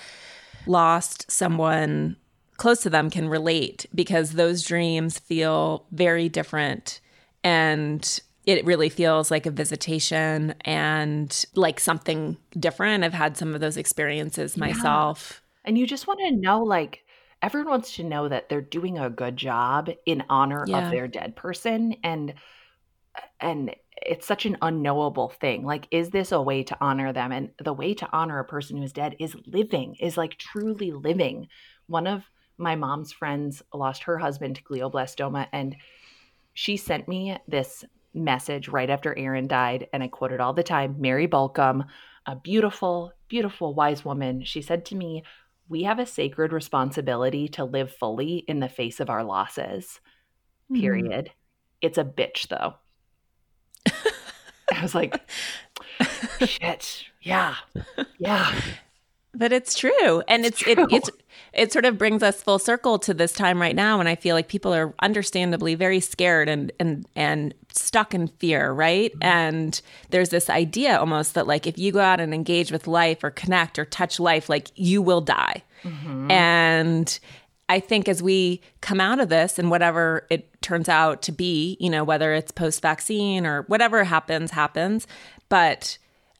lost 0.67 1.31
someone 1.31 2.15
close 2.57 2.81
to 2.81 2.89
them 2.89 3.09
can 3.09 3.29
relate 3.29 3.85
because 3.95 4.33
those 4.33 4.63
dreams 4.63 5.19
feel 5.19 5.85
very 5.91 6.27
different 6.27 6.99
and 7.43 8.19
it 8.45 8.65
really 8.65 8.89
feels 8.89 9.29
like 9.29 9.45
a 9.45 9.51
visitation 9.51 10.55
and 10.61 11.45
like 11.53 11.79
something 11.79 12.37
different. 12.57 13.03
I've 13.03 13.13
had 13.13 13.37
some 13.37 13.53
of 13.53 13.61
those 13.61 13.77
experiences 13.77 14.57
myself. 14.57 15.41
Yeah. 15.63 15.69
And 15.69 15.77
you 15.77 15.85
just 15.85 16.07
want 16.07 16.19
to 16.21 16.31
know 16.31 16.63
like 16.63 17.03
everyone 17.41 17.69
wants 17.69 17.95
to 17.97 18.03
know 18.03 18.29
that 18.29 18.49
they're 18.49 18.61
doing 18.61 18.97
a 18.97 19.09
good 19.09 19.37
job 19.37 19.89
in 20.05 20.23
honor 20.29 20.63
yeah. 20.65 20.85
of 20.85 20.91
their 20.91 21.07
dead 21.07 21.35
person 21.35 21.95
and 22.03 22.33
and 23.39 23.75
it's 24.05 24.25
such 24.25 24.45
an 24.45 24.57
unknowable 24.61 25.29
thing. 25.29 25.65
Like, 25.65 25.87
is 25.91 26.09
this 26.09 26.31
a 26.31 26.41
way 26.41 26.63
to 26.63 26.77
honor 26.81 27.13
them? 27.13 27.31
And 27.31 27.51
the 27.63 27.73
way 27.73 27.93
to 27.95 28.09
honor 28.11 28.39
a 28.39 28.45
person 28.45 28.77
who 28.77 28.83
is 28.83 28.93
dead 28.93 29.15
is 29.19 29.35
living, 29.45 29.95
is 29.99 30.17
like 30.17 30.37
truly 30.37 30.91
living. 30.91 31.47
One 31.87 32.07
of 32.07 32.23
my 32.57 32.75
mom's 32.75 33.11
friends 33.11 33.61
lost 33.73 34.03
her 34.03 34.17
husband 34.17 34.55
to 34.57 34.63
glioblastoma, 34.63 35.47
and 35.51 35.75
she 36.53 36.77
sent 36.77 37.07
me 37.07 37.37
this 37.47 37.85
message 38.13 38.67
right 38.67 38.89
after 38.89 39.17
Aaron 39.17 39.47
died. 39.47 39.87
And 39.93 40.03
I 40.03 40.07
quote 40.07 40.31
it 40.31 40.41
all 40.41 40.53
the 40.53 40.63
time 40.63 40.95
Mary 40.99 41.27
Balcom, 41.27 41.85
a 42.25 42.35
beautiful, 42.35 43.11
beautiful, 43.27 43.73
wise 43.73 44.03
woman. 44.03 44.43
She 44.43 44.61
said 44.61 44.85
to 44.85 44.95
me, 44.95 45.23
We 45.69 45.83
have 45.83 45.99
a 45.99 46.05
sacred 46.05 46.53
responsibility 46.53 47.47
to 47.49 47.65
live 47.65 47.91
fully 47.91 48.37
in 48.47 48.59
the 48.59 48.69
face 48.69 48.99
of 48.99 49.09
our 49.09 49.23
losses. 49.23 49.99
Mm-hmm. 50.71 50.81
Period. 50.81 51.25
Mm-hmm. 51.25 51.33
It's 51.81 51.97
a 51.97 52.03
bitch, 52.03 52.47
though. 52.47 52.75
I 54.73 54.81
was 54.81 54.95
like, 54.95 55.19
shit, 56.45 57.05
yeah, 57.21 57.55
yeah. 58.17 58.59
But 59.33 59.51
it's 59.51 59.75
true, 59.75 60.23
and 60.27 60.45
it's, 60.45 60.61
it's. 60.67 60.81
It, 60.81 60.87
it's 60.91 61.09
it 61.57 61.73
sort 61.73 61.85
of 61.85 61.97
brings 61.97 62.21
us 62.21 62.41
full 62.41 62.59
circle 62.59 62.99
to 62.99 63.13
this 63.13 63.33
time 63.33 63.59
right 63.59 63.75
now, 63.75 63.99
and 63.99 64.07
I 64.07 64.15
feel 64.15 64.35
like 64.35 64.47
people 64.47 64.73
are 64.73 64.93
understandably 64.99 65.75
very 65.75 65.99
scared 65.99 66.47
and 66.47 66.71
and 66.79 67.05
and 67.15 67.53
stuck 67.73 68.13
in 68.13 68.27
fear, 68.27 68.71
right? 68.71 69.11
Mm-hmm. 69.13 69.23
And 69.23 69.81
there's 70.11 70.29
this 70.29 70.49
idea 70.49 70.97
almost 70.97 71.33
that 71.33 71.47
like 71.47 71.65
if 71.65 71.77
you 71.77 71.91
go 71.91 71.99
out 71.99 72.19
and 72.19 72.33
engage 72.33 72.71
with 72.71 72.87
life 72.87 73.23
or 73.23 73.31
connect 73.31 73.79
or 73.79 73.85
touch 73.85 74.19
life, 74.19 74.49
like 74.49 74.71
you 74.75 75.01
will 75.01 75.21
die, 75.21 75.63
mm-hmm. 75.83 76.29
and 76.29 77.19
I 77.69 77.79
think 77.79 78.07
as 78.07 78.23
we 78.23 78.61
come 78.81 79.01
out 79.01 79.19
of 79.19 79.29
this 79.29 79.59
and 79.59 79.69
whatever 79.69 80.25
it 80.29 80.61
turns 80.61 80.87
out 80.87 81.21
to 81.23 81.31
be, 81.31 81.75
you 81.79 81.89
know, 81.89 82.03
whether 82.03 82.33
it's 82.33 82.51
post 82.51 82.81
vaccine 82.81 83.45
or 83.45 83.63
whatever 83.63 84.03
happens, 84.05 84.51
happens. 84.51 85.05
But 85.49 85.97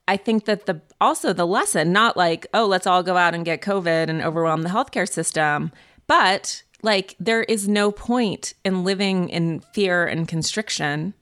I 0.08 0.16
think 0.16 0.46
that 0.46 0.66
the 0.68 0.82
also 1.02 1.34
the 1.34 1.46
lesson, 1.46 1.92
not 1.92 2.16
like, 2.16 2.48
oh, 2.54 2.66
let's 2.66 2.88
all 2.88 3.04
go 3.04 3.18
out 3.18 3.36
and 3.36 3.44
get 3.44 3.62
COVID 3.62 4.10
and 4.10 4.22
overwhelm 4.22 4.62
the 4.62 4.70
healthcare 4.70 5.08
system, 5.08 5.72
but 6.08 6.64
like 6.82 7.16
there 7.20 7.44
is 7.44 7.68
no 7.68 7.92
point 7.92 8.54
in 8.64 8.84
living 8.84 9.30
in 9.30 9.60
fear 9.74 10.06
and 10.06 10.28
constriction. 10.28 11.14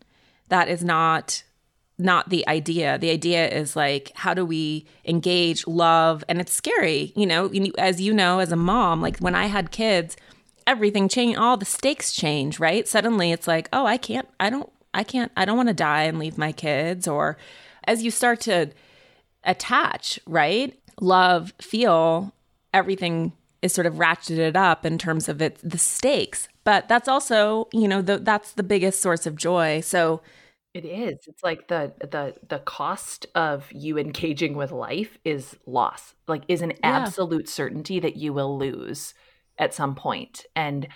That 0.49 0.67
is 0.67 0.83
not 0.83 1.43
not 1.97 2.29
the 2.29 2.47
idea. 2.47 2.97
The 2.97 3.09
idea 3.09 3.47
is 3.47 3.75
like, 3.75 4.11
how 4.15 4.33
do 4.33 4.45
we 4.45 4.85
engage, 5.05 5.65
love? 5.65 6.23
And 6.27 6.41
it's 6.41 6.51
scary, 6.51 7.13
you 7.15 7.25
know, 7.25 7.49
as 7.77 8.01
you 8.01 8.13
know, 8.13 8.39
as 8.39 8.51
a 8.51 8.57
mom, 8.57 9.01
like 9.01 9.17
when 9.19 9.35
I 9.35 9.45
had 9.45 9.71
kids, 9.71 10.17
everything 10.67 11.07
changed, 11.07 11.39
all 11.39 11.57
the 11.57 11.65
stakes 11.65 12.11
change, 12.11 12.59
right? 12.59 12.87
Suddenly 12.87 13.31
it's 13.31 13.47
like, 13.47 13.69
oh, 13.71 13.85
I 13.85 13.97
can't, 13.97 14.27
I 14.39 14.49
don't, 14.49 14.69
I 14.93 15.03
can't, 15.03 15.31
I 15.37 15.45
don't 15.45 15.57
want 15.57 15.69
to 15.69 15.73
die 15.73 16.03
and 16.03 16.19
leave 16.19 16.37
my 16.37 16.51
kids. 16.51 17.07
Or 17.07 17.37
as 17.85 18.03
you 18.03 18.11
start 18.11 18.41
to 18.41 18.71
attach, 19.43 20.19
right? 20.25 20.77
Love, 20.99 21.53
feel, 21.61 22.33
everything 22.73 23.33
is 23.61 23.73
sort 23.73 23.87
of 23.87 23.95
ratcheted 23.95 24.55
up 24.55 24.85
in 24.85 24.97
terms 24.97 25.29
of 25.29 25.41
it, 25.41 25.59
the 25.63 25.77
stakes. 25.77 26.47
But 26.63 26.89
that's 26.89 27.07
also, 27.07 27.67
you 27.71 27.87
know, 27.87 28.01
the, 28.01 28.17
that's 28.17 28.53
the 28.53 28.63
biggest 28.63 29.01
source 29.01 29.25
of 29.25 29.35
joy. 29.35 29.81
So, 29.81 30.21
it 30.75 30.83
is. 30.83 31.19
It's 31.25 31.41
like 31.41 31.69
the 31.69 31.93
the 32.01 32.35
the 32.49 32.59
cost 32.59 33.27
of 33.33 33.71
you 33.71 33.97
engaging 33.97 34.55
with 34.55 34.73
life 34.73 35.17
is 35.23 35.55
loss. 35.65 36.15
Like 36.27 36.43
is 36.49 36.61
an 36.61 36.71
yeah. 36.71 36.77
absolute 36.83 37.47
certainty 37.47 38.01
that 38.01 38.17
you 38.17 38.33
will 38.33 38.59
lose 38.59 39.13
at 39.57 39.73
some 39.73 39.95
point. 39.95 40.45
And 40.53 40.89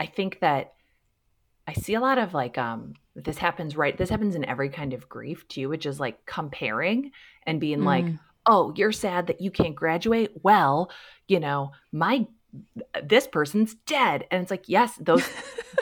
I 0.00 0.06
think 0.06 0.40
that 0.40 0.74
I 1.68 1.74
see 1.74 1.94
a 1.94 2.00
lot 2.00 2.18
of 2.18 2.34
like 2.34 2.58
um 2.58 2.94
this 3.14 3.38
happens 3.38 3.76
right 3.76 3.96
this 3.96 4.10
happens 4.10 4.34
in 4.34 4.44
every 4.44 4.68
kind 4.68 4.92
of 4.92 5.08
grief 5.08 5.46
too, 5.46 5.68
which 5.68 5.86
is 5.86 6.00
like 6.00 6.26
comparing 6.26 7.12
and 7.46 7.60
being 7.60 7.80
mm. 7.80 7.86
like, 7.86 8.06
"Oh, 8.46 8.72
you're 8.74 8.90
sad 8.90 9.28
that 9.28 9.40
you 9.40 9.52
can't 9.52 9.76
graduate." 9.76 10.32
Well, 10.42 10.90
you 11.28 11.38
know, 11.38 11.70
my 11.92 12.26
this 13.02 13.28
person's 13.28 13.74
dead 13.86 14.24
and 14.30 14.40
it's 14.40 14.50
like 14.50 14.64
yes 14.68 14.96
those 15.02 15.22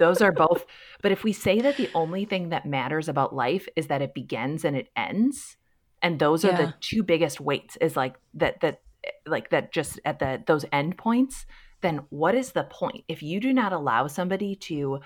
those 0.00 0.20
are 0.20 0.32
both 0.46 0.66
but 1.02 1.12
if 1.12 1.24
we 1.24 1.32
say 1.32 1.60
that 1.60 1.76
the 1.76 1.90
only 1.94 2.24
thing 2.24 2.48
that 2.50 2.66
matters 2.66 3.08
about 3.08 3.34
life 3.34 3.68
is 3.76 3.86
that 3.88 4.02
it 4.02 4.14
begins 4.14 4.64
and 4.64 4.76
it 4.76 4.88
ends 4.96 5.56
and 6.02 6.18
those 6.18 6.44
are 6.44 6.52
yeah. 6.52 6.66
the 6.66 6.74
two 6.80 7.02
biggest 7.02 7.40
weights 7.40 7.76
is 7.80 7.96
like 7.96 8.14
that 8.34 8.60
that 8.60 8.82
like 9.26 9.50
that 9.50 9.72
just 9.72 10.00
at 10.04 10.18
the 10.18 10.42
those 10.46 10.64
end 10.72 10.96
points 10.96 11.46
then 11.80 12.00
what 12.10 12.34
is 12.34 12.52
the 12.52 12.64
point 12.64 13.04
if 13.08 13.22
you 13.22 13.40
do 13.40 13.52
not 13.52 13.72
allow 13.72 14.06
somebody 14.06 14.54
to 14.54 14.98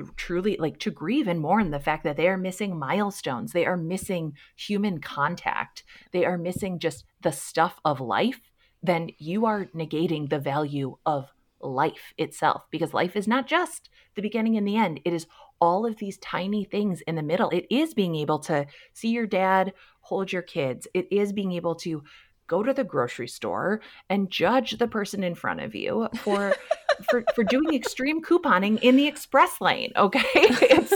uh, 0.00 0.04
truly 0.16 0.56
like 0.58 0.78
to 0.78 0.90
grieve 0.90 1.28
and 1.28 1.40
mourn 1.40 1.70
the 1.70 1.80
fact 1.80 2.04
that 2.04 2.16
they 2.16 2.28
are 2.28 2.38
missing 2.38 2.78
milestones 2.78 3.52
they 3.52 3.66
are 3.66 3.76
missing 3.76 4.32
human 4.56 5.00
contact 5.00 5.82
they 6.12 6.24
are 6.24 6.38
missing 6.38 6.78
just 6.78 7.04
the 7.22 7.32
stuff 7.32 7.80
of 7.84 8.00
life 8.00 8.40
then 8.82 9.10
you 9.18 9.46
are 9.46 9.66
negating 9.74 10.28
the 10.28 10.38
value 10.38 10.96
of 11.06 11.28
life 11.60 12.12
itself 12.18 12.62
because 12.70 12.94
life 12.94 13.16
is 13.16 13.26
not 13.26 13.46
just 13.46 13.88
the 14.16 14.22
beginning 14.22 14.56
and 14.56 14.66
the 14.66 14.76
end. 14.76 15.00
It 15.04 15.12
is 15.12 15.26
all 15.60 15.86
of 15.86 15.96
these 15.96 16.18
tiny 16.18 16.64
things 16.64 17.00
in 17.02 17.14
the 17.14 17.22
middle. 17.22 17.50
It 17.50 17.66
is 17.70 17.94
being 17.94 18.16
able 18.16 18.40
to 18.40 18.66
see 18.92 19.08
your 19.08 19.26
dad 19.26 19.72
hold 20.00 20.32
your 20.32 20.42
kids, 20.42 20.86
it 20.94 21.08
is 21.10 21.32
being 21.32 21.52
able 21.52 21.74
to 21.74 22.02
go 22.46 22.62
to 22.62 22.72
the 22.72 22.84
grocery 22.84 23.26
store 23.26 23.80
and 24.08 24.30
judge 24.30 24.78
the 24.78 24.86
person 24.86 25.24
in 25.24 25.34
front 25.34 25.60
of 25.60 25.74
you 25.74 26.08
for 26.18 26.54
for 27.10 27.24
for 27.34 27.42
doing 27.42 27.74
extreme 27.74 28.22
couponing 28.22 28.78
in 28.82 28.94
the 28.94 29.08
express 29.08 29.60
lane 29.60 29.92
okay 29.96 30.22
it's 30.34 30.94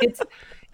it's 0.00 0.20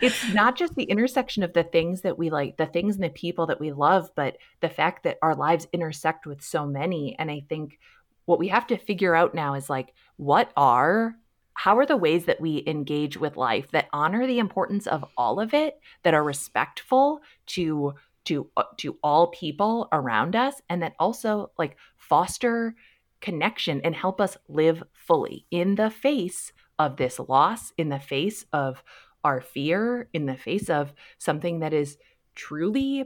it's 0.00 0.34
not 0.34 0.56
just 0.56 0.74
the 0.74 0.84
intersection 0.84 1.42
of 1.42 1.52
the 1.52 1.64
things 1.64 2.02
that 2.02 2.18
we 2.18 2.28
like, 2.28 2.56
the 2.56 2.66
things 2.66 2.96
and 2.96 3.04
the 3.04 3.10
people 3.10 3.46
that 3.46 3.60
we 3.60 3.72
love, 3.72 4.10
but 4.14 4.36
the 4.60 4.68
fact 4.68 5.04
that 5.04 5.18
our 5.22 5.34
lives 5.34 5.66
intersect 5.72 6.26
with 6.26 6.42
so 6.42 6.66
many. 6.66 7.16
And 7.18 7.30
I 7.30 7.44
think 7.48 7.78
what 8.26 8.38
we 8.38 8.48
have 8.48 8.66
to 8.66 8.76
figure 8.76 9.14
out 9.14 9.34
now 9.34 9.54
is 9.54 9.70
like, 9.70 9.94
what 10.16 10.52
are 10.56 11.16
how 11.56 11.78
are 11.78 11.86
the 11.86 11.96
ways 11.96 12.26
that 12.26 12.40
we 12.40 12.62
engage 12.66 13.16
with 13.16 13.36
life 13.36 13.70
that 13.72 13.88
honor 13.92 14.26
the 14.26 14.38
importance 14.38 14.86
of 14.86 15.04
all 15.16 15.40
of 15.40 15.54
it 15.54 15.80
that 16.02 16.14
are 16.14 16.22
respectful 16.22 17.20
to 17.46 17.94
to 18.24 18.50
uh, 18.56 18.64
to 18.76 18.98
all 19.02 19.28
people 19.28 19.88
around 19.90 20.36
us 20.36 20.60
and 20.68 20.82
that 20.82 20.94
also 20.98 21.50
like 21.58 21.76
foster 21.96 22.74
connection 23.20 23.80
and 23.82 23.94
help 23.94 24.20
us 24.20 24.36
live 24.48 24.82
fully 24.92 25.46
in 25.50 25.74
the 25.76 25.90
face 25.90 26.52
of 26.78 26.96
this 26.96 27.18
loss 27.18 27.72
in 27.78 27.88
the 27.88 27.98
face 27.98 28.44
of 28.52 28.82
our 29.24 29.40
fear 29.40 30.08
in 30.12 30.26
the 30.26 30.36
face 30.36 30.68
of 30.68 30.92
something 31.18 31.60
that 31.60 31.72
is 31.72 31.96
truly 32.34 33.04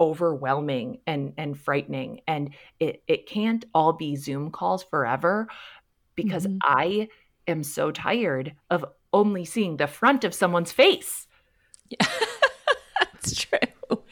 overwhelming 0.00 0.98
and 1.06 1.32
and 1.38 1.58
frightening 1.58 2.20
and 2.28 2.54
it 2.78 3.02
it 3.08 3.26
can't 3.26 3.64
all 3.74 3.94
be 3.94 4.14
zoom 4.14 4.50
calls 4.50 4.82
forever 4.84 5.48
because 6.14 6.46
mm-hmm. 6.46 6.58
i 6.62 7.08
am 7.48 7.62
so 7.62 7.90
tired 7.90 8.54
of 8.70 8.84
only 9.12 9.44
seeing 9.44 9.76
the 9.76 9.86
front 9.86 10.24
of 10.24 10.34
someone's 10.34 10.72
face 10.72 11.26
yeah. 11.88 12.06
that's 13.00 13.34
true 13.34 14.02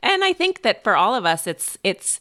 and 0.00 0.24
i 0.24 0.32
think 0.32 0.62
that 0.62 0.84
for 0.84 0.96
all 0.96 1.14
of 1.14 1.24
us 1.24 1.46
it's 1.46 1.78
it's 1.82 2.18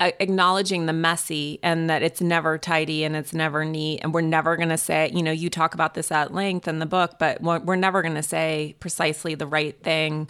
uh, 0.00 0.10
acknowledging 0.18 0.86
the 0.86 0.92
messy 0.92 1.58
and 1.62 1.88
that 1.90 2.02
it's 2.02 2.22
never 2.22 2.56
tidy 2.56 3.04
and 3.04 3.14
it's 3.14 3.34
never 3.34 3.64
neat 3.64 4.00
and 4.02 4.14
we're 4.14 4.20
never 4.22 4.56
going 4.56 4.70
to 4.70 4.78
say 4.78 5.10
you 5.14 5.22
know 5.22 5.30
you 5.30 5.50
talk 5.50 5.74
about 5.74 5.94
this 5.94 6.10
at 6.10 6.32
length 6.32 6.66
in 6.66 6.78
the 6.78 6.86
book 6.86 7.18
but 7.18 7.40
we're 7.42 7.76
never 7.76 8.02
going 8.02 8.14
to 8.14 8.22
say 8.22 8.74
precisely 8.80 9.34
the 9.34 9.46
right 9.46 9.82
thing 9.82 10.28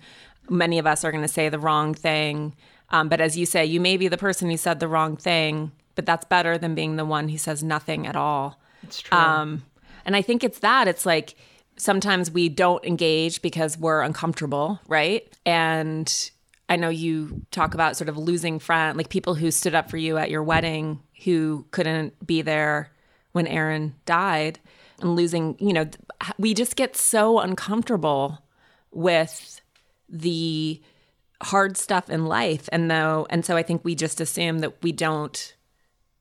many 0.50 0.78
of 0.78 0.86
us 0.86 1.04
are 1.04 1.12
going 1.12 1.22
to 1.22 1.28
say 1.28 1.48
the 1.48 1.58
wrong 1.58 1.94
thing. 1.94 2.54
Um, 2.90 3.08
but 3.08 3.20
as 3.20 3.38
you 3.38 3.46
say, 3.46 3.64
you 3.64 3.80
may 3.80 3.96
be 3.96 4.08
the 4.08 4.18
person 4.18 4.50
who 4.50 4.56
said 4.56 4.80
the 4.80 4.88
wrong 4.88 5.16
thing, 5.16 5.72
but 5.94 6.04
that's 6.04 6.24
better 6.24 6.58
than 6.58 6.74
being 6.74 6.96
the 6.96 7.04
one 7.04 7.28
who 7.28 7.38
says 7.38 7.62
nothing 7.62 8.06
at 8.06 8.16
all. 8.16 8.60
It's 8.82 9.00
true. 9.00 9.16
Um, 9.16 9.62
and 10.04 10.16
I 10.16 10.22
think 10.22 10.44
it's 10.44 10.60
that. 10.60 10.88
It's 10.88 11.06
like 11.06 11.34
sometimes 11.76 12.30
we 12.30 12.48
don't 12.48 12.84
engage 12.84 13.42
because 13.42 13.78
we're 13.78 14.02
uncomfortable, 14.02 14.80
right? 14.86 15.26
And 15.46 16.30
I 16.68 16.76
know 16.76 16.88
you 16.88 17.42
talk 17.50 17.74
about 17.74 17.96
sort 17.96 18.08
of 18.08 18.16
losing 18.16 18.58
friends, 18.58 18.96
like 18.96 19.08
people 19.08 19.34
who 19.34 19.50
stood 19.50 19.74
up 19.74 19.90
for 19.90 19.96
you 19.96 20.18
at 20.18 20.30
your 20.30 20.42
wedding 20.42 21.00
who 21.24 21.66
couldn't 21.70 22.26
be 22.26 22.42
there 22.42 22.92
when 23.32 23.46
Aaron 23.46 23.94
died 24.06 24.58
and 25.00 25.16
losing, 25.16 25.56
you 25.58 25.72
know, 25.72 25.88
we 26.38 26.54
just 26.54 26.76
get 26.76 26.96
so 26.96 27.40
uncomfortable 27.40 28.38
with 28.90 29.60
the 30.08 30.80
hard 31.42 31.76
stuff 31.76 32.10
in 32.10 32.26
life 32.26 32.68
and 32.70 32.90
though 32.90 33.26
and 33.30 33.46
so 33.46 33.56
i 33.56 33.62
think 33.62 33.82
we 33.82 33.94
just 33.94 34.20
assume 34.20 34.58
that 34.58 34.82
we 34.82 34.92
don't 34.92 35.54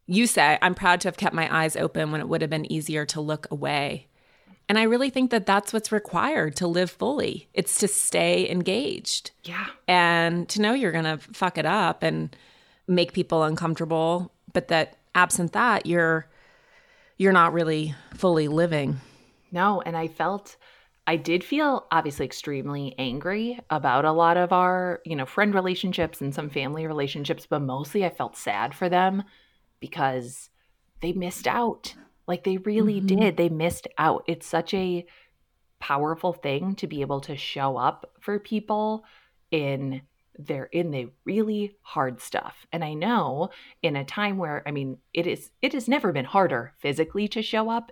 you 0.09 0.25
say 0.25 0.57
i'm 0.61 0.73
proud 0.73 0.99
to 0.99 1.07
have 1.07 1.17
kept 1.17 1.35
my 1.35 1.55
eyes 1.55 1.75
open 1.75 2.11
when 2.11 2.19
it 2.19 2.27
would 2.27 2.41
have 2.41 2.49
been 2.49 2.69
easier 2.71 3.05
to 3.05 3.21
look 3.21 3.47
away. 3.51 4.07
And 4.67 4.77
i 4.77 4.83
really 4.83 5.09
think 5.09 5.31
that 5.31 5.45
that's 5.45 5.71
what's 5.71 5.91
required 5.91 6.55
to 6.57 6.67
live 6.67 6.91
fully. 6.91 7.47
It's 7.53 7.79
to 7.79 7.87
stay 7.87 8.49
engaged. 8.49 9.31
Yeah. 9.43 9.67
And 9.87 10.49
to 10.49 10.61
know 10.61 10.73
you're 10.73 10.91
gonna 10.91 11.19
fuck 11.19 11.57
it 11.57 11.65
up 11.65 12.03
and 12.03 12.35
make 12.87 13.13
people 13.13 13.43
uncomfortable 13.43 14.31
but 14.51 14.67
that 14.69 14.97
absent 15.13 15.53
that 15.53 15.85
you're 15.85 16.27
you're 17.17 17.33
not 17.33 17.53
really 17.53 17.93
fully 18.15 18.47
living. 18.47 18.99
No 19.51 19.81
and 19.81 19.95
i 19.95 20.07
felt 20.07 20.57
I 21.05 21.15
did 21.15 21.43
feel 21.43 21.87
obviously 21.91 22.25
extremely 22.25 22.93
angry 22.99 23.59
about 23.71 24.05
a 24.05 24.11
lot 24.11 24.37
of 24.37 24.53
our, 24.53 25.01
you 25.05 25.15
know, 25.15 25.25
friend 25.25 25.55
relationships 25.55 26.21
and 26.21 26.35
some 26.35 26.51
family 26.51 26.85
relationships, 26.85 27.47
but 27.49 27.63
mostly 27.63 28.05
I 28.05 28.11
felt 28.11 28.37
sad 28.37 28.75
for 28.75 28.89
them 28.89 29.23
because 29.79 30.49
they 31.01 31.13
missed 31.13 31.47
out. 31.47 31.95
Like 32.27 32.43
they 32.43 32.57
really 32.57 33.01
mm-hmm. 33.01 33.19
did. 33.19 33.37
They 33.37 33.49
missed 33.49 33.87
out. 33.97 34.23
It's 34.27 34.45
such 34.45 34.73
a 34.73 35.05
powerful 35.79 36.33
thing 36.33 36.75
to 36.75 36.87
be 36.87 37.01
able 37.01 37.21
to 37.21 37.37
show 37.37 37.77
up 37.77 38.11
for 38.19 38.37
people 38.37 39.03
in 39.51 40.01
their 40.37 40.65
in 40.65 40.91
the 40.91 41.09
really 41.25 41.75
hard 41.81 42.21
stuff. 42.21 42.65
And 42.71 42.83
I 42.83 42.93
know 42.93 43.49
in 43.81 43.95
a 43.95 44.05
time 44.05 44.37
where 44.37 44.63
I 44.65 44.71
mean 44.71 44.97
it 45.13 45.27
is 45.27 45.51
it 45.61 45.73
has 45.73 45.87
never 45.87 46.11
been 46.11 46.25
harder 46.25 46.73
physically 46.79 47.27
to 47.29 47.41
show 47.41 47.69
up. 47.69 47.91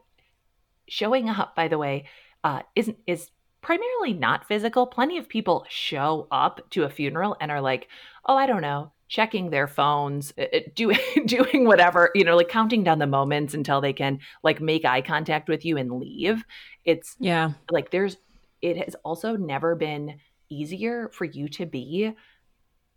Showing 0.89 1.29
up, 1.29 1.53
by 1.53 1.67
the 1.67 1.77
way, 1.77 2.05
uh, 2.43 2.61
isn't 2.75 2.97
is 3.05 3.31
primarily 3.61 4.13
not 4.13 4.47
physical. 4.47 4.88
Plenty 4.88 5.17
of 5.17 5.27
people 5.27 5.65
show 5.67 6.27
up 6.31 6.69
to 6.69 6.83
a 6.83 6.89
funeral 6.89 7.35
and 7.41 7.51
are 7.51 7.59
like, 7.59 7.89
"Oh, 8.25 8.38
I 8.38 8.45
don't 8.45 8.61
know, 8.61 8.93
checking 9.08 9.49
their 9.49 9.68
phones, 9.68 10.34
uh, 10.38 10.45
uh, 10.53 10.60
doing 10.76 10.99
doing 11.26 11.66
whatever, 11.66 12.12
you 12.16 12.24
know, 12.24 12.36
like 12.36 12.49
counting 12.49 12.84
down 12.84 12.99
the 12.99 13.08
moments 13.08 13.53
until 13.53 13.82
they 13.82 13.93
can 13.93 14.20
like 14.43 14.62
make 14.62 14.86
eye 14.86 15.01
contact 15.01 15.49
with 15.49 15.66
you 15.66 15.78
and 15.78 15.91
leave." 15.91 16.43
It's 16.86 17.16
yeah, 17.20 17.51
like 17.72 17.91
there's 17.91 18.18
it 18.62 18.78
has 18.78 18.95
also 19.03 19.36
never 19.36 19.76
been 19.76 20.20
easier 20.49 21.10
for 21.10 21.26
you 21.26 21.47
to 21.49 21.66
be 21.66 22.14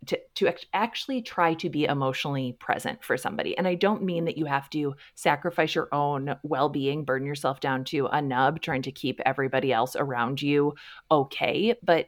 to, 0.07 0.19
to 0.35 0.51
actually 0.73 1.21
try 1.21 1.53
to 1.55 1.69
be 1.69 1.85
emotionally 1.85 2.53
present 2.53 3.03
for 3.03 3.17
somebody. 3.17 3.55
And 3.55 3.67
I 3.67 3.75
don't 3.75 4.03
mean 4.03 4.25
that 4.25 4.37
you 4.37 4.45
have 4.45 4.67
to 4.71 4.95
sacrifice 5.13 5.75
your 5.75 5.89
own 5.93 6.35
well 6.43 6.69
being, 6.69 7.05
burn 7.05 7.25
yourself 7.25 7.59
down 7.59 7.83
to 7.85 8.07
a 8.07 8.21
nub, 8.21 8.61
trying 8.61 8.81
to 8.83 8.91
keep 8.91 9.21
everybody 9.25 9.71
else 9.71 9.95
around 9.95 10.41
you 10.41 10.73
okay. 11.11 11.75
But 11.83 12.07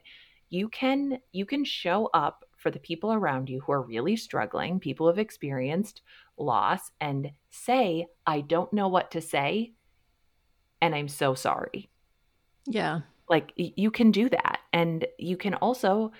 you 0.49 0.69
can 0.69 1.19
you 1.31 1.45
can 1.45 1.65
show 1.65 2.09
up 2.13 2.45
for 2.63 2.71
the 2.71 2.79
people 2.79 3.13
around 3.13 3.49
you 3.49 3.59
who 3.59 3.73
are 3.73 3.81
really 3.81 4.15
struggling, 4.15 4.79
people 4.79 5.05
who 5.05 5.09
have 5.09 5.19
experienced 5.19 6.01
loss, 6.37 6.91
and 6.99 7.31
say, 7.51 8.07
I 8.25 8.41
don't 8.41 8.71
know 8.73 8.87
what 8.87 9.11
to 9.11 9.21
say, 9.21 9.73
and 10.81 10.95
I'm 10.95 11.09
so 11.09 11.35
sorry. 11.35 11.89
Yeah. 12.65 13.01
Like 13.29 13.51
you 13.55 13.91
can 13.91 14.11
do 14.11 14.29
that. 14.29 14.59
And 14.71 15.05
you 15.17 15.37
can 15.37 15.53
also 15.55 16.11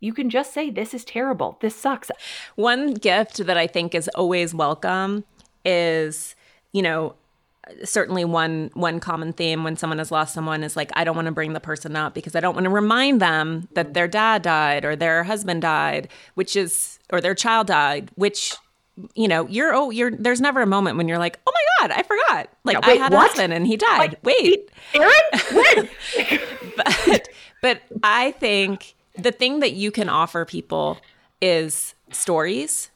you 0.00 0.12
can 0.12 0.28
just 0.28 0.52
say, 0.52 0.70
This 0.70 0.94
is 0.94 1.04
terrible. 1.04 1.58
This 1.60 1.74
sucks. 1.74 2.10
One 2.54 2.94
gift 2.94 3.38
that 3.46 3.56
I 3.56 3.66
think 3.66 3.94
is 3.94 4.08
always 4.14 4.54
welcome 4.54 5.24
is, 5.64 6.36
you 6.72 6.82
know, 6.82 7.14
certainly 7.84 8.24
one 8.24 8.70
one 8.74 9.00
common 9.00 9.32
theme 9.32 9.64
when 9.64 9.76
someone 9.76 9.98
has 9.98 10.10
lost 10.10 10.34
someone 10.34 10.62
is 10.62 10.76
like 10.76 10.90
I 10.94 11.04
don't 11.04 11.16
want 11.16 11.26
to 11.26 11.32
bring 11.32 11.52
the 11.52 11.60
person 11.60 11.96
up 11.96 12.14
because 12.14 12.36
I 12.36 12.40
don't 12.40 12.54
want 12.54 12.64
to 12.64 12.70
remind 12.70 13.20
them 13.20 13.68
that 13.74 13.94
their 13.94 14.08
dad 14.08 14.42
died 14.42 14.84
or 14.84 14.96
their 14.96 15.24
husband 15.24 15.62
died, 15.62 16.08
which 16.34 16.56
is 16.56 16.98
or 17.10 17.20
their 17.20 17.34
child 17.34 17.66
died, 17.66 18.10
which 18.14 18.54
you 19.14 19.28
know, 19.28 19.46
you're 19.48 19.74
oh 19.74 19.90
you're 19.90 20.10
there's 20.10 20.40
never 20.40 20.62
a 20.62 20.66
moment 20.66 20.96
when 20.96 21.08
you're 21.08 21.18
like, 21.18 21.38
"Oh 21.46 21.52
my 21.52 21.88
god, 21.88 21.98
I 21.98 22.02
forgot." 22.02 22.48
Like 22.64 22.74
yeah, 22.74 22.88
wait, 22.88 23.00
I 23.00 23.02
had 23.02 23.12
what? 23.12 23.24
a 23.24 23.28
husband 23.28 23.52
and 23.52 23.66
he 23.66 23.76
died. 23.76 23.98
Like, 23.98 24.24
wait. 24.24 24.70
Aaron? 24.94 25.12
When? 25.52 25.88
but 26.76 27.28
but 27.60 27.82
I 28.02 28.30
think 28.32 28.94
the 29.18 29.32
thing 29.32 29.60
that 29.60 29.72
you 29.72 29.90
can 29.90 30.08
offer 30.08 30.44
people 30.44 30.98
is 31.42 31.94
stories. 32.10 32.90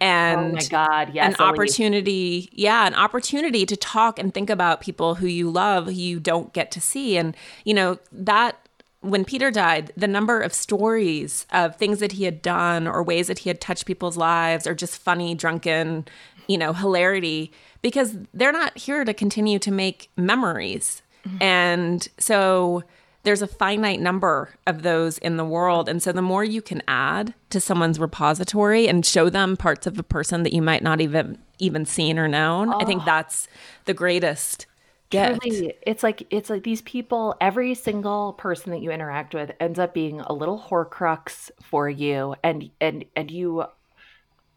And 0.00 0.52
oh 0.52 0.54
my 0.54 0.64
god 0.70 1.14
yes 1.14 1.34
an 1.34 1.44
opportunity 1.44 2.48
yeah 2.52 2.86
an 2.86 2.94
opportunity 2.94 3.66
to 3.66 3.76
talk 3.76 4.18
and 4.18 4.32
think 4.32 4.50
about 4.50 4.80
people 4.80 5.16
who 5.16 5.26
you 5.26 5.50
love 5.50 5.86
who 5.86 5.92
you 5.92 6.20
don't 6.20 6.52
get 6.52 6.70
to 6.70 6.80
see. 6.80 7.16
And 7.16 7.36
you 7.64 7.74
know 7.74 7.98
that 8.12 8.58
when 9.00 9.24
peter 9.24 9.50
died 9.50 9.92
the 9.96 10.08
number 10.08 10.40
of 10.40 10.54
stories 10.54 11.46
of 11.52 11.76
things 11.76 12.00
that 12.00 12.12
he 12.12 12.24
had 12.24 12.40
done 12.40 12.86
or 12.86 13.02
ways 13.02 13.26
that 13.26 13.40
he 13.40 13.50
had 13.50 13.60
touched 13.60 13.84
people's 13.84 14.16
lives 14.16 14.66
or 14.66 14.74
just 14.74 14.98
funny 14.98 15.34
drunken 15.34 16.06
you 16.48 16.56
know 16.56 16.72
hilarity 16.72 17.52
because 17.82 18.16
they're 18.32 18.52
not 18.52 18.76
here 18.78 19.04
to 19.04 19.12
continue 19.12 19.58
to 19.58 19.70
make 19.70 20.10
memories. 20.16 21.02
Mm-hmm. 21.26 21.42
and 21.42 22.08
so 22.18 22.84
there's 23.24 23.42
a 23.42 23.46
finite 23.46 24.00
number 24.00 24.50
of 24.66 24.82
those 24.82 25.18
in 25.18 25.36
the 25.36 25.44
world. 25.44 25.88
And 25.88 26.02
so 26.02 26.12
the 26.12 26.22
more 26.22 26.44
you 26.44 26.62
can 26.62 26.82
add 26.86 27.34
to 27.50 27.60
someone's 27.60 27.98
repository 27.98 28.86
and 28.86 29.04
show 29.04 29.28
them 29.28 29.56
parts 29.56 29.86
of 29.86 29.98
a 29.98 30.02
person 30.02 30.42
that 30.44 30.52
you 30.52 30.62
might 30.62 30.82
not 30.82 31.00
even 31.00 31.38
even 31.58 31.86
seen 31.86 32.18
or 32.18 32.28
known, 32.28 32.72
oh. 32.72 32.80
I 32.80 32.84
think 32.84 33.02
ah. 33.02 33.06
that's 33.06 33.48
the 33.84 33.94
greatest 33.94 34.66
gift. 35.10 35.42
Truly, 35.42 35.74
it's 35.82 36.02
like 36.02 36.26
it's 36.30 36.50
like 36.50 36.62
these 36.62 36.82
people, 36.82 37.34
every 37.40 37.74
single 37.74 38.34
person 38.34 38.72
that 38.72 38.82
you 38.82 38.90
interact 38.90 39.34
with 39.34 39.52
ends 39.60 39.78
up 39.78 39.94
being 39.94 40.20
a 40.20 40.32
little 40.32 40.58
horcrux 40.58 41.50
for 41.62 41.88
you 41.88 42.34
and 42.42 42.70
and 42.80 43.04
and 43.16 43.30
you 43.30 43.64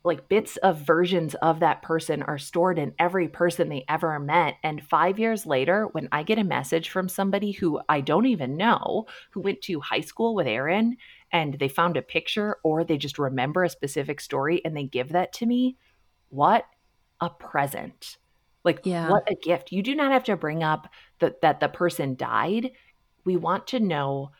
like 0.08 0.30
bits 0.30 0.58
of 0.58 0.78
versions 0.78 1.36
of 1.36 1.60
that 1.60 1.82
person 1.82 2.24
are 2.24 2.38
stored 2.38 2.80
in 2.80 2.96
every 2.98 3.28
person 3.28 3.70
they 3.70 3.86
ever 3.88 4.20
met. 4.20 4.56
And 4.64 4.84
five 4.84 5.20
years 5.20 5.46
later, 5.46 5.88
when 5.92 6.08
I 6.12 6.24
get 6.24 6.40
a 6.40 6.44
message 6.44 6.90
from 6.90 7.10
somebody 7.10 7.52
who 7.52 7.80
I 7.88 8.02
don't 8.02 8.26
even 8.26 8.58
know, 8.58 9.06
who 9.32 9.42
went 9.42 9.62
to 9.64 9.80
high 9.80 10.02
school 10.02 10.34
with 10.34 10.48
Aaron 10.48 10.98
and 11.32 11.54
they 11.56 11.68
found 11.68 11.98
a 11.98 12.02
picture 12.02 12.58
or 12.64 12.84
they 12.84 12.98
just 12.98 13.20
remember 13.20 13.64
a 13.64 13.70
specific 13.70 14.20
story 14.20 14.62
and 14.66 14.76
they 14.76 14.86
give 14.86 15.10
that 15.10 15.34
to 15.34 15.46
me, 15.46 15.78
what 16.30 16.66
a 17.22 17.30
present. 17.30 18.18
Like, 18.64 18.86
yeah. 18.86 19.10
what 19.10 19.30
a 19.30 19.36
gift. 19.36 19.72
You 19.72 19.84
do 19.84 19.96
not 19.96 20.12
have 20.12 20.24
to 20.26 20.36
bring 20.36 20.64
up 20.64 20.88
that, 21.20 21.42
that 21.42 21.60
the 21.60 21.70
person 21.70 22.16
died. 22.16 22.72
We 23.26 23.38
want 23.38 23.68
to 23.68 23.80
know 23.80 24.32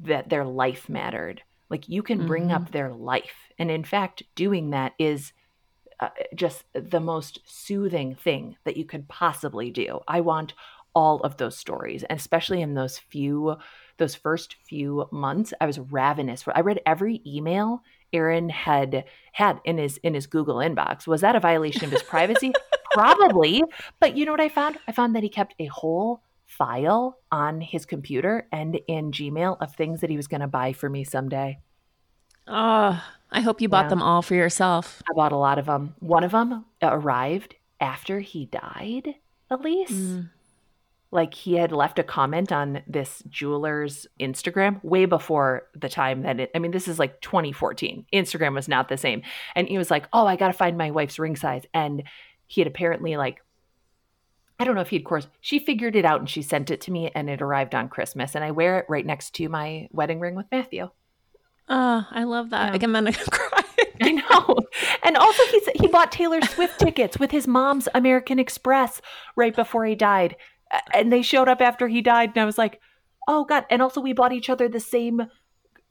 that 0.00 0.28
their 0.28 0.44
life 0.44 0.88
mattered. 0.88 1.42
Like, 1.68 1.88
you 1.88 2.02
can 2.02 2.26
bring 2.26 2.44
mm-hmm. 2.44 2.64
up 2.64 2.70
their 2.70 2.92
life 2.92 3.46
and 3.58 3.70
in 3.70 3.84
fact, 3.84 4.22
doing 4.34 4.70
that 4.70 4.92
is 4.98 5.32
uh, 6.00 6.10
just 6.34 6.64
the 6.74 7.00
most 7.00 7.40
soothing 7.46 8.14
thing 8.14 8.56
that 8.64 8.76
you 8.76 8.84
could 8.84 9.08
possibly 9.08 9.70
do. 9.70 10.00
I 10.06 10.20
want 10.20 10.52
all 10.94 11.20
of 11.20 11.36
those 11.36 11.56
stories, 11.56 12.04
and 12.04 12.18
especially 12.18 12.62
in 12.62 12.74
those 12.74 12.98
few, 12.98 13.56
those 13.98 14.14
first 14.14 14.56
few 14.66 15.06
months, 15.10 15.52
I 15.60 15.66
was 15.66 15.78
ravenous. 15.78 16.44
I 16.54 16.60
read 16.60 16.80
every 16.86 17.22
email 17.26 17.82
Aaron 18.12 18.48
had 18.48 19.04
had 19.32 19.60
in 19.64 19.78
his 19.78 19.98
in 19.98 20.14
his 20.14 20.26
Google 20.26 20.56
inbox. 20.56 21.06
Was 21.06 21.22
that 21.22 21.36
a 21.36 21.40
violation 21.40 21.84
of 21.84 21.90
his 21.90 22.02
privacy? 22.02 22.52
Probably. 22.92 23.62
But 24.00 24.16
you 24.16 24.24
know 24.24 24.32
what 24.32 24.40
I 24.40 24.48
found? 24.48 24.78
I 24.88 24.92
found 24.92 25.14
that 25.16 25.22
he 25.22 25.28
kept 25.28 25.54
a 25.58 25.66
whole 25.66 26.22
file 26.46 27.18
on 27.30 27.60
his 27.60 27.84
computer 27.84 28.46
and 28.52 28.78
in 28.88 29.10
Gmail 29.12 29.56
of 29.60 29.74
things 29.74 30.00
that 30.00 30.10
he 30.10 30.16
was 30.16 30.28
going 30.28 30.40
to 30.40 30.46
buy 30.46 30.72
for 30.72 30.88
me 30.88 31.04
someday. 31.04 31.58
Oh, 32.46 33.02
I 33.30 33.40
hope 33.40 33.60
you 33.60 33.68
bought 33.68 33.86
Yeah. 33.86 33.90
them 33.90 34.02
all 34.02 34.22
for 34.22 34.34
yourself. 34.34 35.02
I 35.10 35.12
bought 35.14 35.32
a 35.32 35.36
lot 35.36 35.58
of 35.58 35.66
them. 35.66 35.94
One 35.98 36.22
of 36.24 36.30
them 36.32 36.64
arrived 36.80 37.56
after 37.80 38.20
he 38.20 38.46
died, 38.46 39.16
Elise. 39.50 39.90
Mm. 39.90 40.30
Like 41.10 41.34
he 41.34 41.54
had 41.54 41.72
left 41.72 41.98
a 41.98 42.02
comment 42.04 42.52
on 42.52 42.82
this 42.86 43.22
jeweler's 43.28 44.06
Instagram 44.20 44.82
way 44.84 45.04
before 45.06 45.64
the 45.74 45.88
time 45.88 46.22
that 46.22 46.40
it, 46.40 46.50
I 46.54 46.58
mean, 46.58 46.72
this 46.72 46.88
is 46.88 46.98
like 46.98 47.20
2014. 47.20 48.06
Instagram 48.12 48.54
was 48.54 48.68
not 48.68 48.88
the 48.88 48.96
same. 48.96 49.22
And 49.54 49.68
he 49.68 49.78
was 49.78 49.90
like, 49.90 50.08
Oh, 50.12 50.26
I 50.26 50.36
got 50.36 50.48
to 50.48 50.52
find 50.52 50.76
my 50.76 50.90
wife's 50.90 51.18
ring 51.18 51.36
size. 51.36 51.64
And 51.74 52.02
he 52.46 52.60
had 52.60 52.68
apparently, 52.68 53.16
like, 53.16 53.42
I 54.58 54.64
don't 54.64 54.74
know 54.74 54.80
if 54.80 54.90
he'd 54.90 55.04
course, 55.04 55.26
she 55.40 55.58
figured 55.58 55.96
it 55.96 56.04
out 56.04 56.20
and 56.20 56.30
she 56.30 56.42
sent 56.42 56.70
it 56.70 56.80
to 56.82 56.90
me 56.90 57.10
and 57.14 57.28
it 57.28 57.42
arrived 57.42 57.74
on 57.74 57.88
Christmas. 57.88 58.34
And 58.34 58.42
I 58.42 58.52
wear 58.52 58.78
it 58.78 58.86
right 58.88 59.04
next 59.04 59.34
to 59.34 59.48
my 59.48 59.88
wedding 59.92 60.18
ring 60.20 60.34
with 60.34 60.46
Matthew. 60.50 60.88
Oh, 61.68 62.06
I 62.10 62.24
love 62.24 62.50
that. 62.50 62.66
Yeah. 62.66 62.72
Like, 62.72 62.82
I'm 62.82 62.92
gonna 62.92 63.12
cry. 63.12 63.62
I 64.02 64.12
know. 64.12 64.56
And 65.02 65.16
also 65.16 65.42
he's 65.50 65.68
he 65.80 65.88
bought 65.88 66.12
Taylor 66.12 66.40
Swift 66.42 66.78
tickets 66.78 67.18
with 67.18 67.30
his 67.30 67.46
mom's 67.46 67.88
American 67.94 68.38
Express 68.38 69.00
right 69.36 69.54
before 69.54 69.84
he 69.84 69.94
died. 69.94 70.36
And 70.94 71.12
they 71.12 71.22
showed 71.22 71.48
up 71.48 71.60
after 71.60 71.88
he 71.88 72.02
died 72.02 72.30
and 72.34 72.42
I 72.42 72.44
was 72.44 72.58
like, 72.58 72.80
"Oh 73.26 73.44
god." 73.44 73.64
And 73.70 73.82
also 73.82 74.00
we 74.00 74.12
bought 74.12 74.32
each 74.32 74.50
other 74.50 74.68
the 74.68 74.80
same 74.80 75.28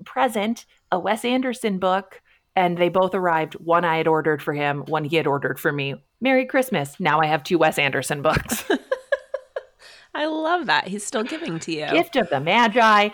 present, 0.06 0.66
a 0.92 1.00
Wes 1.00 1.26
Anderson 1.26 1.80
book, 1.80 2.22
and 2.56 2.78
they 2.78 2.90
both 2.90 3.14
arrived. 3.14 3.54
One 3.56 3.86
I 3.86 3.98
had 3.98 4.08
ordered 4.08 4.42
for 4.42 4.54
him, 4.54 4.84
one 4.86 5.04
he 5.04 5.16
had 5.16 5.28
ordered 5.28 5.60
for 5.60 5.72
me. 5.72 5.96
Merry 6.22 6.46
Christmas. 6.46 7.00
Now 7.00 7.20
I 7.20 7.26
have 7.26 7.44
two 7.44 7.58
Wes 7.58 7.78
Anderson 7.78 8.22
books. 8.22 8.64
I 10.16 10.28
love 10.28 10.68
that. 10.68 10.88
He's 10.88 11.06
still 11.06 11.24
giving 11.24 11.60
to 11.60 11.74
you. 11.74 11.88
Gift 11.88 12.16
of 12.16 12.30
the 12.30 12.40
Magi. 12.40 13.10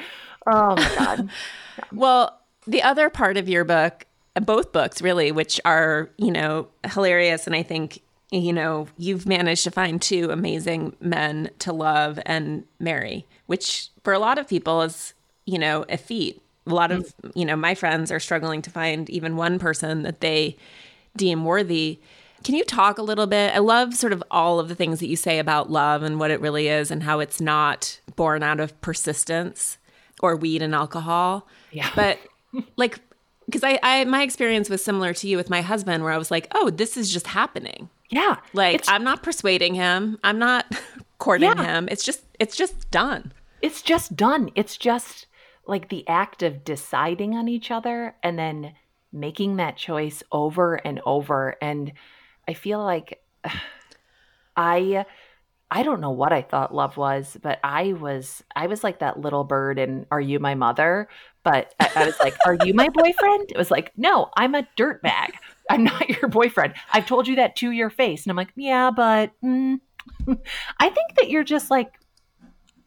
Oh 0.48 0.76
my 0.76 0.96
god. 0.98 1.30
Well, 1.92 2.40
the 2.68 2.84
other 2.84 3.10
part 3.10 3.38
of 3.38 3.50
your 3.50 3.64
book, 3.64 4.06
both 4.36 4.72
books 4.72 5.02
really, 5.02 5.32
which 5.32 5.60
are, 5.66 6.10
you 6.18 6.30
know, 6.30 6.68
hilarious. 6.86 7.48
And 7.48 7.56
I 7.56 7.64
think, 7.64 8.02
you 8.30 8.54
know, 8.54 8.88
you've 8.98 9.26
managed 9.26 9.64
to 9.64 9.72
find 9.72 10.02
two 10.02 10.30
amazing 10.30 10.96
men 11.00 11.50
to 11.60 11.74
love 11.74 12.20
and 12.26 12.66
marry, 12.80 13.26
which 13.48 13.90
for 14.04 14.14
a 14.14 14.20
lot 14.20 14.38
of 14.38 14.48
people 14.48 14.82
is, 14.82 15.14
you 15.46 15.58
know, 15.58 15.86
a 15.90 15.98
feat. 15.98 16.41
A 16.68 16.74
lot 16.74 16.92
of, 16.92 17.14
mm. 17.24 17.32
you 17.36 17.46
know, 17.46 17.56
my 17.56 17.74
friends 17.76 18.12
are 18.12 18.20
struggling 18.20 18.62
to 18.62 18.70
find 18.70 19.10
even 19.10 19.36
one 19.36 19.60
person 19.60 20.04
that 20.04 20.22
they 20.22 20.58
deem 21.18 21.44
worthy. 21.44 22.00
Can 22.44 22.56
you 22.56 22.64
talk 22.64 22.98
a 22.98 23.04
little 23.04 23.28
bit? 23.28 23.54
I 23.56 23.60
love 23.60 23.94
sort 23.96 24.14
of 24.14 24.24
all 24.32 24.60
of 24.60 24.68
the 24.68 24.76
things 24.76 25.00
that 25.00 25.08
you 25.08 25.16
say 25.16 25.40
about 25.40 25.70
love 25.72 26.02
and 26.04 26.20
what 26.20 26.32
it 26.32 26.42
really 26.42 26.68
is 26.68 26.90
and 26.92 27.04
how 27.04 27.20
it's 27.20 27.40
not 27.42 28.00
born 28.16 28.42
out 28.44 28.60
of 28.60 28.80
persistence 28.82 29.78
or 30.22 30.36
weed 30.36 30.62
and 30.62 30.74
alcohol. 30.74 31.48
Yeah. 31.72 31.90
But 31.96 32.20
like, 32.78 33.00
because 33.46 33.64
I, 33.64 33.80
I, 33.84 34.06
my 34.06 34.24
experience 34.24 34.70
was 34.70 34.84
similar 34.84 35.14
to 35.16 35.28
you 35.28 35.38
with 35.38 35.50
my 35.50 35.62
husband, 35.62 36.04
where 36.04 36.14
I 36.14 36.18
was 36.18 36.32
like, 36.32 36.48
oh, 36.54 36.70
this 36.70 36.96
is 36.96 37.12
just 37.12 37.28
happening. 37.28 37.90
Yeah. 38.10 38.38
Like, 38.54 38.84
I'm 38.88 39.04
not 39.04 39.24
persuading 39.24 39.76
him. 39.76 40.18
I'm 40.24 40.40
not 40.40 40.66
courting 41.18 41.50
Yeah. 41.50 41.64
him. 41.64 41.88
It's 41.92 42.04
just, 42.04 42.22
it's 42.40 42.56
just 42.56 42.90
done. 42.92 43.34
it's 43.62 43.82
just 43.82 44.16
done. 44.16 44.50
It's 44.56 44.78
just 44.78 45.28
like 45.66 45.90
the 45.90 46.08
act 46.08 46.44
of 46.44 46.64
deciding 46.64 47.36
on 47.36 47.48
each 47.48 47.72
other 47.72 48.16
and 48.24 48.38
then 48.38 48.74
making 49.12 49.58
that 49.58 49.78
choice 49.78 50.24
over 50.32 50.76
and 50.76 51.02
over. 51.06 51.56
And 51.62 51.94
I 52.48 52.54
feel 52.54 52.84
like 52.84 53.22
I 54.56 55.06
I 55.74 55.84
don't 55.84 56.02
know 56.02 56.12
what 56.12 56.34
I 56.34 56.42
thought 56.42 56.76
love 56.76 56.98
was, 56.98 57.38
but 57.42 57.60
I 57.64 57.94
was 57.94 58.44
I 58.56 58.68
was 58.68 58.84
like 58.84 59.00
that 59.00 59.20
little 59.20 59.46
bird 59.46 59.80
and 59.80 60.06
Are 60.12 60.20
You 60.20 60.40
My 60.40 60.54
Mother? 60.54 61.08
But 61.44 61.74
I, 61.80 61.90
I 61.96 62.06
was 62.06 62.20
like, 62.20 62.36
Are 62.46 62.58
you 62.66 62.74
my 62.74 62.90
boyfriend? 62.94 63.52
It 63.52 63.58
was 63.58 63.72
like, 63.72 63.94
No, 63.96 64.30
I'm 64.36 64.54
a 64.54 64.68
dirt 64.76 65.02
bag. 65.02 65.34
I'm 65.70 65.86
not 65.86 66.10
your 66.10 66.28
boyfriend. 66.28 66.74
I've 66.92 67.06
told 67.06 67.28
you 67.28 67.38
that 67.38 67.56
to 67.58 67.72
your 67.72 67.90
face. 67.90 68.24
And 68.24 68.32
I'm 68.32 68.38
like, 68.38 68.52
Yeah, 68.56 68.92
but 68.92 69.32
mm, 69.42 69.80
I 70.80 70.90
think 70.90 71.16
that 71.16 71.30
you're 71.30 71.46
just 71.46 71.72
like 71.72 71.94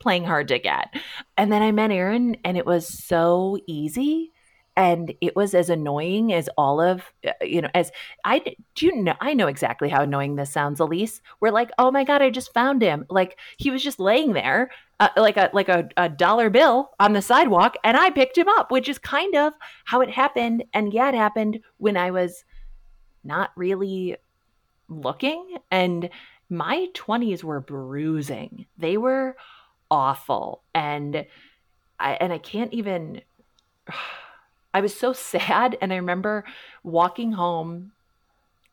playing 0.04 0.24
hard 0.24 0.48
to 0.48 0.58
get. 0.58 0.94
And 1.36 1.50
then 1.50 1.62
I 1.62 1.72
met 1.72 1.90
Aaron 1.90 2.36
and 2.44 2.56
it 2.56 2.66
was 2.66 2.86
so 2.86 3.58
easy 3.66 4.30
and 4.76 5.14
it 5.20 5.34
was 5.34 5.54
as 5.54 5.70
annoying 5.70 6.32
as 6.32 6.48
all 6.58 6.80
of 6.80 7.02
uh, 7.26 7.30
you 7.42 7.62
know 7.62 7.68
as 7.74 7.92
I 8.24 8.40
do 8.74 8.86
you 8.86 9.02
know 9.02 9.14
I 9.20 9.32
know 9.32 9.46
exactly 9.46 9.88
how 9.88 10.02
annoying 10.02 10.36
this 10.36 10.50
sounds 10.50 10.80
Elise. 10.80 11.22
We're 11.40 11.52
like, 11.52 11.70
"Oh 11.78 11.90
my 11.90 12.04
god, 12.04 12.22
I 12.22 12.30
just 12.30 12.52
found 12.52 12.82
him." 12.82 13.06
Like 13.08 13.38
he 13.56 13.70
was 13.70 13.82
just 13.82 14.00
laying 14.00 14.32
there 14.32 14.70
uh, 15.00 15.08
like 15.16 15.36
a 15.36 15.50
like 15.52 15.68
a, 15.68 15.88
a 15.96 16.08
dollar 16.08 16.50
bill 16.50 16.90
on 17.00 17.12
the 17.12 17.22
sidewalk 17.22 17.76
and 17.82 17.96
I 17.96 18.10
picked 18.10 18.38
him 18.38 18.48
up, 18.48 18.70
which 18.70 18.88
is 18.88 18.98
kind 18.98 19.34
of 19.34 19.52
how 19.84 20.00
it 20.00 20.10
happened. 20.10 20.64
And 20.72 20.92
yeah, 20.92 21.08
it 21.08 21.14
happened 21.14 21.60
when 21.78 21.96
I 21.96 22.10
was 22.10 22.44
not 23.24 23.50
really 23.56 24.16
looking 24.88 25.56
and 25.70 26.10
my 26.50 26.88
20s 26.94 27.42
were 27.42 27.60
bruising. 27.60 28.66
They 28.76 28.96
were 28.96 29.36
awful 29.94 30.64
and 30.74 31.24
I 32.00 32.14
and 32.14 32.32
I 32.32 32.38
can't 32.38 32.72
even 32.74 33.22
I 34.74 34.80
was 34.80 34.94
so 34.94 35.12
sad 35.30 35.78
and 35.80 35.92
I 35.92 35.96
remember 35.96 36.44
walking 36.82 37.32
home 37.32 37.92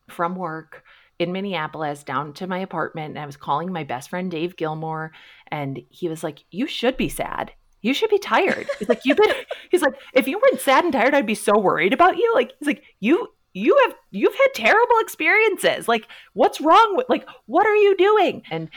from 0.09 0.35
work 0.35 0.83
in 1.19 1.31
Minneapolis 1.31 2.03
down 2.03 2.33
to 2.33 2.47
my 2.47 2.57
apartment 2.57 3.11
and 3.11 3.19
I 3.19 3.27
was 3.27 3.37
calling 3.37 3.71
my 3.71 3.83
best 3.83 4.09
friend 4.09 4.31
Dave 4.31 4.57
Gilmore 4.57 5.11
and 5.49 5.79
he 5.89 6.09
was 6.09 6.23
like 6.23 6.43
you 6.49 6.65
should 6.65 6.97
be 6.97 7.07
sad. 7.07 7.51
You 7.83 7.93
should 7.93 8.09
be 8.09 8.19
tired. 8.19 8.67
He's 8.79 8.89
like 8.89 9.01
you've 9.05 9.17
been 9.17 9.35
he's 9.69 9.83
like 9.83 9.93
if 10.15 10.27
you 10.27 10.39
weren't 10.39 10.59
sad 10.59 10.83
and 10.83 10.91
tired 10.91 11.13
I'd 11.13 11.27
be 11.27 11.35
so 11.35 11.55
worried 11.55 11.93
about 11.93 12.17
you. 12.17 12.31
Like 12.33 12.53
he's 12.57 12.67
like 12.67 12.83
you 12.99 13.27
you 13.53 13.77
have 13.83 13.95
you've 14.09 14.33
had 14.33 14.53
terrible 14.55 14.95
experiences. 15.01 15.87
Like 15.87 16.07
what's 16.33 16.59
wrong 16.59 16.95
with 16.97 17.07
like 17.09 17.27
what 17.45 17.67
are 17.67 17.75
you 17.75 17.95
doing? 17.95 18.41
And 18.49 18.71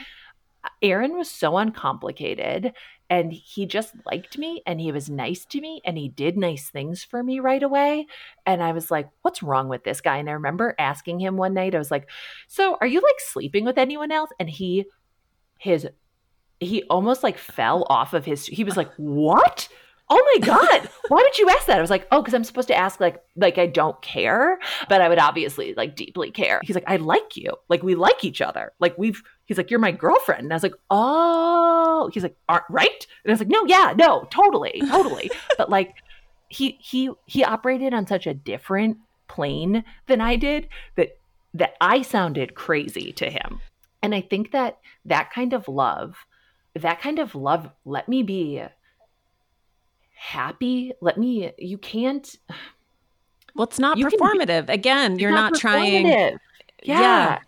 Aaron 0.81 1.17
was 1.17 1.29
so 1.29 1.57
uncomplicated 1.57 2.73
and 3.09 3.31
he 3.31 3.65
just 3.65 3.93
liked 4.05 4.37
me 4.37 4.63
and 4.65 4.81
he 4.81 4.91
was 4.91 5.09
nice 5.09 5.45
to 5.45 5.61
me 5.61 5.81
and 5.85 5.97
he 5.97 6.09
did 6.09 6.37
nice 6.37 6.69
things 6.69 7.03
for 7.03 7.21
me 7.21 7.39
right 7.39 7.61
away. 7.61 8.07
And 8.45 8.63
I 8.63 8.71
was 8.71 8.89
like, 8.89 9.09
what's 9.21 9.43
wrong 9.43 9.67
with 9.69 9.83
this 9.83 10.01
guy? 10.01 10.17
And 10.17 10.29
I 10.29 10.33
remember 10.33 10.75
asking 10.79 11.19
him 11.19 11.37
one 11.37 11.53
night, 11.53 11.75
I 11.75 11.77
was 11.77 11.91
like, 11.91 12.09
so 12.47 12.77
are 12.81 12.87
you 12.87 13.01
like 13.01 13.19
sleeping 13.19 13.65
with 13.65 13.77
anyone 13.77 14.11
else? 14.11 14.31
And 14.39 14.49
he, 14.49 14.85
his, 15.59 15.87
he 16.59 16.83
almost 16.89 17.21
like 17.21 17.37
fell 17.37 17.85
off 17.89 18.13
of 18.13 18.25
his, 18.25 18.45
he 18.47 18.63
was 18.63 18.77
like, 18.77 18.91
what? 18.97 19.67
Oh 20.07 20.37
my 20.39 20.45
God. 20.45 20.89
Why 21.07 21.17
would 21.17 21.37
you 21.37 21.49
ask 21.49 21.65
that? 21.65 21.77
I 21.77 21.81
was 21.81 21.89
like, 21.89 22.07
oh, 22.11 22.21
because 22.21 22.35
I'm 22.35 22.43
supposed 22.43 22.67
to 22.67 22.77
ask 22.77 22.99
like, 22.99 23.23
like 23.35 23.57
I 23.57 23.65
don't 23.65 23.99
care, 24.01 24.59
but 24.87 25.01
I 25.01 25.09
would 25.09 25.17
obviously 25.17 25.73
like 25.73 25.95
deeply 25.95 26.29
care. 26.29 26.59
He's 26.63 26.75
like, 26.75 26.87
I 26.87 26.97
like 26.97 27.35
you. 27.35 27.53
Like 27.69 27.81
we 27.81 27.95
like 27.95 28.23
each 28.23 28.39
other. 28.41 28.71
Like 28.79 28.95
we've, 28.97 29.23
he's 29.45 29.57
like, 29.57 29.71
you're 29.71 29.79
my 29.79 29.91
girlfriend. 29.91 30.43
And 30.43 30.53
I 30.53 30.55
was 30.55 30.63
like, 30.63 30.75
oh, 30.91 32.11
he's 32.13 32.21
like, 32.21 32.37
aren't 32.47 32.65
right? 32.69 33.07
And 33.23 33.31
I 33.31 33.33
was 33.33 33.39
like, 33.39 33.49
no, 33.49 33.65
yeah, 33.65 33.93
no, 33.97 34.27
totally, 34.29 34.81
totally. 34.89 35.31
but 35.57 35.71
like 35.71 35.95
he, 36.49 36.77
he, 36.81 37.09
he 37.25 37.43
operated 37.43 37.93
on 37.93 38.05
such 38.05 38.27
a 38.27 38.33
different 38.33 38.97
plane 39.27 39.83
than 40.05 40.21
I 40.21 40.35
did 40.35 40.67
that, 40.97 41.17
that 41.55 41.75
I 41.81 42.03
sounded 42.03 42.53
crazy 42.53 43.11
to 43.13 43.29
him. 43.29 43.59
And 44.03 44.13
I 44.13 44.21
think 44.21 44.51
that 44.51 44.77
that 45.05 45.31
kind 45.31 45.51
of 45.51 45.67
love, 45.67 46.27
that 46.75 47.01
kind 47.01 47.17
of 47.17 47.33
love 47.33 47.71
let 47.85 48.07
me 48.07 48.21
be 48.21 48.61
happy. 50.15 50.93
Let 51.01 51.17
me, 51.17 51.51
you 51.57 51.77
can't, 51.77 52.35
Well, 53.55 53.65
it's 53.67 53.79
not 53.79 53.97
You 53.97 54.09
can 54.09 54.19
performative. 54.19 54.69
Again, 54.69 55.17
you're 55.17 55.31
not, 55.31 55.55
trying. 55.55 56.07
Yeah. 56.07 56.37
Yeah. 56.83 57.39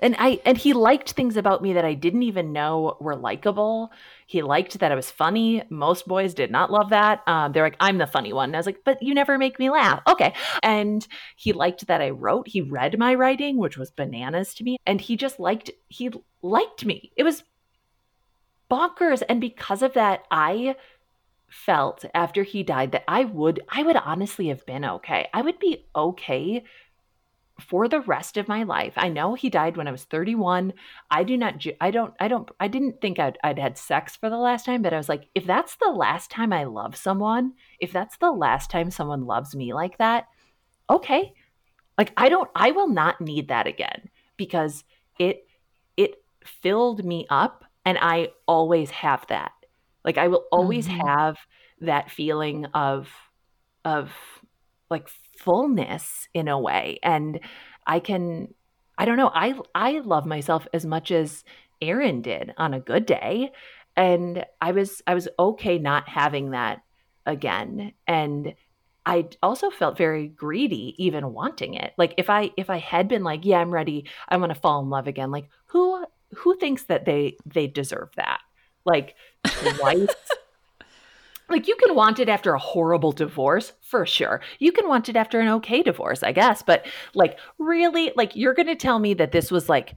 And 0.00 0.16
I 0.18 0.40
and 0.44 0.58
he 0.58 0.72
liked 0.74 1.12
things 1.12 1.36
about 1.36 1.62
me 1.62 1.72
that 1.72 1.84
I 1.84 1.94
didn't 1.94 2.24
even 2.24 2.52
know 2.52 2.96
were 3.00 3.16
likable. 3.16 3.90
He 4.26 4.42
liked 4.42 4.78
that 4.80 4.92
I 4.92 4.94
was 4.94 5.10
funny. 5.10 5.62
Most 5.70 6.06
boys 6.06 6.34
did 6.34 6.50
not 6.50 6.70
love 6.70 6.90
that. 6.90 7.22
Um, 7.26 7.52
they're 7.52 7.62
like, 7.62 7.76
I'm 7.80 7.98
the 7.98 8.06
funny 8.06 8.32
one. 8.32 8.50
And 8.50 8.56
I 8.56 8.58
was 8.58 8.66
like, 8.66 8.82
but 8.84 9.02
you 9.02 9.14
never 9.14 9.38
make 9.38 9.58
me 9.58 9.70
laugh. 9.70 10.02
Okay. 10.06 10.34
And 10.62 11.06
he 11.36 11.52
liked 11.52 11.86
that 11.86 12.02
I 12.02 12.10
wrote. 12.10 12.48
He 12.48 12.60
read 12.60 12.98
my 12.98 13.14
writing, 13.14 13.56
which 13.56 13.78
was 13.78 13.90
bananas 13.90 14.52
to 14.54 14.64
me. 14.64 14.76
And 14.84 15.00
he 15.00 15.16
just 15.16 15.40
liked 15.40 15.70
he 15.88 16.10
liked 16.42 16.84
me. 16.84 17.12
It 17.16 17.22
was 17.22 17.44
bonkers. 18.70 19.22
And 19.28 19.40
because 19.40 19.80
of 19.80 19.94
that, 19.94 20.24
I 20.30 20.76
felt 21.54 22.04
after 22.14 22.42
he 22.42 22.62
died 22.64 22.92
that 22.92 23.04
I 23.06 23.24
would 23.24 23.60
I 23.68 23.82
would 23.84 23.96
honestly 23.96 24.48
have 24.48 24.66
been 24.66 24.84
okay. 24.84 25.28
I 25.32 25.42
would 25.42 25.58
be 25.58 25.86
okay 25.94 26.64
for 27.60 27.86
the 27.86 28.00
rest 28.00 28.36
of 28.36 28.48
my 28.48 28.64
life. 28.64 28.94
I 28.96 29.08
know 29.08 29.34
he 29.34 29.48
died 29.48 29.76
when 29.76 29.86
I 29.86 29.92
was 29.92 30.04
31. 30.04 30.72
I 31.10 31.22
do 31.22 31.36
not 31.36 31.64
I 31.80 31.90
don't 31.92 32.12
I 32.18 32.26
don't 32.26 32.50
I 32.58 32.66
didn't 32.68 33.00
think 33.00 33.18
I'd 33.20 33.38
I'd 33.44 33.58
had 33.58 33.78
sex 33.78 34.16
for 34.16 34.28
the 34.28 34.36
last 34.36 34.66
time, 34.66 34.82
but 34.82 34.92
I 34.92 34.96
was 34.96 35.08
like 35.08 35.28
if 35.34 35.46
that's 35.46 35.76
the 35.76 35.90
last 35.90 36.30
time 36.30 36.52
I 36.52 36.64
love 36.64 36.96
someone, 36.96 37.52
if 37.78 37.92
that's 37.92 38.16
the 38.16 38.32
last 38.32 38.70
time 38.70 38.90
someone 38.90 39.24
loves 39.24 39.54
me 39.54 39.72
like 39.72 39.98
that, 39.98 40.26
okay. 40.90 41.34
Like 41.96 42.12
I 42.16 42.28
don't 42.28 42.50
I 42.56 42.72
will 42.72 42.88
not 42.88 43.20
need 43.20 43.48
that 43.48 43.68
again 43.68 44.10
because 44.36 44.82
it 45.20 45.46
it 45.96 46.16
filled 46.44 47.04
me 47.04 47.26
up 47.30 47.64
And 47.84 47.98
I 48.00 48.30
always 48.46 48.90
have 48.90 49.26
that. 49.28 49.52
Like 50.04 50.18
I 50.18 50.28
will 50.28 50.44
always 50.52 50.86
mm-hmm. 50.86 51.06
have 51.06 51.38
that 51.80 52.10
feeling 52.10 52.66
of 52.66 53.08
of 53.84 54.12
like 54.90 55.08
fullness 55.38 56.28
in 56.34 56.48
a 56.48 56.58
way. 56.58 56.98
And 57.02 57.40
I 57.86 58.00
can 58.00 58.54
I 58.98 59.04
don't 59.04 59.16
know, 59.16 59.30
I 59.34 59.54
I 59.74 60.00
love 60.00 60.26
myself 60.26 60.66
as 60.72 60.84
much 60.84 61.10
as 61.10 61.44
Aaron 61.80 62.22
did 62.22 62.52
on 62.56 62.74
a 62.74 62.80
good 62.80 63.06
day. 63.06 63.52
And 63.96 64.44
I 64.60 64.72
was 64.72 65.02
I 65.06 65.14
was 65.14 65.28
okay 65.38 65.78
not 65.78 66.08
having 66.08 66.50
that 66.50 66.82
again. 67.26 67.92
And 68.06 68.54
I 69.06 69.28
also 69.42 69.70
felt 69.70 69.98
very 69.98 70.28
greedy 70.28 70.94
even 70.98 71.32
wanting 71.32 71.74
it. 71.74 71.92
Like 71.98 72.14
if 72.16 72.30
I 72.30 72.50
if 72.56 72.70
I 72.70 72.78
had 72.78 73.08
been 73.08 73.22
like, 73.22 73.44
yeah, 73.44 73.58
I'm 73.58 73.70
ready, 73.70 74.06
I 74.28 74.36
want 74.36 74.54
to 74.54 74.60
fall 74.60 74.80
in 74.82 74.90
love 74.90 75.06
again. 75.06 75.30
Like 75.30 75.48
who 75.66 76.04
who 76.34 76.56
thinks 76.56 76.84
that 76.84 77.04
they 77.04 77.36
they 77.46 77.66
deserve 77.66 78.10
that? 78.16 78.40
Like 78.84 79.14
twice. 79.44 80.08
Like 81.48 81.68
you 81.68 81.76
can 81.76 81.94
want 81.94 82.18
it 82.18 82.28
after 82.28 82.54
a 82.54 82.58
horrible 82.58 83.12
divorce 83.12 83.72
for 83.82 84.06
sure. 84.06 84.40
You 84.58 84.72
can 84.72 84.88
want 84.88 85.08
it 85.08 85.16
after 85.16 85.40
an 85.40 85.48
okay 85.48 85.82
divorce 85.82 86.22
i 86.22 86.32
guess. 86.32 86.62
But 86.62 86.86
like 87.14 87.38
really 87.58 88.12
like 88.16 88.34
you're 88.34 88.54
gonna 88.54 88.76
tell 88.76 88.98
me 88.98 89.14
that 89.14 89.32
this 89.32 89.50
was 89.50 89.68
like 89.68 89.94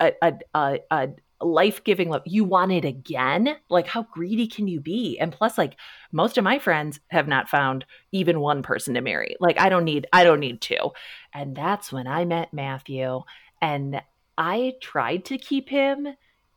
a, 0.00 0.12
a, 0.22 0.32
a, 0.54 0.78
a 0.90 1.08
life-giving 1.42 2.08
love 2.08 2.22
you 2.24 2.44
want 2.44 2.72
it 2.72 2.84
again? 2.84 3.56
Like 3.68 3.86
how 3.86 4.04
greedy 4.04 4.46
can 4.46 4.68
you 4.68 4.80
be? 4.80 5.18
And 5.18 5.32
plus 5.32 5.58
like 5.58 5.76
most 6.12 6.38
of 6.38 6.44
my 6.44 6.58
friends 6.58 6.98
have 7.08 7.28
not 7.28 7.48
found 7.48 7.84
even 8.12 8.40
one 8.40 8.62
person 8.62 8.94
to 8.94 9.00
marry. 9.00 9.36
Like 9.38 9.60
i 9.60 9.68
don't 9.68 9.84
need 9.84 10.06
i 10.12 10.24
don't 10.24 10.40
need 10.40 10.60
two. 10.60 10.92
And 11.34 11.54
that's 11.54 11.92
when 11.92 12.06
i 12.06 12.24
met 12.24 12.54
matthew 12.54 13.22
and 13.60 14.00
i 14.38 14.72
tried 14.80 15.26
to 15.26 15.36
keep 15.36 15.68
him 15.68 16.08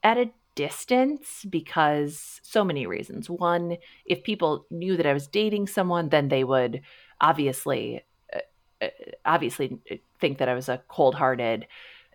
at 0.02 0.18
a 0.18 0.32
distance 0.56 1.46
because 1.50 2.40
so 2.44 2.64
many 2.64 2.86
reasons. 2.86 3.30
One, 3.30 3.78
if 4.06 4.24
people 4.24 4.66
knew 4.70 4.98
that 4.98 5.06
I 5.06 5.14
was 5.14 5.28
dating 5.28 5.68
someone, 5.68 6.10
then 6.10 6.30
they 6.30 6.44
would 6.44 6.82
obviously 7.22 8.04
uh, 8.34 8.40
uh 8.82 8.90
obviously 9.26 9.80
uh, 9.92 9.96
think 10.20 10.38
that 10.38 10.50
I 10.50 10.54
was 10.54 10.70
a 10.70 10.82
cold-hearted 10.88 11.68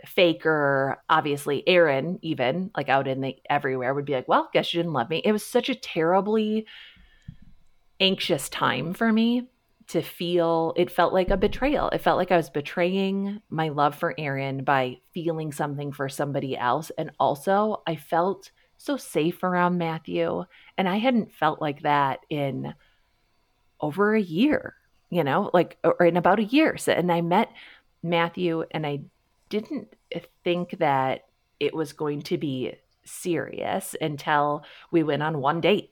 faker. 0.07 1.03
Obviously, 1.09 1.67
Aaron 1.67 2.19
even 2.23 2.71
like 2.77 2.89
out 2.89 3.09
in 3.09 3.21
the 3.21 3.37
everywhere 3.51 3.95
would 3.95 4.05
be 4.05 4.15
like, 4.15 4.29
"Well, 4.29 4.49
guess 4.53 4.73
you 4.73 4.79
didn't 4.79 4.93
love 4.93 5.11
me." 5.11 5.23
It 5.25 5.33
was 5.33 5.45
such 5.45 5.69
a 5.69 5.75
terribly 5.75 6.67
anxious 8.01 8.49
time 8.49 8.95
for 8.95 9.13
me 9.13 9.49
to 9.89 10.03
feel 10.03 10.75
it 10.77 10.91
felt 10.91 11.15
like 11.15 11.31
a 11.31 11.37
betrayal. 11.37 11.89
It 11.89 12.03
felt 12.03 12.19
like 12.19 12.31
I 12.31 12.37
was 12.37 12.51
betraying 12.51 13.41
my 13.49 13.71
love 13.71 13.95
for 13.95 14.15
Aaron 14.19 14.63
by 14.63 14.99
feeling 15.15 15.51
something 15.51 15.93
for 15.93 16.09
somebody 16.09 16.57
else. 16.57 16.93
And 16.99 17.11
also, 17.19 17.83
I 17.87 17.97
felt 17.97 18.51
so 18.77 18.97
safe 18.97 19.43
around 19.43 19.79
Matthew. 19.79 20.45
And 20.77 20.89
I 20.89 20.99
hadn't 20.99 21.35
felt 21.35 21.61
like 21.61 21.83
that 21.83 22.21
in 22.29 22.75
over 23.81 24.15
a 24.15 24.21
year, 24.21 24.75
you 25.11 25.25
know, 25.25 25.51
like, 25.55 25.79
or 25.83 26.05
in 26.05 26.17
about 26.17 26.39
a 26.39 26.45
year. 26.45 26.77
So, 26.77 26.93
and 26.93 27.11
I 27.11 27.23
met 27.23 27.51
Matthew 28.03 28.65
and 28.71 28.87
I 28.87 29.01
didn't 29.49 29.95
think 30.45 30.79
that 30.79 31.23
it 31.59 31.75
was 31.75 31.95
going 31.95 32.23
to 32.23 32.37
be 32.37 32.75
serious 33.05 33.97
until 34.01 34.65
we 34.91 35.03
went 35.03 35.23
on 35.23 35.41
one 35.41 35.63
date 35.63 35.91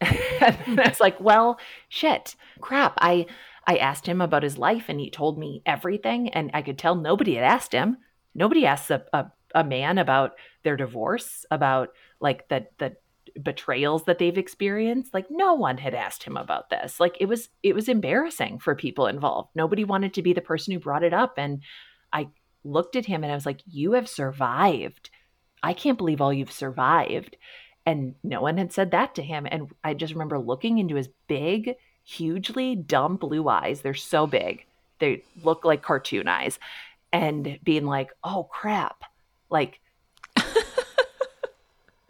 and 0.00 0.80
I 0.80 0.88
was 0.88 1.00
like, 1.00 1.20
well, 1.20 1.58
shit, 1.88 2.36
crap. 2.60 2.94
I 2.98 3.26
I 3.66 3.76
asked 3.76 4.06
him 4.06 4.20
about 4.20 4.42
his 4.42 4.58
life 4.58 4.84
and 4.88 5.00
he 5.00 5.10
told 5.10 5.38
me 5.38 5.62
everything. 5.66 6.28
And 6.28 6.50
I 6.54 6.62
could 6.62 6.78
tell 6.78 6.94
nobody 6.94 7.34
had 7.34 7.44
asked 7.44 7.72
him. 7.72 7.96
Nobody 8.34 8.64
asks 8.64 8.90
a, 8.90 9.04
a, 9.12 9.26
a 9.54 9.64
man 9.64 9.98
about 9.98 10.32
their 10.62 10.76
divorce, 10.76 11.44
about 11.50 11.90
like 12.20 12.48
the 12.48 12.66
the 12.78 12.96
betrayals 13.42 14.04
that 14.04 14.18
they've 14.18 14.38
experienced. 14.38 15.12
Like 15.12 15.26
no 15.30 15.54
one 15.54 15.78
had 15.78 15.94
asked 15.94 16.22
him 16.22 16.36
about 16.36 16.70
this. 16.70 17.00
Like 17.00 17.16
it 17.20 17.26
was 17.26 17.48
it 17.62 17.74
was 17.74 17.88
embarrassing 17.88 18.58
for 18.58 18.74
people 18.74 19.06
involved. 19.06 19.50
Nobody 19.54 19.84
wanted 19.84 20.14
to 20.14 20.22
be 20.22 20.32
the 20.32 20.40
person 20.40 20.72
who 20.72 20.78
brought 20.78 21.04
it 21.04 21.14
up. 21.14 21.34
And 21.36 21.62
I 22.12 22.28
looked 22.64 22.96
at 22.96 23.06
him 23.06 23.24
and 23.24 23.32
I 23.32 23.34
was 23.34 23.46
like, 23.46 23.62
You 23.66 23.92
have 23.92 24.08
survived. 24.08 25.10
I 25.62 25.72
can't 25.72 25.98
believe 25.98 26.20
all 26.20 26.32
you've 26.32 26.52
survived. 26.52 27.36
And 27.86 28.16
no 28.24 28.42
one 28.42 28.58
had 28.58 28.72
said 28.72 28.90
that 28.90 29.14
to 29.14 29.22
him. 29.22 29.46
And 29.50 29.68
I 29.84 29.94
just 29.94 30.12
remember 30.12 30.38
looking 30.38 30.78
into 30.78 30.96
his 30.96 31.08
big, 31.28 31.76
hugely 32.04 32.74
dumb 32.74 33.16
blue 33.16 33.48
eyes. 33.48 33.80
They're 33.80 33.94
so 33.94 34.26
big, 34.26 34.66
they 34.98 35.22
look 35.42 35.64
like 35.64 35.82
cartoon 35.82 36.28
eyes. 36.28 36.58
And 37.12 37.58
being 37.62 37.86
like, 37.86 38.10
oh 38.24 38.44
crap. 38.50 39.04
Like, 39.48 39.80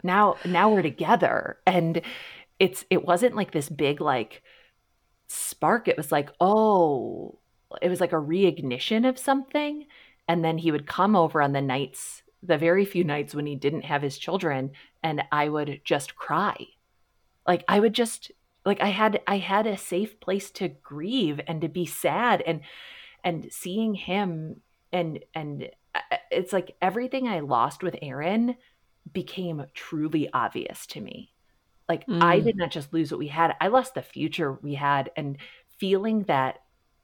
now 0.03 0.37
now 0.45 0.69
we're 0.69 0.81
together 0.81 1.57
and 1.65 2.01
it's 2.59 2.85
it 2.89 3.05
wasn't 3.05 3.35
like 3.35 3.51
this 3.51 3.69
big 3.69 4.01
like 4.01 4.41
spark 5.27 5.87
it 5.87 5.97
was 5.97 6.11
like 6.11 6.29
oh 6.39 7.37
it 7.81 7.89
was 7.89 7.99
like 7.99 8.13
a 8.13 8.17
reignition 8.17 9.07
of 9.07 9.17
something 9.17 9.85
and 10.27 10.43
then 10.43 10.57
he 10.57 10.71
would 10.71 10.87
come 10.87 11.15
over 11.15 11.41
on 11.41 11.51
the 11.51 11.61
nights 11.61 12.23
the 12.43 12.57
very 12.57 12.85
few 12.85 13.03
nights 13.03 13.33
when 13.33 13.45
he 13.45 13.55
didn't 13.55 13.85
have 13.85 14.01
his 14.01 14.17
children 14.17 14.71
and 15.03 15.23
I 15.31 15.49
would 15.49 15.81
just 15.83 16.15
cry. 16.15 16.67
Like 17.45 17.63
I 17.67 17.79
would 17.79 17.93
just 17.93 18.31
like 18.65 18.81
I 18.81 18.89
had 18.89 19.21
I 19.27 19.37
had 19.37 19.65
a 19.65 19.77
safe 19.77 20.19
place 20.19 20.51
to 20.51 20.67
grieve 20.67 21.39
and 21.47 21.61
to 21.61 21.69
be 21.69 21.85
sad 21.85 22.41
and 22.45 22.61
and 23.23 23.47
seeing 23.49 23.95
him 23.95 24.61
and 24.91 25.19
and 25.33 25.69
uh, 25.95 26.17
it's 26.29 26.53
like 26.53 26.75
everything 26.81 27.27
I 27.27 27.39
lost 27.39 27.81
with 27.81 27.95
Aaron 28.01 28.55
became 29.13 29.65
truly 29.73 30.29
obvious 30.33 30.85
to 30.87 31.01
me. 31.01 31.33
Like 31.87 32.05
mm. 32.05 32.21
I 32.21 32.39
did 32.39 32.57
not 32.57 32.71
just 32.71 32.93
lose 32.93 33.11
what 33.11 33.19
we 33.19 33.27
had, 33.27 33.55
I 33.61 33.67
lost 33.67 33.93
the 33.93 34.01
future 34.01 34.53
we 34.61 34.75
had 34.75 35.11
and 35.15 35.37
feeling 35.79 36.23
that 36.23 36.59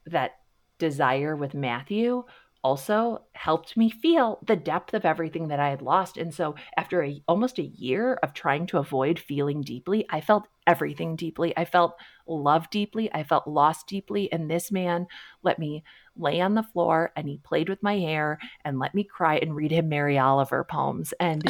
that 0.05 0.31
desire 0.79 1.36
with 1.36 1.53
Matthew 1.53 2.25
also 2.64 3.24
helped 3.34 3.76
me 3.76 3.89
feel 3.89 4.39
the 4.45 4.55
depth 4.55 4.93
of 4.93 5.05
everything 5.05 5.49
that 5.49 5.59
I 5.59 5.70
had 5.70 5.82
lost. 5.82 6.18
And 6.18 6.34
so, 6.34 6.55
after 6.78 7.03
a, 7.03 7.22
almost 7.28 7.59
a 7.59 7.64
year 7.64 8.16
of 8.24 8.34
trying 8.34 8.68
to 8.68 8.78
avoid 8.78 9.20
feeling 9.20 9.61
deeply, 9.61 10.05
I 10.09 10.22
felt 10.22 10.47
everything 10.66 11.16
deeply. 11.16 11.55
I 11.57 11.66
felt 11.66 11.95
love 12.28 12.70
deeply. 12.70 13.14
I 13.14 13.24
felt 13.24 13.47
lost 13.47 13.88
deeply. 13.88 14.32
And 14.32 14.49
this 14.49 14.72
man 14.72 15.07
let 15.41 15.59
me 15.59 15.84
lay 16.16 16.39
on 16.41 16.53
the 16.53 16.64
floor 16.64 17.11
and 17.16 17.28
he 17.28 17.38
played 17.38 17.70
with 17.70 17.84
my 17.84 17.97
hair 17.99 18.39
and 18.64 18.80
let 18.80 18.95
me 18.95 19.03
cry 19.03 19.38
and 19.38 19.55
read 19.55 19.72
him 19.72 19.89
Mary 19.89 20.18
Oliver 20.18 20.64
poems. 20.64 21.14
And 21.20 21.43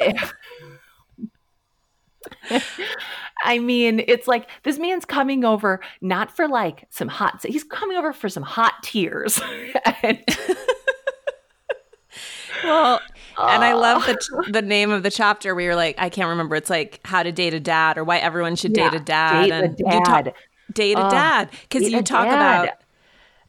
I 3.42 3.58
mean, 3.58 4.02
it's 4.06 4.26
like 4.26 4.48
this 4.62 4.78
man's 4.78 5.04
coming 5.04 5.44
over 5.44 5.80
not 6.00 6.34
for 6.34 6.48
like 6.48 6.86
some 6.90 7.08
hot, 7.08 7.44
he's 7.44 7.64
coming 7.64 7.96
over 7.96 8.12
for 8.12 8.28
some 8.28 8.42
hot 8.42 8.74
tears. 8.82 9.40
and, 10.02 10.22
well, 12.64 13.00
and 13.38 13.64
I 13.64 13.74
love 13.74 14.06
the 14.06 14.18
ah. 14.34 14.50
the 14.50 14.62
name 14.62 14.90
of 14.90 15.02
the 15.02 15.10
chapter 15.10 15.54
where 15.54 15.64
you're 15.64 15.76
like, 15.76 15.96
I 15.98 16.08
can't 16.08 16.28
remember. 16.28 16.56
It's 16.56 16.70
like 16.70 17.00
how 17.04 17.22
to 17.22 17.32
date 17.32 17.54
a 17.54 17.60
dad 17.60 17.98
or 17.98 18.04
why 18.04 18.18
everyone 18.18 18.56
should 18.56 18.76
yeah, 18.76 18.90
date 18.90 19.00
a 19.00 19.04
dad. 19.04 19.42
Date 19.42 19.52
and 19.52 19.64
a 19.64 19.68
dad. 19.68 19.92
You 19.92 20.00
talk, 20.04 20.34
date 20.72 20.92
a 20.92 21.10
dad 21.10 21.50
because 21.68 21.90
you 21.90 22.02
talk 22.02 22.26
dad. 22.26 22.64
about 22.64 22.78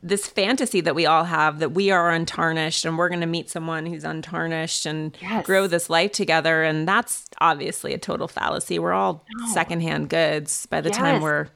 this 0.04 0.28
fantasy 0.28 0.82
that 0.82 0.96
we 0.96 1.06
all 1.06 1.24
have 1.24 1.60
that 1.60 1.72
we 1.72 1.90
are 1.92 2.12
untarnished 2.12 2.86
and 2.86 2.98
we're 2.98 3.10
going 3.10 3.22
to 3.22 3.28
meet 3.28 3.50
someone 3.50 3.86
who's 3.86 4.04
untarnished 4.04 4.86
and 4.86 5.18
yes. 5.20 5.46
grow 5.46 5.68
this 5.68 5.90
life 5.90 6.12
together. 6.12 6.64
And 6.64 6.88
that's 6.88 7.28
obviously 7.40 7.94
a 7.94 7.98
total 7.98 8.28
fallacy. 8.28 8.80
We're 8.80 8.94
all 8.94 9.26
no. 9.40 9.54
secondhand 9.54 10.10
goods 10.10 10.66
by 10.68 10.82
the 10.82 10.90
yes. 10.90 10.98
time 10.98 11.22
we're 11.22 11.48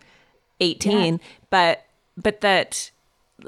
18. 0.60 1.14
Yes. 1.14 1.22
But, 1.50 1.86
but 2.18 2.42
that, 2.42 2.92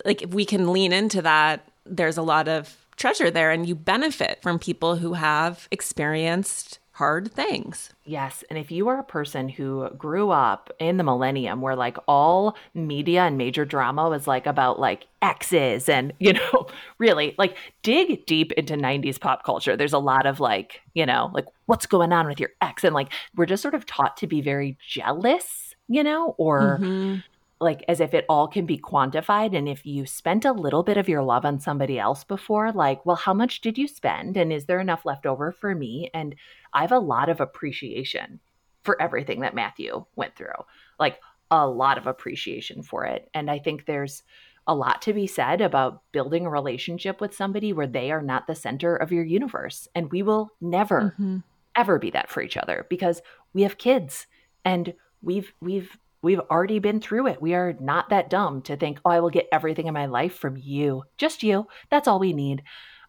like, 0.06 0.22
if 0.22 0.34
we 0.34 0.46
can 0.46 0.72
lean 0.72 0.94
into 0.94 1.22
that, 1.24 1.68
there's 1.86 2.18
a 2.18 2.22
lot 2.22 2.48
of 2.48 2.78
treasure 2.96 3.32
there 3.32 3.52
and 3.52 3.68
you 3.68 3.76
benefit 3.76 4.40
from 4.42 4.60
people 4.60 4.98
who 4.98 5.14
have 5.14 5.68
experienced 5.72 6.80
hard 6.94 7.32
things. 7.32 7.92
Yes. 8.06 8.44
And 8.52 8.60
if 8.60 8.72
you 8.72 8.88
are 8.88 9.00
a 9.00 9.04
person 9.04 9.50
who 9.50 9.90
grew 9.98 10.30
up 10.30 10.70
in 10.78 10.98
the 10.98 11.04
millennium 11.04 11.60
where 11.60 11.76
like 11.76 11.98
all 12.08 12.56
media 12.76 13.24
and 13.24 13.36
major 13.36 13.66
drama 13.66 14.10
was 14.10 14.28
like 14.28 14.46
about 14.46 14.80
like 14.80 15.08
exes 15.22 15.90
and, 15.90 16.14
you 16.20 16.34
know, 16.34 16.68
really 17.00 17.34
like 17.40 17.58
dig 17.82 18.26
deep 18.28 18.52
into 18.54 18.76
90s 18.76 19.20
pop 19.20 19.44
culture. 19.44 19.76
There's 19.76 19.94
a 19.94 20.00
lot 20.00 20.28
of 20.28 20.40
like, 20.40 20.82
you 20.94 21.06
know, 21.06 21.32
like 21.34 21.46
what's 21.66 21.88
going 21.88 22.14
on 22.14 22.28
with 22.28 22.40
your 22.40 22.52
ex? 22.62 22.84
And 22.84 22.94
like 22.94 23.12
we're 23.36 23.48
just 23.48 23.64
sort 23.64 23.74
of 23.74 23.88
taught 23.88 24.16
to 24.18 24.28
be 24.28 24.42
very 24.42 24.78
jealous, 24.88 25.74
you 25.88 26.04
know, 26.04 26.36
or 26.38 26.78
mm-hmm 26.80 27.20
like 27.64 27.84
as 27.88 28.00
if 28.00 28.14
it 28.14 28.26
all 28.30 28.48
can 28.48 28.66
be 28.66 28.78
quantified 28.78 29.56
and 29.58 29.68
if 29.68 29.86
you 29.86 30.06
spent 30.06 30.46
a 30.46 30.52
little 30.52 30.84
bit 30.84 30.98
of 30.98 31.10
your 31.10 31.24
love 31.24 31.46
on 31.46 31.60
somebody 31.60 31.98
else 31.98 32.24
before 32.24 32.72
like 32.72 33.06
well 33.06 33.16
how 33.16 33.34
much 33.34 33.62
did 33.62 33.78
you 33.78 33.88
spend? 33.88 34.38
And 34.38 34.52
is 34.52 34.66
there 34.66 34.80
enough 34.80 35.06
left 35.06 35.26
over 35.26 35.52
for 35.52 35.74
me? 35.74 36.10
And 36.14 36.36
i 36.74 36.82
have 36.82 36.92
a 36.92 37.00
lot 37.00 37.30
of 37.30 37.42
appreciation 37.42 38.40
for 38.84 39.02
everything 39.02 39.42
that 39.42 39.56
matthew 39.56 40.06
went 40.16 40.36
through 40.36 40.66
like 41.00 41.20
a 41.52 41.68
lot 41.68 41.98
of 41.98 42.08
appreciation 42.08 42.84
for 42.84 43.06
it. 43.06 43.30
And 43.34 43.50
i 43.50 43.60
think 43.60 43.86
there's 43.86 44.24
a 44.68 44.76
lot 44.76 45.02
to 45.02 45.14
be 45.14 45.28
said 45.28 45.62
about 45.62 46.02
building 46.12 46.46
a 46.46 46.50
relationship 46.50 47.20
with 47.20 47.36
somebody 47.36 47.74
where 47.74 47.88
they 47.88 48.12
are 48.12 48.22
not 48.22 48.48
the 48.48 48.56
center 48.56 48.96
of 48.96 49.12
your 49.12 49.24
universe. 49.24 49.88
And 49.94 50.12
we 50.12 50.24
will 50.24 50.52
never 50.62 51.14
mm-hmm. 51.20 51.38
ever 51.76 52.00
be 52.00 52.12
that 52.12 52.30
for 52.30 52.42
each 52.42 52.58
other 52.58 52.86
because 52.90 53.22
we 53.54 53.64
have 53.64 53.78
kids 53.78 54.28
and 54.64 54.94
we've 55.22 55.54
we've 55.62 55.98
we've 56.24 56.40
already 56.40 56.80
been 56.80 57.00
through 57.00 57.28
it. 57.28 57.42
We 57.42 57.54
are 57.54 57.76
not 57.80 58.10
that 58.10 58.30
dumb 58.30 58.64
to 58.64 58.76
think, 58.76 59.00
"Oh, 59.06 59.12
I 59.12 59.20
will 59.20 59.30
get 59.30 59.48
everything 59.52 59.86
in 59.86 59.94
my 59.94 60.08
life 60.08 60.36
from 60.36 60.58
you. 60.58 61.04
Just 61.18 61.44
you. 61.44 61.68
That's 61.92 62.08
all 62.08 62.20
we 62.20 62.34
need." 62.34 62.64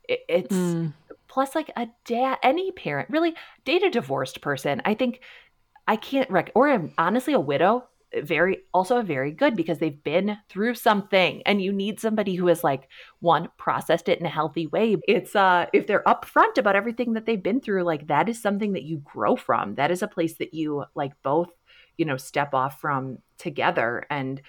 It's 0.06 0.54
mm. 0.54 0.92
plus 1.28 1.54
like 1.54 1.70
a 1.76 1.88
dad 2.04 2.38
any 2.42 2.70
parent, 2.72 3.08
really 3.08 3.34
date 3.64 3.82
a 3.82 3.90
divorced 3.90 4.42
person. 4.42 4.82
I 4.84 4.94
think 4.94 5.20
I 5.88 5.96
can't 5.96 6.30
rec 6.30 6.50
or 6.54 6.90
honestly 6.98 7.32
a 7.32 7.40
widow 7.40 7.84
very 8.22 8.58
also 8.72 8.98
a 8.98 9.02
very 9.02 9.32
good 9.32 9.56
because 9.56 9.78
they've 9.78 10.02
been 10.04 10.38
through 10.48 10.74
something 10.74 11.42
and 11.46 11.62
you 11.62 11.72
need 11.72 12.00
somebody 12.00 12.34
who 12.34 12.46
has 12.46 12.62
like 12.62 12.88
one 13.20 13.48
processed 13.58 14.08
it 14.08 14.20
in 14.20 14.26
a 14.26 14.30
healthy 14.30 14.66
way 14.68 14.96
it's 15.08 15.34
uh 15.34 15.66
if 15.72 15.86
they're 15.86 16.02
upfront 16.04 16.58
about 16.58 16.76
everything 16.76 17.14
that 17.14 17.26
they've 17.26 17.42
been 17.42 17.60
through 17.60 17.82
like 17.82 18.06
that 18.06 18.28
is 18.28 18.40
something 18.40 18.72
that 18.72 18.84
you 18.84 18.98
grow 18.98 19.36
from 19.36 19.74
that 19.74 19.90
is 19.90 20.02
a 20.02 20.08
place 20.08 20.34
that 20.34 20.54
you 20.54 20.84
like 20.94 21.12
both 21.22 21.48
you 21.97 22.05
know 22.05 22.16
step 22.16 22.55
off 22.55 22.80
from 22.80 23.18
together 23.38 24.07
and 24.11 24.40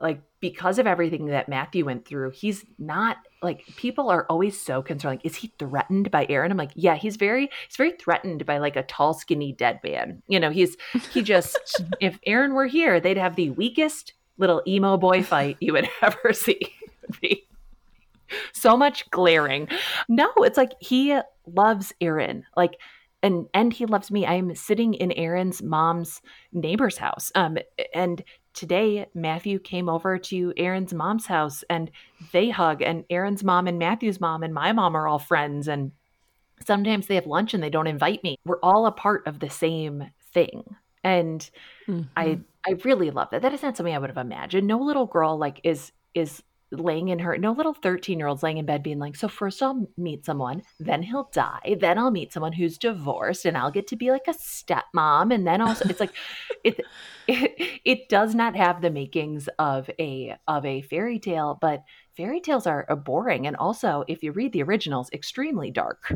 like 0.00 0.20
because 0.40 0.78
of 0.78 0.86
everything 0.86 1.26
that 1.26 1.48
Matthew 1.48 1.84
went 1.84 2.06
through, 2.06 2.30
he's 2.30 2.64
not 2.78 3.16
like 3.42 3.64
people 3.76 4.10
are 4.10 4.26
always 4.28 4.60
so 4.60 4.82
concerned. 4.82 5.14
Like, 5.14 5.26
is 5.26 5.36
he 5.36 5.52
threatened 5.58 6.10
by 6.10 6.26
Aaron? 6.28 6.50
I'm 6.50 6.56
like, 6.56 6.70
yeah, 6.74 6.94
he's 6.94 7.16
very 7.16 7.50
he's 7.66 7.76
very 7.76 7.92
threatened 7.92 8.46
by 8.46 8.58
like 8.58 8.76
a 8.76 8.84
tall, 8.84 9.14
skinny 9.14 9.52
dead 9.52 9.80
man. 9.82 10.22
You 10.28 10.38
know, 10.40 10.50
he's 10.50 10.76
he 11.12 11.22
just 11.22 11.82
if 12.00 12.18
Aaron 12.26 12.54
were 12.54 12.66
here, 12.66 13.00
they'd 13.00 13.16
have 13.16 13.36
the 13.36 13.50
weakest 13.50 14.12
little 14.36 14.62
emo 14.66 14.96
boy 14.96 15.22
fight 15.22 15.56
you 15.60 15.72
would 15.72 15.88
ever 16.02 16.32
see. 16.32 16.60
so 18.52 18.76
much 18.76 19.10
glaring. 19.10 19.68
No, 20.08 20.30
it's 20.38 20.56
like 20.56 20.72
he 20.80 21.18
loves 21.46 21.92
Aaron. 22.00 22.44
Like 22.56 22.78
and 23.22 23.46
and 23.54 23.72
he 23.72 23.86
loves 23.86 24.10
me. 24.10 24.26
I'm 24.26 24.54
sitting 24.54 24.94
in 24.94 25.12
Aaron's 25.12 25.62
mom's 25.62 26.20
neighbor's 26.52 26.98
house. 26.98 27.32
Um 27.34 27.58
and 27.94 28.22
today 28.54 29.06
Matthew 29.14 29.58
came 29.58 29.88
over 29.88 30.18
to 30.18 30.52
Aaron's 30.56 30.94
mom's 30.94 31.26
house 31.26 31.64
and 31.68 31.90
they 32.32 32.50
hug 32.50 32.82
and 32.82 33.04
Aaron's 33.10 33.44
mom 33.44 33.66
and 33.66 33.78
Matthew's 33.78 34.20
mom 34.20 34.42
and 34.42 34.54
my 34.54 34.72
mom 34.72 34.96
are 34.96 35.08
all 35.08 35.18
friends 35.18 35.68
and 35.68 35.92
sometimes 36.66 37.06
they 37.06 37.14
have 37.14 37.26
lunch 37.26 37.54
and 37.54 37.62
they 37.62 37.70
don't 37.70 37.86
invite 37.86 38.22
me. 38.22 38.36
We're 38.44 38.60
all 38.60 38.86
a 38.86 38.92
part 38.92 39.26
of 39.26 39.40
the 39.40 39.50
same 39.50 40.10
thing. 40.32 40.76
And 41.04 41.48
mm-hmm. 41.86 42.02
I 42.16 42.40
I 42.66 42.72
really 42.84 43.10
love 43.10 43.28
that. 43.30 43.42
That 43.42 43.54
is 43.54 43.62
not 43.62 43.76
something 43.76 43.94
I 43.94 43.98
would 43.98 44.10
have 44.10 44.16
imagined. 44.16 44.66
No 44.66 44.78
little 44.78 45.06
girl 45.06 45.38
like 45.38 45.60
is 45.64 45.92
is 46.14 46.42
laying 46.70 47.08
in 47.08 47.18
her 47.18 47.36
no 47.38 47.52
little 47.52 47.74
13 47.74 48.18
year 48.18 48.28
olds 48.28 48.42
laying 48.42 48.58
in 48.58 48.66
bed 48.66 48.82
being 48.82 48.98
like 48.98 49.16
so 49.16 49.28
first 49.28 49.62
i'll 49.62 49.86
meet 49.96 50.24
someone 50.24 50.62
then 50.78 51.02
he'll 51.02 51.30
die 51.32 51.76
then 51.80 51.98
i'll 51.98 52.10
meet 52.10 52.32
someone 52.32 52.52
who's 52.52 52.76
divorced 52.76 53.46
and 53.46 53.56
i'll 53.56 53.70
get 53.70 53.86
to 53.86 53.96
be 53.96 54.10
like 54.10 54.28
a 54.28 54.34
stepmom 54.34 55.34
and 55.34 55.46
then 55.46 55.60
also 55.60 55.88
it's 55.88 56.00
like 56.00 56.12
it, 56.64 56.80
it 57.26 57.52
it 57.84 58.08
does 58.08 58.34
not 58.34 58.56
have 58.56 58.80
the 58.80 58.90
makings 58.90 59.48
of 59.58 59.90
a 59.98 60.36
of 60.46 60.64
a 60.64 60.82
fairy 60.82 61.18
tale 61.18 61.58
but 61.60 61.84
fairy 62.16 62.40
tales 62.40 62.66
are, 62.66 62.84
boring 62.96 63.46
and 63.46 63.56
also 63.56 64.04
if 64.08 64.22
you 64.22 64.32
read 64.32 64.52
the 64.52 64.62
originals 64.62 65.08
extremely 65.12 65.70
dark. 65.70 66.12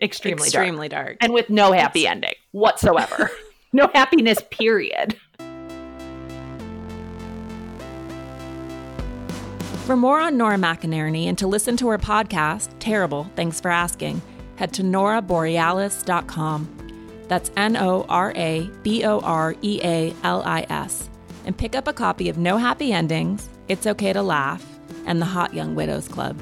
Extremely 0.00 0.44
extremely 0.44 0.88
dark, 0.88 1.06
dark. 1.06 1.18
and 1.20 1.32
with 1.32 1.50
no 1.50 1.72
happy 1.72 2.06
ending 2.06 2.34
whatsoever. 2.52 3.30
No 3.74 3.88
happiness 3.94 4.38
period 4.50 5.16
For 9.84 9.96
more 9.96 10.20
on 10.20 10.36
Nora 10.36 10.56
McInerny 10.56 11.26
and 11.26 11.36
to 11.38 11.48
listen 11.48 11.76
to 11.78 11.88
her 11.88 11.98
podcast, 11.98 12.72
Terrible, 12.78 13.28
Thanks 13.34 13.60
for 13.60 13.68
Asking, 13.68 14.22
head 14.54 14.72
to 14.74 14.82
noraborealis.com. 14.82 17.24
That's 17.26 17.50
N 17.56 17.76
O 17.76 18.06
R 18.08 18.32
A 18.36 18.70
B 18.84 19.04
O 19.04 19.18
R 19.20 19.56
E 19.60 19.80
A 19.82 20.14
L 20.22 20.42
I 20.44 20.66
S. 20.70 21.10
And 21.44 21.58
pick 21.58 21.74
up 21.74 21.88
a 21.88 21.92
copy 21.92 22.28
of 22.28 22.38
No 22.38 22.58
Happy 22.58 22.92
Endings, 22.92 23.48
It's 23.66 23.88
Okay 23.88 24.12
to 24.12 24.22
Laugh, 24.22 24.64
and 25.04 25.20
The 25.20 25.26
Hot 25.26 25.52
Young 25.52 25.74
Widows 25.74 26.06
Club. 26.06 26.40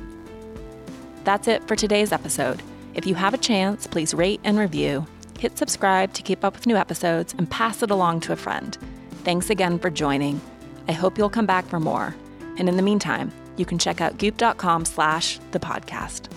That's 1.24 1.48
it 1.48 1.66
for 1.66 1.76
today's 1.76 2.12
episode. 2.12 2.62
If 2.92 3.06
you 3.06 3.14
have 3.14 3.32
a 3.32 3.38
chance, 3.38 3.86
please 3.86 4.12
rate 4.12 4.40
and 4.44 4.58
review. 4.58 5.06
Hit 5.38 5.56
subscribe 5.56 6.12
to 6.12 6.22
keep 6.22 6.44
up 6.44 6.56
with 6.56 6.66
new 6.66 6.76
episodes 6.76 7.34
and 7.38 7.50
pass 7.50 7.82
it 7.82 7.90
along 7.90 8.20
to 8.20 8.34
a 8.34 8.36
friend. 8.36 8.76
Thanks 9.24 9.48
again 9.48 9.78
for 9.78 9.88
joining. 9.88 10.42
I 10.88 10.92
hope 10.92 11.16
you'll 11.16 11.30
come 11.30 11.46
back 11.46 11.64
for 11.64 11.80
more. 11.80 12.14
And 12.60 12.68
in 12.68 12.76
the 12.76 12.82
meantime, 12.82 13.32
you 13.56 13.64
can 13.64 13.78
check 13.78 14.00
out 14.00 14.18
goop.com 14.18 14.84
slash 14.84 15.40
the 15.50 15.58
podcast. 15.58 16.30